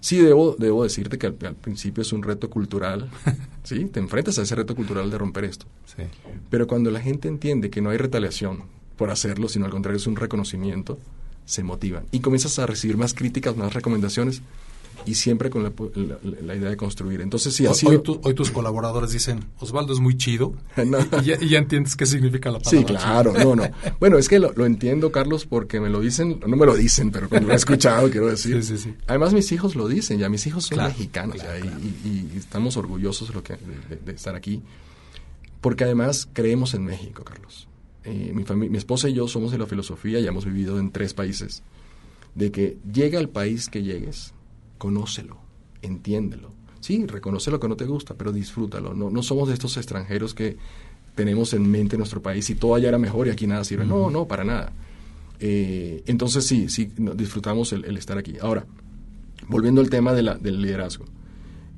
Sí, 0.01 0.19
debo, 0.19 0.57
debo 0.59 0.83
decirte 0.83 1.17
que 1.17 1.29
al, 1.29 1.35
principio 1.35 2.03
es 2.03 2.13
un 2.13 2.23
reto 2.23 2.51
cultural, 2.51 3.09
¿sí? 3.63 3.85
Te 3.85 4.01
enfrentas 4.01 4.39
a 4.39 4.43
ese 4.43 4.55
reto 4.55 4.75
cultural 4.75 5.11
de 5.11 5.17
romper 5.17 5.45
esto. 5.45 5.67
Pero 6.51 6.67
cuando 6.67 6.91
la 6.91 7.01
gente 7.01 7.29
entiende 7.29 7.71
que 7.71 7.81
no 7.81 7.91
hay 7.91 7.99
retaliación 7.99 8.65
por 8.97 9.11
hacerlo, 9.11 9.49
sino 9.49 9.65
al 9.65 9.71
contrario 9.71 9.99
es 9.99 10.07
un 10.07 10.17
reconocimiento, 10.17 10.99
se 11.45 11.63
motivan. 11.63 12.05
Y 12.11 12.21
comienzas 12.21 12.59
a 12.59 12.67
recibir 12.67 12.97
más 12.97 13.15
críticas, 13.15 13.57
más 13.57 13.75
recomendaciones, 13.75 14.43
y 15.05 15.15
siempre 15.15 15.51
con 15.51 15.63
la, 15.63 16.55
idea 16.55 16.71
de 16.71 16.77
construir. 16.77 17.21
Entonces, 17.21 17.55
sí, 17.55 17.67
así. 17.67 17.87
Hoy, 17.87 18.01
hoy, 18.23 18.35
tus 18.35 18.51
colaboradores 18.51 19.11
dicen, 19.11 19.45
Osvaldo 19.59 19.93
es 19.93 20.01
muy 20.01 20.17
chido, 20.17 20.55
y, 21.23 21.49
ya, 21.49 21.59
entiendes 21.59 21.97
qué 21.97 22.07
significa 22.07 22.51
la 22.51 22.59
palabra. 22.59 22.79
Sí, 22.79 22.85
claro, 22.85 23.33
no, 23.33 23.57
no. 23.57 23.69
Bueno, 24.01 24.19
es 24.19 24.29
que 24.29 24.39
lo, 24.39 24.65
entiendo, 24.65 25.13
Carlos, 25.13 25.47
porque 25.47 25.81
me 25.81 25.89
lo 25.89 26.01
dicen, 26.01 26.41
no 26.47 26.57
me 26.57 26.67
lo 26.67 26.75
dicen, 26.75 27.11
pero 27.11 27.29
como 27.29 27.47
lo 27.47 27.53
he 27.53 27.57
escuchado, 27.57 28.11
quiero 28.11 28.29
decir. 28.29 28.63
Sí, 28.63 28.77
sí, 28.77 28.85
sí. 28.85 28.95
Además, 29.07 29.33
mis 29.33 29.51
hijos 29.53 29.77
lo 29.77 29.89
dicen, 29.89 30.19
ya 30.19 30.29
mis 30.29 30.47
hijos 30.47 30.67
son 30.67 30.79
mexicanos, 30.79 31.37
y, 32.05 32.37
estamos 32.37 32.77
orgullosos 32.77 33.29
de, 33.29 33.35
lo 33.35 33.43
que, 33.43 33.57
de, 34.05 34.13
estar 34.13 34.35
aquí, 34.35 34.63
porque 35.61 35.85
además 35.85 36.29
creemos 36.33 36.75
en 36.75 36.85
México, 36.85 37.25
Carlos. 37.25 37.69
Eh, 38.05 38.33
mi, 38.35 38.69
mi 38.69 38.79
esposa 38.79 39.09
y 39.09 39.15
yo 39.15 39.29
somos 39.29 39.53
de 39.53 39.59
la 39.59 39.67
filosofía, 39.67 40.19
ya 40.21 40.29
hemos 40.29 40.45
vivido 40.45 40.79
en 40.79 40.91
tres 40.91 41.15
países, 41.15 41.63
de 42.35 42.51
que 42.51 42.77
llega 42.93 43.19
al 43.19 43.29
país 43.29 43.69
que 43.69 43.83
llegues, 43.83 44.35
conócelo, 44.83 45.37
entiéndelo. 45.81 46.51
Sí, 46.81 47.07
reconoce 47.07 47.53
lo 47.53 47.61
que 47.61 47.69
no 47.69 47.77
te 47.77 47.85
gusta, 47.85 48.15
pero 48.15 48.33
disfrútalo. 48.33 48.95
No, 48.95 49.11
no 49.11 49.23
somos 49.23 49.47
de 49.47 49.55
estos 49.55 49.77
extranjeros 49.77 50.35
que 50.35 50.57
tenemos 51.15 51.55
en 51.55 51.71
mente 51.71 51.97
nuestro 51.97 52.21
país 52.21 52.51
y 52.51 52.57
todo 52.57 52.75
allá 52.75 52.89
era 52.89 52.99
mejor 52.99 53.29
y 53.29 53.31
aquí 53.31 53.47
nada 53.47 53.63
sirve. 53.63 53.87
No, 53.87 54.11
no, 54.11 54.27
para 54.27 54.43
nada. 54.43 54.73
Eh, 55.39 56.03
entonces 56.07 56.45
sí, 56.45 56.69
sí, 56.69 56.91
disfrutamos 57.15 57.73
el, 57.73 57.97
estar 57.97 58.19
aquí. 58.19 58.35
Ahora, 58.41 58.67
volviendo 59.47 59.81
al 59.81 59.89
tema 59.89 60.15
de 60.15 60.23
la, 60.25 60.35
del 60.35 60.61
liderazgo. 60.61 61.05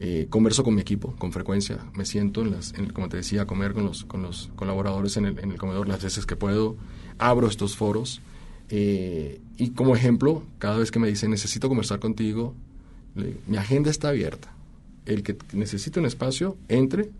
Eh, 0.00 0.26
converso 0.30 0.64
con 0.64 0.74
mi 0.74 0.80
equipo 0.80 1.14
con 1.18 1.30
frecuencia, 1.30 1.80
me 1.94 2.06
siento, 2.06 2.40
en 2.40 2.52
las, 2.52 2.72
en, 2.72 2.88
como 2.88 3.10
te 3.10 3.18
decía, 3.18 3.42
a 3.42 3.46
comer 3.46 3.74
con 3.74 3.84
los, 3.84 4.04
con 4.04 4.22
los 4.22 4.50
colaboradores 4.56 5.18
en 5.18 5.26
el, 5.26 5.38
en 5.38 5.52
el 5.52 5.58
comedor 5.58 5.88
las 5.88 6.02
veces 6.02 6.24
que 6.24 6.36
puedo, 6.36 6.76
abro 7.18 7.48
estos 7.48 7.76
foros 7.76 8.22
eh, 8.70 9.40
y 9.56 9.70
como 9.70 9.94
ejemplo, 9.94 10.42
cada 10.58 10.78
vez 10.78 10.90
que 10.90 10.98
me 10.98 11.08
dicen 11.08 11.30
necesito 11.30 11.68
conversar 11.68 12.00
contigo, 12.00 12.54
mi 13.14 13.56
agenda 13.56 13.90
está 13.90 14.08
abierta. 14.08 14.52
El 15.06 15.22
que 15.22 15.36
necesite 15.52 16.00
un 16.00 16.06
espacio, 16.06 16.56
entre, 16.68 17.10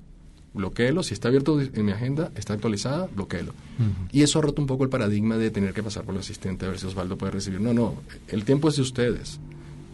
bloqueelo. 0.55 1.03
Si 1.03 1.13
está 1.13 1.29
abierto 1.29 1.61
en 1.61 1.85
mi 1.85 1.93
agenda, 1.93 2.31
está 2.37 2.55
actualizada, 2.55 3.09
bloqueelo. 3.15 3.53
Y 4.13 4.23
eso 4.23 4.39
ha 4.39 4.43
roto 4.43 4.63
un 4.63 4.67
poco 4.67 4.85
el 4.85 4.91
paradigma 4.91 5.37
de 5.37 5.51
tener 5.51 5.75
que 5.75 5.83
pasar 5.83 6.05
por 6.05 6.15
el 6.15 6.21
asistente 6.21 6.65
a 6.65 6.71
ver 6.71 6.79
si 6.79 6.87
Osvaldo 6.87 7.19
puede 7.19 7.33
recibir. 7.33 7.61
No, 7.61 7.75
no, 7.75 7.95
el 8.29 8.45
tiempo 8.45 8.69
es 8.69 8.77
de 8.77 8.83
ustedes. 8.83 9.41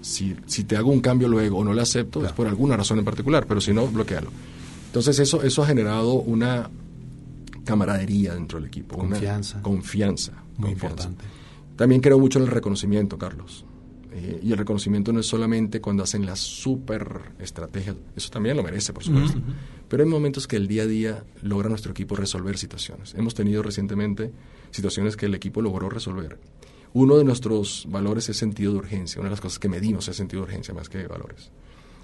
Si, 0.03 0.37
si 0.47 0.65
te 0.65 0.77
hago 0.77 0.91
un 0.91 1.01
cambio 1.01 1.29
luego 1.29 1.59
o 1.59 1.65
no 1.65 1.75
le 1.75 1.83
acepto, 1.83 2.25
es 2.25 2.33
por 2.33 2.47
alguna 2.47 2.77
razón 2.77 2.99
en 2.99 3.05
particular, 3.05 3.47
pero 3.47 3.61
si 3.61 3.73
no, 3.73 3.87
bloquealo. 3.87 4.31
Entonces 4.87 5.19
eso, 5.19 5.43
eso 5.43 5.63
ha 5.63 5.67
generado 5.67 6.15
una 6.15 6.71
camaradería 7.65 8.35
dentro 8.35 8.59
del 8.59 8.69
equipo. 8.69 8.97
Confianza. 8.99 9.63
confianza. 9.63 10.33
Muy 10.57 10.71
importante. 10.71 11.25
También 11.77 12.01
creo 12.01 12.19
mucho 12.19 12.39
en 12.39 12.45
el 12.45 12.51
reconocimiento, 12.51 13.17
Carlos. 13.17 13.65
Eh, 14.13 14.41
y 14.43 14.53
el 14.53 14.59
reconocimiento 14.59 15.13
no 15.13 15.21
es 15.21 15.27
solamente 15.27 15.81
cuando 15.81 16.03
hacen 16.03 16.27
las 16.27 16.41
super 16.41 17.33
estrategias, 17.39 17.97
eso 18.17 18.31
también 18.31 18.57
lo 18.57 18.63
merece, 18.63 18.93
por 18.93 19.05
supuesto. 19.05 19.41
Pero 19.89 20.03
hay 20.03 20.09
momentos 20.09 20.47
que 20.47 20.57
el 20.57 20.67
día 20.67 20.83
a 20.83 20.87
día 20.87 21.25
logra 21.43 21.69
nuestro 21.69 21.93
equipo 21.93 22.17
resolver 22.17 22.59
situaciones. 22.59 23.15
Hemos 23.15 23.35
tenido 23.35 23.63
recientemente 23.63 24.33
situaciones 24.71 25.17
que 25.17 25.27
el 25.27 25.35
equipo 25.35 25.63
logró 25.63 25.89
resolver. 25.89 26.39
Uno 26.93 27.17
de 27.17 27.25
nuestros 27.25 27.87
valores 27.89 28.29
es 28.29 28.37
sentido 28.37 28.73
de 28.73 28.79
urgencia. 28.79 29.21
Una 29.21 29.29
de 29.29 29.35
las 29.35 29.41
cosas 29.41 29.61
que 29.61 29.69
medimos 29.69 30.09
es 30.09 30.17
sentido 30.17 30.43
de 30.43 30.49
urgencia 30.49 30.75
más 30.75 30.89
que 30.89 31.07
valores. 31.07 31.51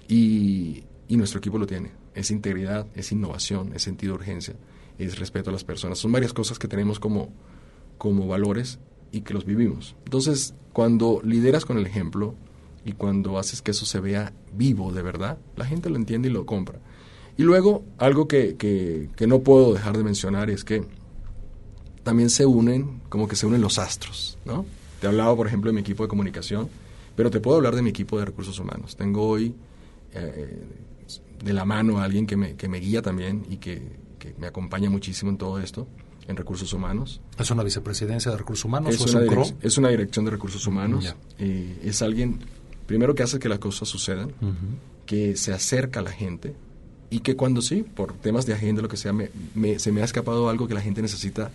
Y, 0.08 0.84
y 1.08 1.16
nuestro 1.16 1.38
equipo 1.38 1.58
lo 1.58 1.66
tiene. 1.66 1.90
Es 2.14 2.30
integridad, 2.30 2.86
es 2.94 3.10
innovación, 3.10 3.72
es 3.74 3.82
sentido 3.82 4.12
de 4.12 4.20
urgencia, 4.20 4.54
es 4.98 5.18
respeto 5.18 5.50
a 5.50 5.52
las 5.52 5.64
personas. 5.64 5.98
Son 5.98 6.12
varias 6.12 6.32
cosas 6.32 6.58
que 6.58 6.68
tenemos 6.68 7.00
como, 7.00 7.32
como 7.98 8.28
valores 8.28 8.78
y 9.16 9.22
que 9.22 9.32
los 9.32 9.46
vivimos. 9.46 9.96
Entonces, 10.04 10.54
cuando 10.72 11.20
lideras 11.24 11.64
con 11.64 11.78
el 11.78 11.86
ejemplo 11.86 12.34
y 12.84 12.92
cuando 12.92 13.38
haces 13.38 13.62
que 13.62 13.70
eso 13.70 13.86
se 13.86 13.98
vea 13.98 14.32
vivo 14.52 14.92
de 14.92 15.02
verdad, 15.02 15.38
la 15.56 15.64
gente 15.64 15.88
lo 15.88 15.96
entiende 15.96 16.28
y 16.28 16.32
lo 16.32 16.44
compra. 16.44 16.78
Y 17.38 17.42
luego, 17.42 17.82
algo 17.98 18.28
que, 18.28 18.56
que, 18.56 19.26
no 19.26 19.40
puedo 19.40 19.72
dejar 19.72 19.96
de 19.96 20.04
mencionar 20.04 20.50
es 20.50 20.64
que 20.64 20.84
también 22.02 22.30
se 22.30 22.46
unen, 22.46 23.00
como 23.08 23.26
que 23.26 23.36
se 23.36 23.46
unen 23.46 23.60
los 23.60 23.78
astros, 23.78 24.38
¿no? 24.44 24.64
Te 25.00 25.06
hablaba, 25.06 25.34
por 25.34 25.46
ejemplo, 25.46 25.70
de 25.70 25.74
mi 25.74 25.80
equipo 25.80 26.02
de 26.02 26.08
comunicación, 26.08 26.68
pero 27.14 27.30
te 27.30 27.40
puedo 27.40 27.56
hablar 27.56 27.74
de 27.74 27.82
mi 27.82 27.90
equipo 27.90 28.18
de 28.18 28.26
recursos 28.26 28.58
humanos. 28.58 28.96
Tengo 28.96 29.26
hoy 29.26 29.54
eh, 30.12 30.62
de 31.42 31.52
la 31.52 31.64
mano 31.64 31.98
a 31.98 32.04
alguien 32.04 32.26
que 32.26 32.36
me, 32.36 32.54
que 32.54 32.68
me 32.68 32.78
guía 32.78 33.02
también 33.02 33.46
y 33.50 33.56
que, 33.56 33.82
que 34.18 34.34
me 34.38 34.46
acompaña 34.46 34.88
muchísimo 34.88 35.30
en 35.30 35.38
todo 35.38 35.58
esto 35.58 35.86
en 36.28 36.36
recursos 36.36 36.72
humanos. 36.72 37.20
¿Es 37.38 37.50
una 37.50 37.62
vicepresidencia 37.62 38.30
de 38.30 38.38
recursos 38.38 38.64
humanos 38.64 38.94
es, 38.94 39.14
una, 39.14 39.42
es 39.60 39.78
una 39.78 39.88
dirección 39.88 40.24
de 40.24 40.30
recursos 40.30 40.66
humanos. 40.66 41.14
Eh, 41.38 41.78
es 41.84 42.02
alguien, 42.02 42.40
primero 42.86 43.14
que 43.14 43.22
hace 43.22 43.38
que 43.38 43.48
las 43.48 43.58
cosas 43.58 43.88
sucedan, 43.88 44.32
que 45.04 45.36
se 45.36 45.52
acerca 45.52 46.00
a 46.00 46.02
la 46.02 46.12
gente 46.12 46.54
y 47.10 47.20
que 47.20 47.36
cuando 47.36 47.62
sí, 47.62 47.82
por 47.82 48.14
temas 48.14 48.46
de 48.46 48.54
agenda, 48.54 48.82
lo 48.82 48.88
que 48.88 48.96
sea, 48.96 49.12
me, 49.12 49.30
se 49.78 49.92
me 49.92 50.02
ha 50.02 50.04
escapado 50.04 50.48
algo 50.48 50.66
que 50.66 50.74
la 50.74 50.80
gente 50.80 51.02
necesita 51.02 51.50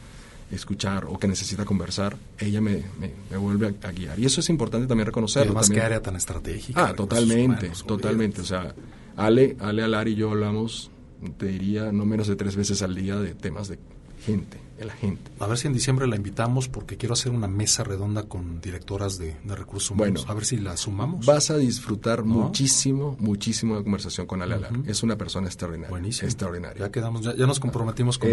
escuchar 0.51 1.05
o 1.05 1.17
que 1.17 1.27
necesita 1.27 1.65
conversar, 1.65 2.17
ella 2.37 2.61
me, 2.61 2.83
me, 2.99 3.37
vuelve 3.37 3.73
a, 3.81 3.91
guiar. 3.91 4.19
Y 4.19 4.25
eso 4.25 4.41
es 4.41 4.49
importante 4.49 4.87
también 4.87 5.05
reconocerlo. 5.05 5.53
más 5.53 5.69
que 5.69 5.81
área 5.81 6.01
tan 6.01 6.15
estratégica. 6.15 6.87
Ah, 6.87 6.93
totalmente, 6.93 7.71
totalmente. 7.85 8.41
O 8.41 8.45
sea, 8.45 8.73
Ale, 9.15 9.55
Ale 9.59 9.83
Alar 9.83 10.07
y 10.07 10.15
yo 10.15 10.31
hablamos, 10.31 10.91
te 11.37 11.47
diría, 11.47 11.91
no 11.91 12.05
menos 12.05 12.27
de 12.27 12.35
tres 12.35 12.55
veces 12.55 12.81
al 12.81 12.95
día 12.95 13.17
de 13.17 13.33
temas 13.33 13.67
de 13.69 13.79
gente, 14.21 14.59
de 14.77 14.85
la 14.85 14.93
gente. 14.93 15.31
A 15.39 15.47
ver 15.47 15.57
si 15.57 15.67
en 15.67 15.73
diciembre 15.73 16.07
la 16.07 16.15
invitamos 16.15 16.67
porque 16.67 16.97
quiero 16.97 17.13
hacer 17.13 17.31
una 17.31 17.47
mesa 17.47 17.83
redonda 17.83 18.23
con 18.23 18.61
directoras 18.61 19.17
de, 19.17 19.35
recursos 19.45 19.91
humanos. 19.91 20.21
Bueno, 20.21 20.31
a 20.31 20.35
ver 20.35 20.45
si 20.45 20.57
la 20.57 20.77
sumamos. 20.77 21.25
Vas 21.25 21.51
a 21.51 21.57
disfrutar 21.57 22.23
muchísimo, 22.23 23.15
muchísimo 23.19 23.77
de 23.77 23.83
conversación 23.83 24.27
con 24.27 24.41
Ale 24.41 24.55
Alar. 24.55 24.71
Es 24.85 25.03
una 25.03 25.17
persona 25.17 25.47
extraordinaria. 25.47 25.89
Buenísimo. 25.89 26.27
Extraordinaria. 26.27 26.79
Ya 26.79 26.91
quedamos, 26.91 27.23
ya, 27.23 27.33
nos 27.45 27.59
comprometimos 27.59 28.17
con, 28.17 28.29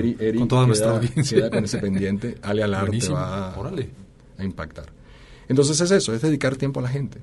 toda 0.49 0.67
nuestra 0.67 0.91
audiencia. 0.91 1.39
Queda 1.39 1.51
con 1.51 1.65
ese 1.65 1.79
pendiente. 1.79 2.37
Ale 2.43 2.63
Alar 2.63 2.91
te 2.91 3.09
va 3.09 3.55
a, 3.55 4.45
impactar. 4.45 4.93
Entonces 5.49 5.81
es 5.81 5.91
eso, 5.91 6.15
es 6.15 6.23
dedicar 6.23 6.57
tiempo 6.57 6.81
a 6.81 6.83
la 6.83 6.91
gente 6.91 7.19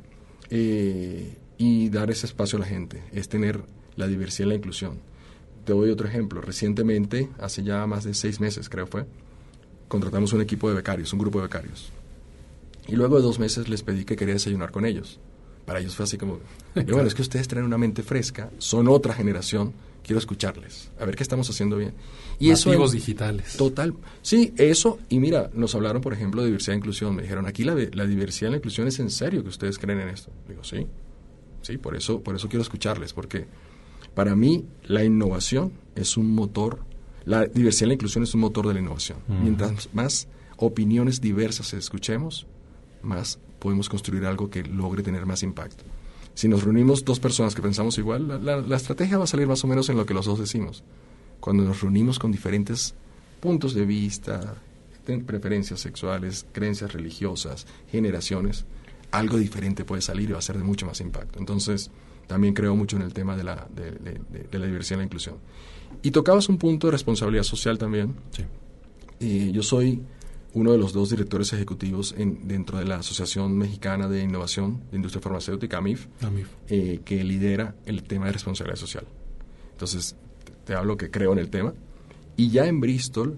eh, 0.50 1.38
y 1.58 1.90
dar 1.90 2.10
ese 2.10 2.26
espacio 2.26 2.58
a 2.58 2.62
la 2.62 2.66
gente, 2.66 3.04
es 3.14 3.30
tener 3.30 3.64
la 3.96 4.08
diversidad 4.08 4.48
y 4.48 4.50
la 4.50 4.56
inclusión 4.56 5.00
te 5.66 5.74
doy 5.74 5.90
otro 5.90 6.08
ejemplo. 6.08 6.42
Recientemente, 6.42 7.30
hace 7.40 7.64
ya 7.64 7.86
más 7.88 8.04
de 8.04 8.14
seis 8.14 8.40
meses 8.40 8.70
creo 8.70 8.88
fue, 8.88 9.06
contratamos 9.88 10.32
un 10.34 10.42
equipo 10.42 10.70
de 10.70 10.76
becarios, 10.76 11.12
un 11.12 11.20
grupo 11.20 11.40
de 11.40 11.48
becarios. 11.48 11.92
Y 12.88 12.96
luego 12.96 13.18
de 13.18 13.24
dos 13.24 13.40
meses 13.40 13.68
les 13.68 13.84
pedí 13.84 14.06
que 14.06 14.16
quería 14.16 14.36
desayunar 14.36 14.72
con 14.72 14.86
ellos. 14.86 15.20
Para 15.66 15.80
ellos 15.80 15.96
fue 15.96 16.04
así 16.04 16.18
como, 16.18 16.40
bueno, 16.76 17.08
es 17.08 17.16
que 17.16 17.24
ustedes 17.24 17.48
traen 17.48 17.66
una 17.66 17.78
mente 17.78 18.04
fresca, 18.04 18.52
son 18.60 18.88
otra 18.88 19.14
generación, 19.14 19.74
quiero 20.04 20.20
escucharles, 20.20 20.92
a 21.00 21.06
ver 21.06 21.16
qué 21.16 21.24
estamos 21.24 21.50
haciendo 21.50 21.78
bien. 21.78 21.94
Y 22.38 22.50
Nativos 22.50 22.92
digitales. 22.92 23.58
Total. 23.58 23.96
Sí, 24.22 24.54
eso, 24.58 25.00
y 25.10 25.20
mira, 25.20 25.50
nos 25.54 25.74
hablaron, 25.74 26.02
por 26.02 26.14
ejemplo, 26.14 26.42
de 26.42 26.50
diversidad 26.50 26.76
e 26.76 26.78
inclusión. 26.78 27.16
Me 27.16 27.24
dijeron, 27.24 27.48
aquí 27.48 27.64
la, 27.64 27.76
la 27.94 28.06
diversidad 28.06 28.50
y 28.50 28.52
la 28.52 28.58
inclusión 28.58 28.88
es 28.88 29.00
en 29.00 29.10
serio 29.10 29.42
que 29.42 29.50
ustedes 29.50 29.80
creen 29.80 30.02
en 30.02 30.10
esto. 30.10 30.32
Digo, 30.48 30.64
sí, 30.64 30.86
sí, 31.62 31.78
por 31.78 31.96
eso, 31.96 32.22
por 32.22 32.36
eso 32.36 32.48
quiero 32.48 32.62
escucharles, 32.62 33.14
porque 33.14 33.48
para 34.16 34.36
mí, 34.36 34.66
la 34.84 35.04
innovación 35.04 35.74
es 35.96 36.18
un 36.18 36.34
motor, 36.34 36.80
la 37.26 37.46
diversidad 37.46 37.86
y 37.86 37.90
la 37.90 37.94
inclusión 37.96 38.24
es 38.24 38.34
un 38.34 38.42
motor 38.42 38.68
de 38.68 38.74
la 38.74 38.80
innovación. 38.80 39.20
Mientras 39.28 39.90
más 39.94 40.28
opiniones 40.58 41.22
diversas 41.22 41.74
escuchemos, 41.74 42.48
más 43.02 43.40
podemos 43.60 43.90
construir 43.90 44.26
algo 44.26 44.50
que 44.50 44.64
logre 44.64 45.04
tener 45.04 45.26
más 45.26 45.44
impacto. 45.44 45.84
Si 46.34 46.48
nos 46.48 46.64
reunimos 46.64 47.06
dos 47.06 47.20
personas 47.20 47.56
que 47.56 47.62
pensamos 47.62 47.98
igual, 47.98 48.44
la, 48.44 48.76
estrategia 48.76 49.18
va 49.18 49.24
a 49.24 49.28
salir 49.28 49.48
más 49.48 49.64
o 49.64 49.68
menos 49.68 49.90
en 49.90 49.98
lo 49.98 50.06
que 50.06 50.14
los 50.14 50.26
dos 50.26 50.40
decimos. 50.40 50.84
Cuando 51.40 51.64
nos 51.64 51.82
reunimos 51.82 52.20
con 52.20 52.32
diferentes 52.32 52.94
puntos 53.40 53.74
de 53.74 53.86
vista, 53.86 54.56
preferencias 55.26 55.80
sexuales, 55.80 56.46
creencias 56.52 56.94
religiosas, 56.94 57.68
generaciones, 57.90 58.66
algo 59.12 59.38
diferente 59.38 59.86
puede 59.86 60.02
salir 60.02 60.30
y 60.30 60.34
va 60.34 60.40
a 60.40 60.42
ser 60.42 60.58
de 60.58 60.64
mucho 60.64 60.86
más 60.86 61.00
impacto. 61.02 61.40
Entonces, 61.40 61.90
también 62.28 62.54
creo 62.54 62.76
mucho 62.76 62.96
en 62.96 63.04
el 63.04 63.14
tema 63.14 63.36
de 63.36 63.44
la, 63.44 63.68
de, 63.74 64.58
la 64.58 64.66
diversidad 64.66 64.98
y 64.98 65.00
la 65.00 65.06
inclusión. 65.06 65.36
Y 66.02 66.12
tocabas 66.12 66.50
un 66.50 66.58
punto 66.58 66.88
de 66.88 66.92
responsabilidad 66.92 67.44
social 67.44 67.78
también. 67.78 68.16
Sí. 69.20 69.52
yo 69.52 69.64
soy 69.64 70.02
uno 70.54 70.72
de 70.72 70.78
los 70.78 70.94
dos 70.94 71.10
directores 71.10 71.52
ejecutivos 71.54 72.16
en, 72.18 72.48
dentro 72.48 72.80
de 72.80 72.86
la 72.86 72.98
Asociación 72.98 73.58
Mexicana 73.58 74.08
de 74.08 74.24
Innovación 74.24 74.82
de 74.90 74.98
Industria 74.98 75.22
Farmacéutica, 75.22 75.78
AMIF, 75.78 76.08
eh, 76.70 77.02
que 77.04 77.24
lidera 77.24 77.76
el 77.86 78.04
tema 78.04 78.28
de 78.28 78.32
responsabilidad 78.32 78.80
social. 78.80 79.06
Entonces, 79.72 80.16
te 80.66 80.74
hablo 80.74 80.96
que 80.96 81.12
creo 81.12 81.34
en 81.34 81.40
el 81.40 81.50
tema. 81.50 81.74
Y 82.38 82.50
ya 82.50 82.68
en 82.68 82.80
Bristol 82.80 83.38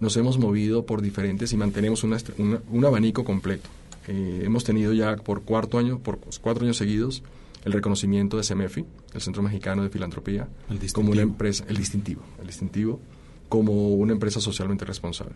nos 0.00 0.16
hemos 0.16 0.38
movido 0.38 0.86
por 0.86 1.02
diferentes 1.02 1.52
y 1.52 1.56
mantenemos 1.56 2.04
un 2.04 2.84
abanico 2.84 3.24
completo. 3.24 3.68
Eh, 4.08 4.42
hemos 4.44 4.64
tenido 4.64 4.92
ya 4.92 5.16
por 5.16 5.42
cuarto 5.42 5.78
año, 5.78 5.98
por 5.98 6.18
cuatro 6.40 6.64
años 6.64 6.76
seguidos, 6.76 7.22
el 7.66 7.72
reconocimiento 7.72 8.36
de 8.36 8.44
CEMEFI, 8.44 8.86
el 9.12 9.20
Centro 9.20 9.42
Mexicano 9.42 9.82
de 9.82 9.90
Filantropía, 9.90 10.48
como 10.92 11.10
una 11.10 11.22
empresa, 11.22 11.64
el 11.68 11.76
distintivo, 11.76 12.22
el 12.40 12.46
distintivo, 12.46 13.00
como 13.48 13.88
una 13.88 14.12
empresa 14.12 14.40
socialmente 14.40 14.84
responsable. 14.84 15.34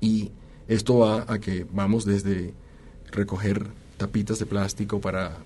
Y 0.00 0.30
esto 0.66 0.96
va 1.00 1.26
a 1.28 1.38
que 1.38 1.66
vamos 1.70 2.06
desde 2.06 2.54
recoger 3.12 3.66
tapitas 3.98 4.38
de 4.38 4.46
plástico 4.46 5.02
para 5.02 5.36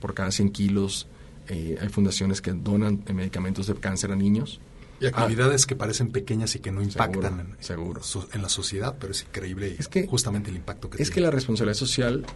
por 0.00 0.14
cada 0.14 0.32
100 0.32 0.50
kilos, 0.50 1.06
eh, 1.48 1.78
hay 1.80 1.88
fundaciones 1.90 2.40
que 2.42 2.50
donan 2.50 3.04
medicamentos 3.14 3.68
de 3.68 3.74
cáncer 3.76 4.10
a 4.10 4.16
niños, 4.16 4.60
y 5.00 5.06
actividades 5.06 5.64
que 5.64 5.76
parecen 5.76 6.10
pequeñas 6.10 6.56
y 6.56 6.58
que 6.58 6.72
no 6.72 6.82
impactan 6.82 7.56
seguro, 7.60 8.02
en, 8.32 8.42
la 8.42 8.48
sociedad, 8.48 8.96
pero 8.98 9.12
es 9.12 9.22
increíble 9.22 9.76
es 9.78 9.88
que, 9.88 10.06
justamente 10.06 10.50
el 10.50 10.56
impacto 10.56 10.90
que 10.90 11.00
Es 11.00 11.10
que 11.10 11.20
la 11.20 11.30
responsabilidad 11.30 11.78
social 11.78 12.26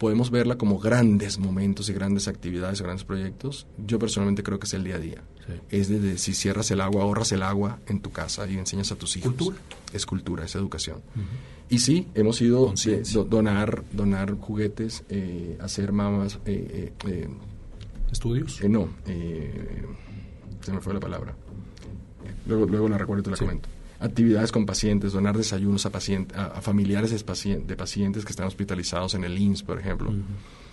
podemos 0.00 0.30
verla 0.30 0.56
como 0.56 0.78
grandes 0.78 1.38
momentos 1.38 1.90
y 1.90 1.92
grandes 1.92 2.26
actividades, 2.26 2.80
grandes 2.80 3.04
proyectos. 3.04 3.66
Yo 3.86 3.98
personalmente 3.98 4.42
creo 4.42 4.58
que 4.58 4.66
es 4.66 4.74
el 4.74 4.82
día 4.82 4.96
a 4.96 4.98
día. 4.98 5.22
Es 5.68 5.88
desde 5.88 6.16
si 6.16 6.32
cierras 6.32 6.70
el 6.70 6.80
agua, 6.80 7.02
ahorras 7.02 7.32
el 7.32 7.42
agua 7.42 7.80
en 7.86 8.00
tu 8.00 8.10
casa 8.10 8.48
y 8.48 8.56
enseñas 8.56 8.90
a 8.92 8.96
tus 8.96 9.16
hijos. 9.16 9.34
Cultura. 9.34 9.56
Es 9.92 10.06
cultura, 10.06 10.44
es 10.44 10.54
educación. 10.54 11.02
Y 11.68 11.80
sí, 11.80 12.08
hemos 12.14 12.40
ido 12.40 12.72
a 12.72 13.24
donar, 13.24 13.84
donar 13.92 14.34
juguetes, 14.40 15.04
eh, 15.10 15.58
hacer 15.60 15.92
mamas. 15.92 16.38
Eh, 16.46 16.94
eh, 17.06 17.28
¿Estudios? 18.10 18.60
no, 18.64 18.88
se 19.04 20.72
me 20.72 20.80
fue 20.80 20.94
la 20.94 21.00
palabra 21.00 21.36
luego, 22.46 22.66
luego 22.66 22.88
la 22.88 22.98
recuerdo 22.98 23.20
y 23.20 23.24
te 23.24 23.30
la 23.30 23.36
comento. 23.36 23.68
Actividades 24.00 24.50
con 24.50 24.66
pacientes, 24.66 25.12
donar 25.12 25.36
desayunos 25.36 25.86
a, 25.86 25.90
paciente, 25.90 26.34
a, 26.34 26.60
familiares 26.60 27.10
de, 27.10 27.76
pacientes 27.76 28.24
que 28.24 28.30
están 28.30 28.46
hospitalizados 28.46 29.14
en 29.14 29.24
el 29.24 29.38
INS, 29.38 29.62
por 29.62 29.78
ejemplo. 29.78 30.12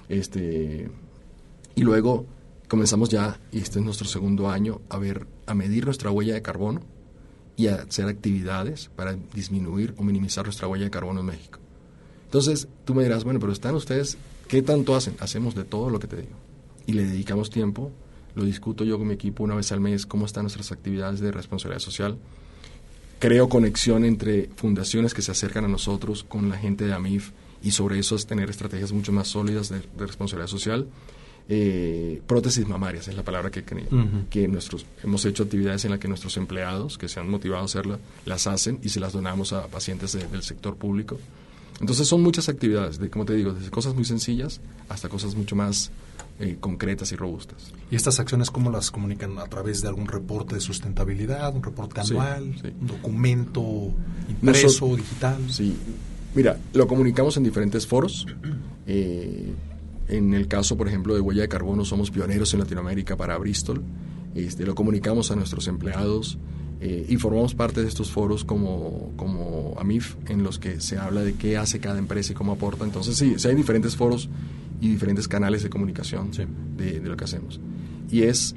este, 0.09 0.89
y 1.75 1.81
luego 1.81 2.25
comenzamos 2.67 3.09
ya, 3.09 3.39
y 3.51 3.59
este 3.59 3.79
es 3.79 3.85
nuestro 3.85 4.07
segundo 4.07 4.49
año, 4.49 4.81
a 4.89 4.97
ver, 4.97 5.27
a 5.45 5.53
medir 5.53 5.85
nuestra 5.85 6.09
huella 6.09 6.33
de 6.33 6.41
carbono 6.41 6.81
y 7.55 7.67
a 7.67 7.75
hacer 7.75 8.07
actividades 8.07 8.89
para 8.95 9.17
disminuir 9.33 9.93
o 9.97 10.03
minimizar 10.03 10.45
nuestra 10.45 10.67
huella 10.67 10.85
de 10.85 10.91
carbono 10.91 11.19
en 11.19 11.25
México. 11.27 11.59
Entonces, 12.25 12.67
tú 12.85 12.93
me 12.93 13.03
dirás, 13.03 13.23
bueno, 13.23 13.39
pero 13.39 13.51
están 13.51 13.75
ustedes, 13.75 14.17
¿qué 14.47 14.61
tanto 14.61 14.95
hacen? 14.95 15.15
Hacemos 15.19 15.55
de 15.55 15.63
todo 15.63 15.89
lo 15.89 15.99
que 15.99 16.07
te 16.07 16.17
digo. 16.17 16.35
Y 16.85 16.93
le 16.93 17.05
dedicamos 17.05 17.49
tiempo 17.49 17.91
lo 18.37 18.43
discuto 18.45 18.83
yo 18.83 18.99
con 18.99 19.07
mi 19.07 19.15
equipo 19.15 19.43
una 19.43 19.55
vez 19.55 19.71
al 19.71 19.79
mes, 19.79 20.05
cómo 20.05 20.27
están 20.27 20.43
nuestras 20.43 20.71
actividades 20.71 21.19
de 21.19 21.31
responsabilidad 21.31 21.79
social. 21.79 22.19
Creo 23.19 23.49
conexión 23.49 24.05
entre 24.05 24.49
fundaciones 24.55 25.13
que 25.13 25.21
se 25.21 25.31
acercan 25.31 25.65
a 25.65 25.67
nosotros 25.67 26.23
con 26.23 26.49
la 26.49 26.57
gente 26.57 26.85
de 26.85 26.93
AMIF 26.93 27.31
y 27.63 27.71
sobre 27.71 27.97
eso 27.97 28.15
es 28.15 28.27
tener 28.27 28.49
estrategias 28.49 28.91
mucho 28.91 29.11
más 29.11 29.27
sólidas 29.27 29.69
de, 29.69 29.81
responsabilidad 29.97 30.47
social. 30.47 30.87
Eh, 31.49 32.21
prótesis 32.27 32.67
mamarias 32.67 33.07
es 33.07 33.15
la 33.15 33.23
palabra 33.23 33.49
que, 33.49 33.63
que 34.29 34.47
nuestros 34.47 34.85
hemos 35.01 35.25
hecho 35.25 35.43
actividades 35.43 35.85
en 35.85 35.91
las 35.91 35.99
que 35.99 36.09
nuestros 36.09 36.35
empleados 36.37 36.97
que 36.97 37.07
se 37.07 37.19
han 37.19 37.29
motivado 37.29 37.61
a 37.61 37.65
hacerla 37.65 37.99
las 38.25 38.47
hacen 38.47 38.79
y 38.83 38.89
se 38.89 38.99
las 38.99 39.13
donamos 39.13 39.53
a 39.53 39.65
pacientes 39.67 40.11
del 40.13 40.43
sector 40.43 40.75
público 40.75 41.17
entonces 41.79 42.07
son 42.07 42.21
muchas 42.23 42.49
actividades 42.49 42.99
de 42.99 43.09
como 43.09 43.25
te 43.25 43.33
digo 43.33 43.53
desde 43.53 43.69
cosas 43.69 43.93
muy 43.93 44.05
sencillas 44.05 44.61
hasta 44.89 45.09
cosas 45.09 45.35
mucho 45.35 45.55
más 45.55 45.91
eh, 46.39 46.57
concretas 46.59 47.11
y 47.11 47.15
robustas. 47.15 47.73
¿Y 47.89 47.95
estas 47.95 48.19
acciones 48.19 48.51
cómo 48.51 48.69
las 48.69 48.91
comunican? 48.91 49.39
¿A 49.39 49.45
través 49.45 49.81
de 49.81 49.87
algún 49.87 50.07
reporte 50.07 50.53
de 50.53 50.61
sustentabilidad, 50.61 51.55
un 51.55 51.63
reporte 51.63 51.99
anual, 51.99 52.55
un 52.79 52.87
documento 52.87 53.91
impreso, 54.29 54.95
digital? 54.95 55.37
Sí, 55.49 55.75
mira, 56.35 56.59
lo 56.73 56.87
comunicamos 56.87 57.37
en 57.37 57.43
diferentes 57.43 57.87
foros. 57.87 58.27
Eh, 58.85 59.51
en 60.09 60.33
el 60.35 60.47
caso, 60.47 60.77
por 60.77 60.87
ejemplo, 60.87 61.15
de 61.15 61.21
huella 61.21 61.41
de 61.41 61.49
carbono, 61.49 61.83
somos 61.83 62.11
pioneros 62.11 62.53
en 62.53 62.59
Latinoamérica 62.59 63.17
para 63.17 63.35
Bristol. 63.39 63.81
Este, 64.35 64.63
lo 64.63 64.75
comunicamos 64.75 65.31
a 65.31 65.35
nuestros 65.35 65.67
empleados 65.67 66.37
eh, 66.79 67.05
y 67.09 67.17
formamos 67.17 67.55
parte 67.55 67.81
de 67.81 67.87
estos 67.87 68.11
foros 68.11 68.43
como, 68.43 69.11
como 69.15 69.75
AMIF, 69.79 70.15
en 70.27 70.43
los 70.43 70.59
que 70.59 70.79
se 70.79 70.97
habla 70.97 71.21
de 71.21 71.33
qué 71.33 71.57
hace 71.57 71.79
cada 71.79 71.97
empresa 71.97 72.33
y 72.33 72.35
cómo 72.35 72.51
aporta. 72.53 72.83
Entonces, 72.83 73.17
sí, 73.17 73.35
sí 73.37 73.47
hay 73.47 73.55
diferentes 73.55 73.95
foros 73.95 74.29
y 74.79 74.89
diferentes 74.89 75.27
canales 75.27 75.63
de 75.63 75.69
comunicación 75.69 76.31
de, 76.77 76.99
lo 76.99 77.17
que 77.17 77.23
hacemos. 77.23 77.59
Y 78.11 78.23
es 78.23 78.55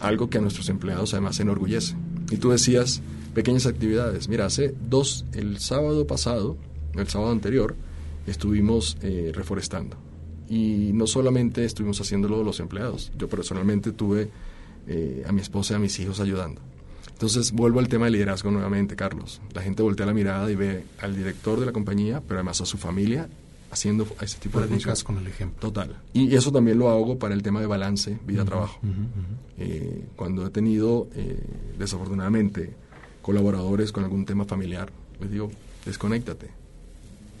algo 0.00 0.28
que 0.28 0.38
a 0.38 0.40
nuestros 0.40 0.68
empleados 0.68 1.14
además 1.14 1.36
se 1.36 1.42
enorgullece. 1.42 1.94
Y 2.30 2.36
tú 2.36 2.50
decías, 2.50 3.02
pequeñas 3.34 3.66
actividades. 3.66 4.28
Mira, 4.28 4.46
hace 4.46 4.74
dos, 4.88 5.24
el 5.32 5.58
sábado 5.58 6.06
pasado, 6.06 6.56
el 6.96 7.08
sábado 7.08 7.30
anterior, 7.30 7.76
estuvimos 8.26 8.96
eh, 9.02 9.30
reforestando. 9.32 9.96
Y 10.48 10.90
no 10.92 11.06
solamente 11.06 11.64
estuvimos 11.64 12.00
haciéndolo 12.00 12.42
los 12.42 12.58
empleados, 12.58 13.12
yo 13.16 13.28
personalmente 13.28 13.92
tuve 13.92 14.30
eh, 14.88 15.22
a 15.24 15.30
mi 15.30 15.40
esposa 15.40 15.74
y 15.74 15.76
a 15.76 15.78
mis 15.78 15.96
hijos 16.00 16.18
ayudando. 16.18 16.60
Entonces 17.20 17.52
vuelvo 17.52 17.80
al 17.80 17.88
tema 17.88 18.06
de 18.06 18.12
liderazgo 18.12 18.50
nuevamente, 18.50 18.96
Carlos. 18.96 19.42
La 19.52 19.60
gente 19.60 19.82
voltea 19.82 20.06
la 20.06 20.14
mirada 20.14 20.50
y 20.50 20.54
ve 20.54 20.84
al 21.02 21.14
director 21.14 21.60
de 21.60 21.66
la 21.66 21.72
compañía, 21.72 22.22
pero 22.26 22.38
además 22.38 22.62
a 22.62 22.64
su 22.64 22.78
familia 22.78 23.28
haciendo 23.70 24.06
ese 24.22 24.38
tipo 24.38 24.58
de 24.58 24.68
cosas 24.68 25.04
con 25.04 25.18
el 25.18 25.26
ejemplo. 25.26 25.60
Total. 25.60 26.00
Y 26.14 26.34
eso 26.34 26.50
también 26.50 26.78
lo 26.78 26.88
hago 26.88 27.18
para 27.18 27.34
el 27.34 27.42
tema 27.42 27.60
de 27.60 27.66
balance 27.66 28.18
vida-trabajo. 28.26 28.80
Eh, 29.58 30.06
cuando 30.16 30.46
he 30.46 30.50
tenido, 30.50 31.08
eh, 31.14 31.38
desafortunadamente, 31.78 32.72
colaboradores 33.20 33.92
con 33.92 34.02
algún 34.02 34.24
tema 34.24 34.46
familiar, 34.46 34.90
les 35.20 35.30
digo, 35.30 35.50
desconéctate, 35.84 36.48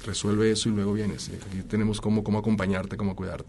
resuelve 0.04 0.50
eso 0.50 0.68
y 0.68 0.72
luego 0.72 0.92
vienes. 0.92 1.30
Eh, 1.30 1.38
aquí 1.42 1.62
tenemos 1.62 2.02
cómo, 2.02 2.22
cómo 2.22 2.38
acompañarte, 2.38 2.98
cómo 2.98 3.16
cuidarte. 3.16 3.48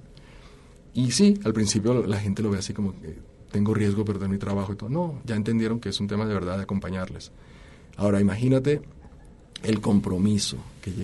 Y 0.93 1.11
sí, 1.11 1.37
al 1.43 1.51
principio 1.51 2.07
la 2.07 2.21
gente 2.21 2.41
lo 2.41 2.51
ve 2.51 2.59
así 2.59 2.71
como 2.73 2.93
que 2.93 3.17
tengo 3.51 3.73
riesgo 3.73 4.03
de 4.03 4.13
perder 4.13 4.29
mi 4.29 4.37
trabajo 4.37 4.73
y 4.73 4.75
todo. 4.75 4.89
No, 4.89 5.21
ya 5.25 5.35
entendieron 5.35 5.79
que 5.79 5.89
es 5.89 5.99
un 5.99 6.07
tema 6.07 6.25
de 6.25 6.33
verdad 6.33 6.57
de 6.57 6.63
acompañarles. 6.63 7.31
Ahora, 7.97 8.19
imagínate 8.19 8.81
el 9.63 9.81
compromiso 9.81 10.57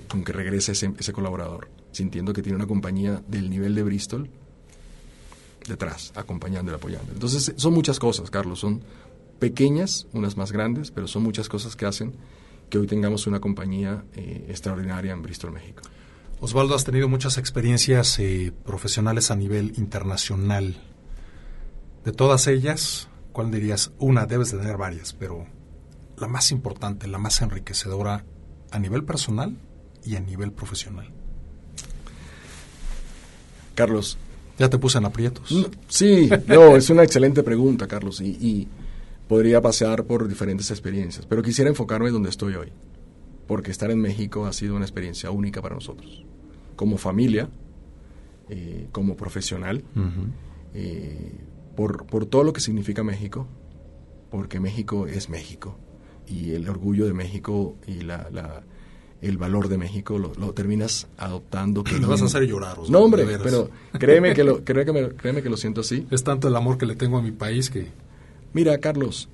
con 0.07 0.23
que 0.23 0.33
regrese 0.33 0.71
ese, 0.71 1.13
colaborador, 1.13 1.69
sintiendo 1.91 2.33
que 2.33 2.41
tiene 2.41 2.55
una 2.55 2.67
compañía 2.67 3.21
del 3.27 3.49
nivel 3.49 3.75
de 3.75 3.83
Bristol 3.83 4.29
detrás, 5.67 6.11
acompañando 6.15 6.71
y 6.71 6.75
apoyando. 6.75 7.11
Entonces, 7.11 7.53
son 7.57 7.73
muchas 7.73 7.99
cosas, 7.99 8.31
Carlos, 8.31 8.59
son 8.59 8.81
pequeñas, 9.39 10.07
unas 10.13 10.37
más 10.37 10.51
grandes, 10.51 10.91
pero 10.91 11.07
son 11.07 11.23
muchas 11.23 11.49
cosas 11.49 11.75
que 11.75 11.85
hacen 11.85 12.13
que 12.69 12.77
hoy 12.77 12.87
tengamos 12.87 13.27
una 13.27 13.39
compañía 13.39 14.03
eh, 14.15 14.45
extraordinaria 14.49 15.13
en 15.13 15.21
Bristol, 15.21 15.51
México. 15.51 15.83
Osvaldo, 16.39 16.75
has 16.75 16.83
tenido 16.83 17.09
muchas 17.09 17.37
experiencias 17.37 18.19
eh, 18.19 18.53
profesionales 18.65 19.31
a 19.31 19.35
nivel 19.35 19.73
internacional. 19.77 20.75
De 22.07 22.13
todas 22.13 22.47
ellas, 22.47 23.09
¿cuál 23.33 23.51
dirías? 23.51 23.91
Una, 23.99 24.25
debes 24.25 24.53
de 24.53 24.59
tener 24.59 24.77
varias, 24.77 25.11
pero 25.11 25.45
la 26.15 26.29
más 26.29 26.51
importante, 26.51 27.05
la 27.05 27.17
más 27.17 27.41
enriquecedora 27.41 28.23
a 28.71 28.79
nivel 28.79 29.03
personal 29.03 29.57
y 30.05 30.15
a 30.15 30.21
nivel 30.21 30.53
profesional? 30.53 31.09
Carlos. 33.75 34.17
Ya 34.57 34.69
te 34.69 34.77
puse 34.77 34.99
en 34.99 35.05
aprietos. 35.05 35.53
sí, 35.89 36.29
no, 36.47 36.75
es 36.77 36.89
una 36.89 37.03
excelente 37.03 37.43
pregunta, 37.43 37.87
Carlos, 37.89 38.21
y, 38.21 38.69
podría 39.27 39.61
pasear 39.61 40.05
por 40.05 40.29
diferentes 40.29 40.71
experiencias, 40.71 41.25
pero 41.25 41.43
quisiera 41.43 41.69
enfocarme 41.69 42.09
donde 42.09 42.29
estoy 42.29 42.55
hoy, 42.55 42.71
porque 43.47 43.71
estar 43.71 43.91
en 43.91 43.99
México 43.99 44.45
ha 44.45 44.53
sido 44.53 44.77
una 44.77 44.85
experiencia 44.85 45.29
única 45.29 45.61
para 45.61 45.75
nosotros, 45.75 46.23
como 46.77 46.97
familia, 46.97 47.49
eh, 48.47 48.87
como 48.93 49.17
profesional, 49.17 49.83
eh, 50.73 51.33
por, 51.77 52.07
por 52.07 52.25
todo 52.25 52.43
lo 52.43 52.53
que 52.53 52.59
significa 52.59 53.03
México, 53.03 53.47
porque 54.31 54.59
México 54.59 55.05
es 55.05 55.29
México 55.29 55.77
y 56.25 56.53
el 56.53 56.67
orgullo 56.67 57.05
de 57.05 57.13
México 57.13 57.75
y 57.85 58.01
la, 58.01 58.63
el 59.21 59.37
valor 59.37 59.69
de 59.69 59.77
México, 59.77 60.17
lo, 60.17 60.31
terminas 60.53 61.07
adoptando. 61.17 61.83
Que 61.83 61.99
vas 61.99 62.23
a 62.23 62.25
hacer 62.25 62.47
llorar. 62.47 62.77
no, 62.89 62.99
hombre, 62.99 63.27
pero 63.43 63.69
créeme 63.93 64.33
que, 64.33 64.43
lo, 64.43 64.63
créeme, 64.63 65.09
créeme 65.09 65.43
que 65.43 65.49
lo 65.49 65.55
siento 65.55 65.81
así. 65.81 66.07
Es 66.09 66.23
tanto 66.23 66.47
el 66.47 66.55
amor 66.55 66.79
que 66.79 66.87
le 66.87 66.95
tengo 66.95 67.19
a 67.19 67.21
mi 67.21 67.31
país 67.31 67.69
que... 67.69 67.89
Mira, 68.53 68.75
Carlos, 68.79 69.29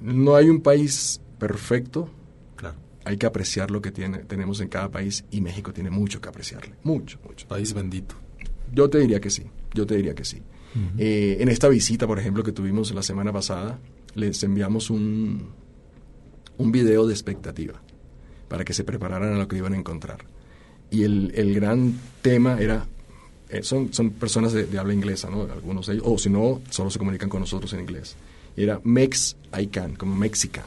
no 0.00 0.34
hay 0.34 0.48
un 0.48 0.62
país 0.62 1.20
perfecto. 1.38 2.08
Claro. 2.56 2.76
Hay 3.04 3.18
que 3.18 3.26
apreciar 3.26 3.70
lo 3.70 3.82
que 3.82 3.92
tiene, 3.92 4.20
tenemos 4.20 4.62
en 4.62 4.68
cada 4.68 4.90
país 4.90 5.26
y 5.30 5.42
México 5.42 5.74
tiene 5.74 5.90
mucho 5.90 6.22
que 6.22 6.30
apreciarle. 6.30 6.74
Mucho, 6.84 7.18
mucho. 7.28 7.46
País 7.48 7.74
bendito. 7.74 8.14
Yo 8.72 8.88
te 8.88 8.98
diría 8.98 9.20
que 9.20 9.28
sí, 9.28 9.44
yo 9.74 9.86
te 9.86 9.96
diría 9.96 10.14
que 10.14 10.24
sí. 10.24 10.40
Eh, 10.98 11.38
en 11.40 11.48
esta 11.48 11.68
visita, 11.68 12.06
por 12.06 12.18
ejemplo, 12.18 12.42
que 12.42 12.52
tuvimos 12.52 12.92
la 12.94 13.02
semana 13.02 13.32
pasada, 13.32 13.78
les 14.14 14.42
enviamos 14.42 14.90
un, 14.90 15.48
un 16.58 16.72
video 16.72 17.06
de 17.06 17.12
expectativa 17.12 17.80
para 18.48 18.64
que 18.64 18.74
se 18.74 18.84
prepararan 18.84 19.34
a 19.34 19.38
lo 19.38 19.48
que 19.48 19.56
iban 19.56 19.74
a 19.74 19.78
encontrar. 19.78 20.24
Y 20.90 21.04
el, 21.04 21.32
el 21.34 21.54
gran 21.54 21.98
tema 22.20 22.60
era, 22.60 22.86
eh, 23.48 23.62
son, 23.62 23.92
son 23.92 24.10
personas 24.10 24.52
de, 24.52 24.78
habla 24.78 24.92
inglesa, 24.92 25.30
¿no? 25.30 25.42
Algunos 25.42 25.86
de 25.86 25.94
ellos, 25.94 26.04
o 26.06 26.18
si 26.18 26.28
no, 26.28 26.60
solo 26.70 26.90
se 26.90 26.98
comunican 26.98 27.28
con 27.28 27.40
nosotros 27.40 27.72
en 27.72 27.80
inglés. 27.80 28.16
era 28.56 28.80
Mex 28.84 29.36
I 29.58 29.68
Can, 29.68 29.96
como 29.96 30.14
Mexican. 30.14 30.64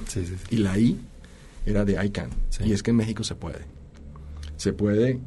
Y 0.50 0.58
la 0.58 0.78
I 0.80 1.00
era 1.66 1.86
de 1.86 2.04
I 2.04 2.10
Can. 2.10 2.32
Y 2.64 2.74
es 2.74 2.82
que 2.82 2.92
en 2.92 2.98
México 2.98 3.24
se 3.24 3.36
puede. 3.36 3.62
Se 4.58 4.74
puede, 4.74 5.20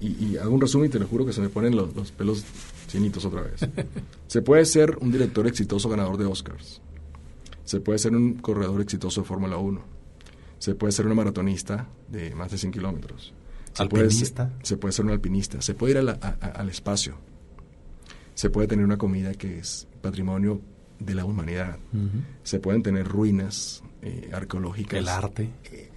y, 0.00 0.36
hago 0.36 0.54
un 0.54 0.60
resumen 0.60 0.88
y 0.88 0.92
te 0.92 0.98
lo 0.98 1.06
juro 1.06 1.26
que 1.26 1.32
se 1.32 1.40
me 1.40 1.48
ponen 1.48 1.76
los, 1.76 1.94
los 1.94 2.12
pelos 2.12 2.44
chinitos 2.88 3.24
otra 3.24 3.42
vez. 3.42 3.60
se 4.26 4.42
puede 4.42 4.64
ser 4.64 4.98
un 5.00 5.12
director 5.12 5.46
exitoso 5.46 5.88
ganador 5.88 6.16
de 6.16 6.26
Oscars. 6.26 6.82
Se 7.64 7.80
puede 7.80 8.00
ser 8.00 8.16
un 8.16 8.34
corredor 8.34 8.80
exitoso 8.80 9.20
de 9.20 9.26
Fórmula 9.28 9.58
1 9.58 9.98
se 10.58 10.74
puede 10.74 10.92
ser 10.92 11.06
una 11.06 11.14
maratonista 11.14 11.88
de 12.08 12.34
más 12.34 12.50
de 12.50 12.58
100 12.58 12.72
kilómetros. 12.72 13.32
Se 13.72 13.82
¿Alpinista? 13.82 14.48
Puede, 14.48 14.66
se 14.66 14.76
puede 14.76 14.92
ser 14.92 15.04
un 15.04 15.12
alpinista. 15.12 15.62
Se 15.62 15.74
puede 15.74 15.92
ir 15.92 15.98
al 15.98 16.68
espacio. 16.68 17.16
Se 18.34 18.50
puede 18.50 18.66
tener 18.66 18.84
una 18.84 18.98
comida 18.98 19.34
que 19.34 19.58
es 19.58 19.86
patrimonio 20.00 20.60
de 20.98 21.14
la 21.14 21.24
humanidad. 21.24 21.78
Se 22.42 22.58
pueden 22.58 22.82
tener 22.82 23.06
ruinas 23.06 23.82
eh, 24.02 24.30
arqueológicas. 24.32 24.98
El 24.98 25.08
arte. 25.08 25.50
Eh, 25.70 25.90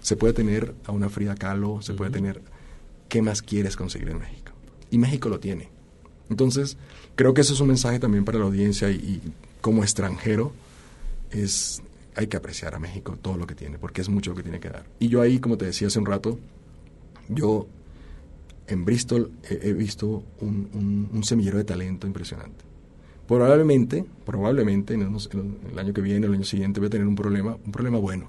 se 0.00 0.16
puede 0.16 0.34
tener 0.34 0.74
a 0.84 0.92
una 0.92 1.08
Frida 1.08 1.34
Kahlo. 1.34 1.80
Se 1.82 1.94
puede 1.94 2.10
tener... 2.10 2.42
¿Qué 3.08 3.22
más 3.22 3.42
quieres 3.42 3.76
conseguir 3.76 4.08
en 4.08 4.18
México? 4.18 4.52
Y 4.90 4.98
México 4.98 5.28
lo 5.28 5.38
tiene. 5.38 5.70
Entonces, 6.30 6.76
creo 7.16 7.34
que 7.34 7.42
eso 7.42 7.52
es 7.52 7.60
un 7.60 7.68
mensaje 7.68 7.98
también 7.98 8.24
para 8.24 8.38
la 8.38 8.44
audiencia 8.44 8.90
y 8.90 9.20
como 9.60 9.82
extranjero 9.82 10.52
es 11.30 11.82
hay 12.16 12.26
que 12.28 12.36
apreciar 12.36 12.74
a 12.74 12.78
México 12.78 13.18
todo 13.20 13.36
lo 13.36 13.46
que 13.46 13.54
tiene, 13.54 13.78
porque 13.78 14.00
es 14.00 14.08
mucho 14.08 14.30
lo 14.30 14.36
que 14.36 14.42
tiene 14.42 14.60
que 14.60 14.70
dar. 14.70 14.84
Y 14.98 15.08
yo 15.08 15.20
ahí, 15.20 15.38
como 15.38 15.58
te 15.58 15.64
decía 15.64 15.88
hace 15.88 15.98
un 15.98 16.06
rato, 16.06 16.38
yo 17.28 17.66
en 18.66 18.84
Bristol 18.84 19.30
he, 19.48 19.72
visto 19.72 20.22
un, 20.40 21.20
semillero 21.24 21.58
de 21.58 21.64
talento 21.64 22.06
impresionante. 22.06 22.64
Probablemente, 23.26 24.04
probablemente 24.24 24.94
en 24.94 25.02
el, 25.02 25.78
año 25.78 25.92
que 25.92 26.00
viene, 26.00 26.26
el 26.26 26.34
año 26.34 26.44
siguiente, 26.44 26.78
voy 26.80 26.86
a 26.88 26.90
tener 26.90 27.06
un 27.06 27.16
problema, 27.16 27.56
un 27.64 27.72
problema 27.72 27.98
bueno. 27.98 28.28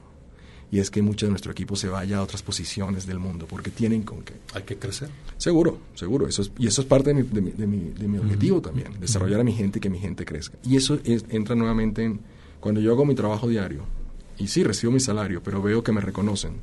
Y 0.72 0.80
es 0.80 0.90
que 0.90 1.02
mucho 1.02 1.26
de 1.26 1.30
nuestro 1.30 1.52
equipo 1.52 1.76
se 1.76 1.88
vaya 1.88 2.18
a 2.18 2.22
otras 2.22 2.42
posiciones 2.42 3.06
del 3.06 3.20
mundo, 3.20 3.46
porque 3.48 3.70
tienen 3.70 4.04
con 4.04 4.24
qué. 4.24 4.34
Hay 4.54 4.64
que 4.64 4.78
crecer. 4.78 5.10
Seguro, 5.38 5.78
seguro. 5.94 6.28
Eso 6.28 6.44
y 6.58 6.68
eso 6.68 6.82
es 6.82 6.88
parte 6.88 7.14
de 7.14 7.24
mi, 7.24 7.52
de 7.52 8.08
mi, 8.08 8.18
objetivo 8.18 8.62
también, 8.62 9.00
desarrollar 9.00 9.40
a 9.40 9.44
mi 9.44 9.54
gente 9.54 9.80
y 9.80 9.82
que 9.82 9.90
mi 9.90 10.00
gente 10.00 10.26
crezca. 10.26 10.58
Y 10.64 10.76
eso 10.76 11.00
entra 11.06 11.56
nuevamente 11.56 12.04
en 12.04 12.20
cuando 12.60 12.82
yo 12.82 12.92
hago 12.92 13.06
mi 13.06 13.14
trabajo 13.14 13.48
diario, 13.48 13.84
y 14.38 14.48
sí 14.48 14.64
recibo 14.64 14.92
mi 14.92 15.00
salario, 15.00 15.42
pero 15.44 15.62
veo 15.62 15.84
que 15.84 15.92
me 15.92 16.02
reconocen, 16.02 16.54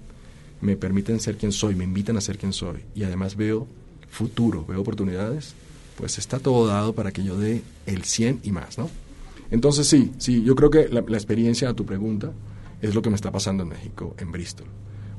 me 0.60 0.76
permiten 0.76 1.20
ser 1.20 1.36
quien 1.36 1.52
soy, 1.52 1.74
me 1.74 1.84
invitan 1.84 2.16
a 2.16 2.20
ser 2.20 2.38
quien 2.38 2.52
soy, 2.52 2.80
y 2.94 3.04
además 3.04 3.36
veo 3.36 3.66
futuro, 4.10 4.64
veo 4.66 4.80
oportunidades, 4.80 5.54
pues 5.96 6.18
está 6.18 6.38
todo 6.38 6.66
dado 6.66 6.92
para 6.92 7.12
que 7.12 7.22
yo 7.22 7.38
dé 7.38 7.62
el 7.86 8.04
100 8.04 8.40
y 8.42 8.52
más, 8.52 8.78
¿no? 8.78 8.90
Entonces 9.50 9.86
sí, 9.86 10.12
sí, 10.18 10.42
yo 10.42 10.54
creo 10.54 10.70
que 10.70 10.88
la, 10.88 11.00
experiencia 11.00 11.68
a 11.68 11.74
tu 11.74 11.84
pregunta 11.84 12.32
es 12.82 12.94
lo 12.94 13.00
que 13.00 13.08
me 13.08 13.16
está 13.16 13.32
pasando 13.32 13.62
en 13.62 13.70
México, 13.70 14.14
en 14.18 14.30
Bristol. 14.30 14.66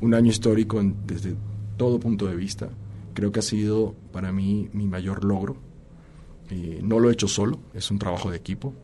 Un 0.02 0.14
año 0.14 0.30
histórico 0.30 0.80
desde 1.08 1.36
todo 1.78 2.00
punto 2.00 2.28
de 2.28 2.36
vista. 2.36 2.70
Creo 3.16 3.32
que 3.32 3.40
ha 3.40 3.44
sido 3.44 3.96
para 4.12 4.32
mí 4.32 4.70
mi 4.74 4.88
mayor 4.88 5.24
logro. 5.24 5.58
Eh, 6.52 6.82
no 6.84 7.00
lo 7.00 7.10
he 7.10 7.14
hecho 7.14 7.28
solo, 7.28 7.60
es 7.74 7.90
un 7.90 7.98
trabajo 7.98 8.30
de 8.30 8.38
equipo 8.38 8.76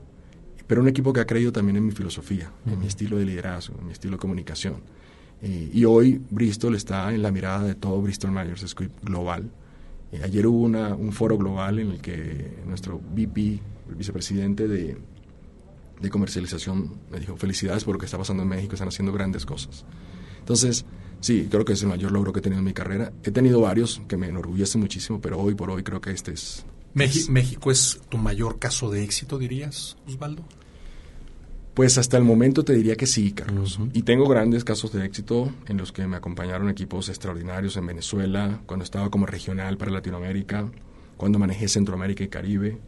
pero 0.70 0.82
un 0.82 0.88
equipo 0.88 1.12
que 1.12 1.20
ha 1.20 1.26
creído 1.26 1.52
también 1.52 1.78
en 1.78 1.86
mi 1.88 1.92
filosofía, 1.92 2.52
en 2.68 2.78
mi 2.78 2.86
estilo 2.86 3.18
de 3.18 3.26
liderazgo, 3.26 3.74
en 3.80 3.88
mi 3.88 3.92
estilo 3.92 4.18
de 4.18 4.20
comunicación. 4.20 4.76
Eh, 5.42 5.72
y 5.74 5.84
hoy 5.84 6.22
Bristol 6.30 6.76
está 6.76 7.12
en 7.12 7.24
la 7.24 7.32
mirada 7.32 7.64
de 7.64 7.74
todo 7.74 8.00
Bristol 8.00 8.30
Myers 8.30 8.68
Squibb 8.68 8.92
global. 9.02 9.50
Eh, 10.12 10.22
ayer 10.24 10.46
hubo 10.46 10.60
una, 10.62 10.94
un 10.94 11.12
foro 11.12 11.40
global 11.40 11.80
en 11.80 11.90
el 11.90 12.00
que 12.00 12.60
nuestro 12.68 13.00
VP, 13.00 13.60
el 13.90 13.96
vicepresidente 13.96 14.68
de, 14.68 14.96
de 16.02 16.10
comercialización, 16.10 17.00
me 17.12 17.20
dijo, 17.20 17.36
felicidades 17.38 17.84
por 17.84 17.96
lo 17.96 18.00
que 18.00 18.06
está 18.06 18.18
pasando 18.18 18.44
en 18.44 18.50
México, 18.50 18.74
están 18.74 18.88
haciendo 18.88 19.12
grandes 19.12 19.46
cosas. 19.46 19.86
Entonces, 20.40 20.86
sí, 21.20 21.48
creo 21.50 21.66
que 21.66 21.74
es 21.74 21.82
el 21.82 21.90
mayor 21.90 22.12
logro 22.12 22.34
que 22.34 22.40
he 22.40 22.42
tenido 22.42 22.60
en 22.60 22.66
mi 22.66 22.74
carrera. 22.74 23.12
He 23.24 23.32
tenido 23.32 23.62
varios 23.62 24.02
que 24.08 24.18
me 24.18 24.28
enorgullecen 24.28 24.82
muchísimo, 24.82 25.22
pero 25.22 25.40
hoy 25.40 25.56
por 25.56 25.70
hoy 25.70 25.84
creo 25.84 26.02
que 26.02 26.12
este 26.12 26.32
es... 26.32 26.66
México 26.94 27.72
es 27.72 28.02
tu 28.10 28.18
mayor 28.18 28.58
caso 28.58 28.90
de 28.90 29.04
éxito, 29.04 29.38
dirías, 29.38 29.98
Osvaldo. 30.08 30.44
Pues 31.76 31.98
hasta 31.98 32.18
el 32.18 32.24
momento 32.24 32.66
te 32.66 32.74
diría 32.74 32.96
que 32.96 33.06
sí, 33.06 33.32
Carlos. 33.32 33.80
Y 33.94 34.02
tengo 34.02 34.28
grandes 34.28 34.66
casos 34.66 34.92
de 34.92 35.06
éxito 35.06 35.54
en 35.68 35.78
los 35.78 35.92
que 35.92 36.06
me 36.08 36.18
acompañaron 36.18 36.68
equipos 36.68 37.08
extraordinarios 37.08 37.78
en 37.78 37.86
Venezuela, 37.86 38.60
cuando 38.66 38.84
estaba 38.84 39.10
como 39.10 39.26
regional 39.26 39.78
para 39.78 39.92
Latinoamérica, 39.92 40.70
cuando 41.16 41.40
manejé 41.40 41.68
Centroamérica 41.68 42.24
y 42.24 42.28
Caribe. 42.28 42.80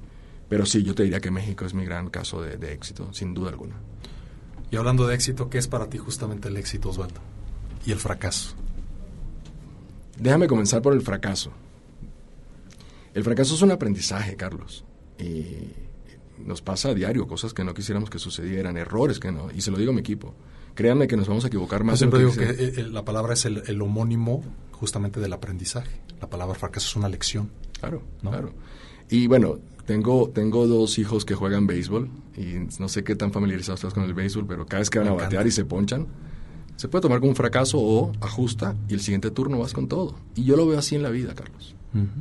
Pero 0.52 0.66
sí, 0.66 0.84
yo 0.84 0.94
te 0.94 1.04
diría 1.04 1.22
que 1.22 1.32
México 1.32 1.64
es 1.64 1.74
mi 1.74 1.86
gran 1.86 2.10
caso 2.10 2.42
de, 2.42 2.58
de 2.58 2.74
éxito, 2.74 3.14
sin 3.14 3.34
duda 3.34 3.52
alguna. 3.52 3.78
Y 4.70 4.76
hablando 4.76 5.08
de 5.08 5.16
éxito, 5.16 5.50
¿qué 5.50 5.58
es 5.58 5.70
para 5.70 5.90
ti 5.90 5.98
justamente 5.98 6.50
el 6.50 6.58
éxito, 6.58 6.90
Osvaldo? 6.90 7.22
Y 7.86 7.94
el 7.94 8.00
fracaso. 8.00 8.54
Déjame 10.20 10.48
comenzar 10.48 10.82
por 10.82 10.92
el 10.92 11.00
fracaso. 11.00 11.54
El 13.14 13.24
fracaso 13.24 13.56
es 13.56 13.62
un 13.62 13.72
aprendizaje, 13.72 14.36
Carlos. 14.36 14.84
Y 15.18 15.72
nos 16.46 16.62
pasa 16.62 16.90
a 16.90 16.94
diario 16.94 17.30
cosas 17.30 17.54
que 17.54 17.64
no 17.64 17.74
quisiéramos 17.74 18.10
que 18.10 18.20
sucedieran, 18.20 18.76
errores 18.76 19.22
que 19.22 19.32
no, 19.32 19.50
y 19.56 19.62
se 19.62 19.72
lo 19.72 19.78
digo 19.78 19.92
a 19.92 19.94
mi 19.94 20.02
equipo. 20.02 20.36
Créanme 20.76 21.08
que 21.08 21.16
nos 21.16 21.30
vamos 21.30 21.46
a 21.46 21.48
equivocar 21.48 21.86
más. 21.86 21.94
Yo 21.94 21.98
siempre 22.10 22.20
digo 22.20 22.34
que, 22.34 22.44
eh, 22.44 22.74
eh, 22.76 22.84
la 22.92 23.06
palabra 23.06 23.36
es 23.36 23.46
el, 23.46 23.82
homónimo 23.82 24.44
justamente 24.74 25.22
del 25.22 25.32
aprendizaje. 25.32 26.02
La 26.20 26.30
palabra 26.30 26.56
fracaso 26.56 26.90
es 26.90 26.96
una 26.98 27.08
lección. 27.08 27.52
Claro, 27.80 28.04
claro. 28.20 28.54
Y 29.10 29.28
bueno, 29.28 29.60
tengo, 29.86 30.30
tengo 30.34 30.68
dos 30.68 30.98
hijos 31.00 31.26
que 31.26 31.36
juegan 31.36 31.68
béisbol 31.68 32.10
y 32.38 32.80
no 32.80 32.88
sé 32.88 33.04
qué 33.04 33.16
tan 33.16 33.32
familiarizados 33.32 33.80
estás 33.80 33.94
con 33.94 34.04
el 34.04 34.14
béisbol, 34.14 34.46
pero 34.48 34.66
cada 34.66 34.80
vez 34.80 34.90
que 34.90 35.00
van 35.00 35.08
a 35.10 35.14
batear 35.14 35.46
y 35.48 35.52
se 35.52 35.66
ponchan, 35.66 36.08
se 36.76 36.88
puede 36.88 37.02
tomar 37.02 37.20
como 37.20 37.30
un 37.30 37.36
fracaso 37.36 37.80
o 37.80 38.12
ajusta 38.22 38.76
y 38.88 38.94
el 38.94 39.02
siguiente 39.02 39.32
turno 39.32 39.60
vas 39.60 39.74
con 39.74 39.88
todo. 39.88 40.16
Y 40.36 40.44
yo 40.44 40.56
lo 40.56 40.66
veo 40.66 40.80
así 40.80 40.96
en 40.96 41.04
la 41.04 41.10
vida, 41.10 41.34
Carlos 41.36 41.76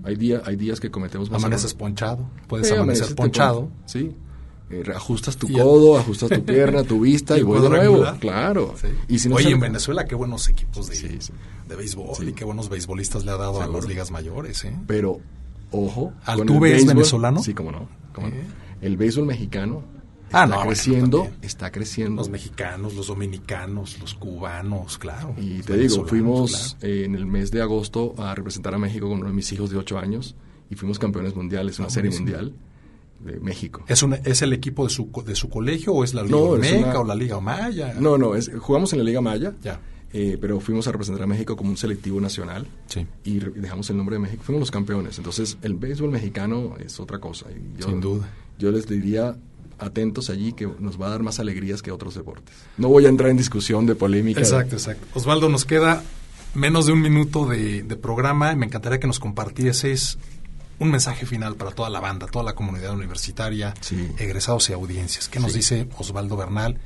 hay, 0.05 0.17
día, 0.17 0.43
hay 0.45 0.57
días 0.57 0.81
que 0.81 0.91
cometemos 0.91 1.31
más 1.31 1.43
Amaneces 1.43 1.75
ponchado, 1.75 2.29
puedes 2.49 2.71
amanecer 2.73 3.15
ponchado. 3.15 3.71
sí, 3.87 4.13
eh, 4.71 4.85
ajustas 4.95 5.37
tu 5.37 5.49
codo, 5.51 5.99
ajustas 5.99 6.31
tu 6.31 6.45
pierna, 6.45 6.85
tu 6.85 7.01
vista 7.01 7.37
y, 7.39 7.43
vuelve 7.43 7.65
de 7.65 7.89
nuevo. 7.89 8.05
Claro. 8.21 8.75
Y 9.09 9.19
si 9.19 9.29
Oye, 9.29 9.51
en 9.51 9.61
Venezuela 9.61 10.05
qué 10.05 10.15
buenos 10.15 10.49
equipos 10.49 10.89
de, 10.89 11.19
de 11.69 11.77
béisbol 11.77 12.29
y 12.29 12.33
qué 12.33 12.45
buenos 12.45 12.69
beisbolistas 12.69 13.25
le 13.25 13.33
ha 13.33 13.37
dado 13.37 13.61
a 13.61 13.67
las 13.67 13.87
ligas 13.87 14.11
mayores. 14.11 14.65
¿eh? 14.65 14.77
Pero, 14.87 15.21
ojo. 15.71 16.13
¿Al 16.25 16.45
tú 16.45 16.61
ves 16.61 16.87
venezolano? 16.87 17.43
Sí, 17.43 17.55
cómo 17.55 17.73
no. 17.73 17.89
El 18.81 18.97
béisbol 18.97 19.27
mexicano 19.27 19.85
Ah, 20.33 20.45
está 20.45 20.63
creciendo, 20.63 21.29
está 21.43 21.73
creciendo. 21.73 22.17
Los 22.17 22.29
mexicanos, 22.29 22.95
los 22.95 23.09
dominicanos, 23.09 23.99
los 24.01 24.15
cubanos, 24.15 24.97
claro. 24.99 25.35
Y 25.37 25.61
te 25.63 25.77
digo, 25.77 26.07
fuimos 26.07 26.77
eh, 26.83 27.03
en 27.05 27.17
el 27.17 27.27
mes 27.27 27.51
de 27.51 27.63
agosto 27.63 28.15
a 28.17 28.35
representar 28.35 28.75
a 28.75 28.79
México 28.79 29.09
con 29.09 29.19
uno 29.19 29.29
de 29.29 29.35
mis 29.35 29.51
hijos 29.53 29.71
de 29.71 29.77
8 29.77 29.99
años 29.99 30.37
y 30.71 30.77
fuimos 30.77 30.99
campeones 30.99 31.35
mundiales, 31.35 31.79
una 31.81 31.89
ah, 31.89 31.91
serie 31.91 32.13
mundial 32.13 32.55
de 33.19 33.41
México. 33.41 33.85
¿Es, 33.89 34.05
¿Es 34.25 34.43
el 34.43 34.53
equipo 34.53 34.85
de 34.85 34.91
su, 34.91 35.11
de 35.27 35.35
su 35.35 35.49
colegio 35.49 35.95
o 35.95 36.05
es 36.05 36.15
la 36.15 36.23
Liga 36.23 36.37
no, 36.37 37.01
o 37.01 37.05
la 37.05 37.15
Liga 37.17 37.41
Maya? 37.41 37.95
No, 37.99 38.17
no, 38.17 38.37
es, 38.37 38.51
jugamos 38.57 38.93
en 38.93 39.01
la 39.01 39.05
Liga 39.05 39.21
Maya. 39.21 39.55
Ya. 39.63 39.81
Eh, 40.13 40.39
pero 40.41 40.59
fuimos 40.59 40.89
a 40.89 40.93
representar 40.93 41.23
a 41.23 41.27
México 41.27 41.57
como 41.57 41.71
un 41.71 41.77
selectivo 41.77 42.21
nacional 42.21 42.67
sí. 42.87 43.07
y 43.23 43.39
dejamos 43.39 43.89
el 43.91 43.97
nombre 43.97 44.17
de 44.17 44.21
México. 44.21 44.43
Fuimos 44.45 44.61
los 44.61 44.71
campeones. 44.71 45.19
Entonces, 45.19 45.57
el 45.63 45.75
béisbol 45.75 46.11
mexicano 46.11 46.75
es 46.85 46.99
otra 46.99 47.19
cosa. 47.19 47.47
Sin 47.79 48.01
duda. 48.01 48.29
Yo 48.59 48.73
les 48.73 48.89
diría, 48.89 49.37
atentos 49.79 50.31
allí 50.31 50.53
que 50.53 50.69
nos 50.79 51.01
va 51.01 51.07
a 51.07 51.11
dar 51.11 51.23
más 51.23 51.41
alegrías 51.41 51.83
que 51.83 51.91
otros 51.91 52.15
deportes. 52.15 52.55
No 52.77 52.89
voy 52.89 53.07
a 53.07 53.09
entrar 53.09 53.31
en 53.31 53.37
discusión 53.37 53.87
de 53.87 53.95
polémica. 53.95 54.41
Exacto, 54.41 54.77
exacto. 54.77 55.07
Osvaldo, 55.15 55.49
nos 55.49 55.65
queda 55.65 56.03
menos 56.55 56.87
de 56.87 56.93
un 56.93 57.01
minuto 57.01 57.47
de, 57.47 57.83
programa 58.01 58.53
y 58.53 58.57
me 58.57 58.67
encantaría 58.67 58.99
que 58.99 59.07
nos 59.07 59.21
compartieses 59.21 60.19
un 60.79 60.91
mensaje 60.91 61.27
final 61.27 61.57
para 61.57 61.73
toda 61.73 61.91
la 61.91 62.01
banda, 62.01 62.27
toda 62.27 62.45
la 62.45 62.55
comunidad 62.55 62.95
universitaria, 62.95 63.75
egresados 64.19 64.71
y 64.71 64.73
audiencias. 64.73 65.29
¿Qué 65.29 65.39
nos 65.39 65.53
dice 65.53 65.89
Osvaldo 65.99 66.37
Bernal, 66.37 66.79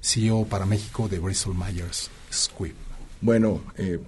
CEO 0.00 0.44
para 0.44 0.66
México 0.66 1.08
de 1.08 1.18
Bristol 1.18 1.54
Myers 1.54 2.10
Squibb? 2.32 2.74
Bueno, 3.20 3.62
eh, 3.76 3.98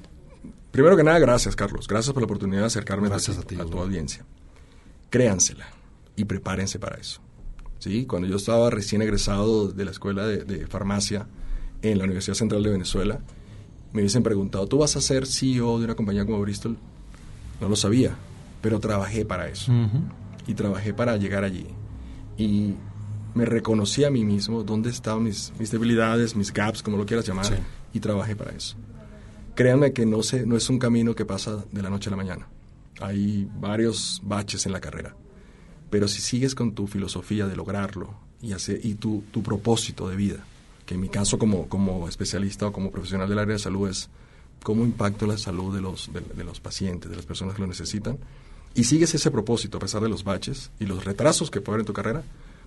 primero 0.70 0.97
que 0.97 1.03
nada, 1.03 1.18
gracias, 1.18 1.57
Carlos. 1.57 1.88
Gracias 1.88 2.12
por 2.12 2.22
la 2.22 2.26
oportunidad 2.26 2.61
de 2.61 2.66
acercarme 2.66 3.09
a, 3.09 3.18
tu 3.66 3.78
audiencia. 3.78 4.24
Créansela 5.11 5.66
y 6.16 6.24
prepárense 6.24 6.78
para 6.78 6.97
eso. 6.97 7.20
¿Sí? 7.78 8.05
Cuando 8.07 8.28
yo 8.28 8.36
estaba 8.36 8.70
recién 8.70 9.03
egresado 9.03 9.68
de 9.68 9.84
la 9.84 9.91
escuela 9.91 10.26
de, 10.26 10.66
farmacia 10.66 11.26
en 11.82 11.99
la 11.99 12.05
Universidad 12.05 12.34
Central 12.34 12.62
de 12.62 12.70
Venezuela, 12.70 13.20
me 13.93 14.03
hubiesen 14.03 14.22
preguntado, 14.22 14.66
¿tú 14.66 14.78
vas 14.78 14.95
a 14.97 15.01
ser 15.01 15.26
CEO 15.26 15.78
de 15.78 15.86
una 15.86 15.95
compañía 15.95 16.24
como 16.24 16.41
Bristol? 16.41 16.76
No 17.61 17.68
lo 17.68 17.76
sabía, 17.76 18.14
pero 18.61 18.78
trabajé 18.78 19.24
para 19.24 19.49
eso. 19.49 19.72
Y 20.47 20.55
trabajé 20.55 20.95
para 20.95 21.16
llegar 21.16 21.43
allí. 21.43 21.66
Y 22.36 22.74
me 23.34 23.44
reconocí 23.44 24.04
a 24.04 24.10
mí 24.10 24.24
mismo 24.24 24.62
dónde 24.62 24.90
estaban 24.90 25.24
mis, 25.24 25.52
mis 25.58 25.70
debilidades, 25.70 26.36
mis 26.36 26.52
gaps, 26.52 26.82
como 26.82 26.96
lo 26.96 27.06
quieras 27.06 27.26
llamar, 27.26 27.46
y 27.92 28.00
trabajé 28.00 28.36
para 28.36 28.52
eso. 28.52 28.76
Créanme 29.54 29.92
que 29.92 30.06
no, 30.06 30.22
sé, 30.22 30.46
no 30.46 30.56
es 30.56 30.68
un 30.70 30.78
camino 30.78 31.14
que 31.14 31.24
pasa 31.24 31.64
de 31.70 31.82
la 31.82 31.90
noche 31.90 32.08
a 32.08 32.12
la 32.12 32.16
mañana. 32.16 32.48
Hay 33.00 33.48
varios 33.58 34.20
baches 34.24 34.66
en 34.66 34.72
la 34.72 34.80
carrera. 34.80 35.14
Pero 35.90 36.06
si 36.08 36.20
sigues 36.20 36.54
con 36.54 36.74
tu 36.74 36.86
filosofía 36.86 37.46
de 37.46 37.56
lograrlo 37.56 38.14
y, 38.40 38.52
hacer, 38.52 38.80
y 38.82 38.94
tu, 38.94 39.24
tu 39.32 39.42
propósito 39.42 40.08
de 40.08 40.16
vida, 40.16 40.44
que 40.86 40.94
en 40.94 41.00
mi 41.00 41.08
caso 41.08 41.38
como, 41.38 41.68
como 41.68 42.08
especialista 42.08 42.68
o 42.68 42.72
como 42.72 42.90
profesional 42.90 43.28
del 43.28 43.38
área 43.38 43.54
de 43.54 43.58
salud 43.58 43.88
es 43.88 44.08
cómo 44.62 44.84
impacto 44.84 45.26
la 45.26 45.38
salud 45.38 45.74
de 45.74 45.80
los, 45.80 46.10
de 46.12 46.44
los 46.44 46.60
pacientes, 46.60 47.10
de 47.10 47.16
las 47.16 47.26
personas 47.26 47.54
que 47.54 47.62
lo 47.62 47.66
necesitan, 47.66 48.18
y 48.74 48.84
sigues 48.84 49.14
ese 49.14 49.30
propósito 49.30 49.78
a 49.78 49.80
pesar 49.80 50.02
de 50.02 50.08
los 50.08 50.22
baches 50.22 50.70
y 50.78 50.86
los 50.86 51.04
retrasos 51.04 51.50
que 51.50 51.60
puede 51.60 51.76
haber 51.76 51.80
en 51.82 51.86
tu 51.86 51.92
carrera, 51.92 52.22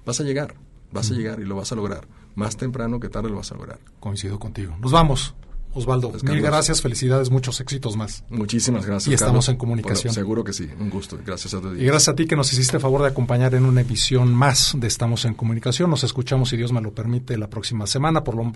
vas 0.06 0.20
a 0.20 0.24
llegar, 0.24 0.56
vas 0.92 1.12
a 1.12 1.14
llegar 1.14 1.40
y 1.40 1.46
lo 1.46 1.56
vas 1.56 1.72
a 1.72 1.76
lograr. 1.76 2.08
Más 2.36 2.58
temprano 2.58 3.00
que 3.00 3.10
tarde 3.10 3.30
lo 3.30 3.38
vas 3.38 3.52
a 3.52 3.56
lograr. 3.56 3.80
Coincido 4.00 4.40
contigo. 4.40 4.76
Nos 4.80 4.92
vamos. 4.92 5.36
Osvaldo, 5.76 6.12
mil 6.22 6.40
gracias, 6.40 6.84
felicidades, 6.84 7.32
muchos 7.32 7.60
éxitos 7.60 7.98
más. 7.98 8.24
Muchísimas 8.30 8.86
gracias. 8.86 9.12
Y 9.12 9.16
estamos 9.16 9.50
en 9.50 9.58
comunicación. 9.58 10.14
seguro 10.14 10.44
que 10.44 10.54
sí, 10.54 10.70
un 10.80 10.92
gusto. 10.92 11.18
Gracias 11.26 11.56
a 11.56 11.62
ti. 11.62 11.68
Y 11.80 11.86
gracias 11.86 12.10
a 12.10 12.16
ti 12.16 12.28
que 12.28 12.36
nos 12.36 12.54
hiciste 12.54 12.78
el 12.78 12.82
favor 12.82 13.02
de 13.02 13.08
acompañar 13.08 13.56
en 13.56 13.66
una 13.66 13.82
emisión 13.82 14.34
más 14.34 14.76
de 14.78 14.86
Estamos 14.86 15.26
en 15.26 15.34
Comunicación. 15.34 15.90
Nos 15.90 16.04
escuchamos, 16.04 16.50
si 16.50 16.58
Dios 16.58 16.72
me 16.72 16.80
lo 16.80 16.94
permite, 16.94 17.38
la 17.38 17.50
próxima 17.50 17.88
semana. 17.88 18.24
Por 18.24 18.36
lo, 18.36 18.52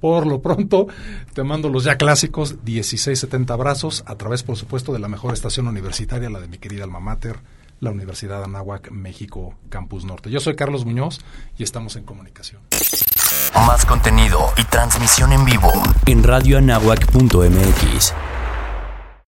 por 0.00 0.26
lo 0.26 0.42
pronto, 0.42 0.88
te 1.34 1.44
mando 1.44 1.68
los 1.68 1.84
ya 1.84 1.96
clásicos 1.96 2.56
1670 2.64 3.54
abrazos 3.54 4.02
a 4.06 4.16
través, 4.16 4.42
por 4.42 4.56
supuesto, 4.56 4.92
de 4.92 4.98
la 4.98 5.08
mejor 5.08 5.34
estación 5.34 5.68
universitaria, 5.68 6.28
la 6.30 6.40
de 6.40 6.48
mi 6.48 6.58
querida 6.58 6.82
alma 6.82 6.98
mater, 6.98 7.38
la 7.80 7.90
Universidad 7.90 8.44
Anáhuac, 8.44 8.90
México, 8.90 9.54
Campus 9.68 10.04
Norte. 10.04 10.30
Yo 10.30 10.40
soy 10.40 10.56
Carlos 10.56 10.84
Muñoz 10.84 11.20
y 11.58 11.62
estamos 11.62 11.96
en 11.96 12.04
comunicación. 12.04 12.62
Más 13.66 13.84
contenido 13.86 14.52
y 14.56 14.64
transmisión 14.64 15.32
en 15.32 15.44
vivo 15.44 15.72
en 16.06 16.22
radioanahuac.mx. 16.22 18.14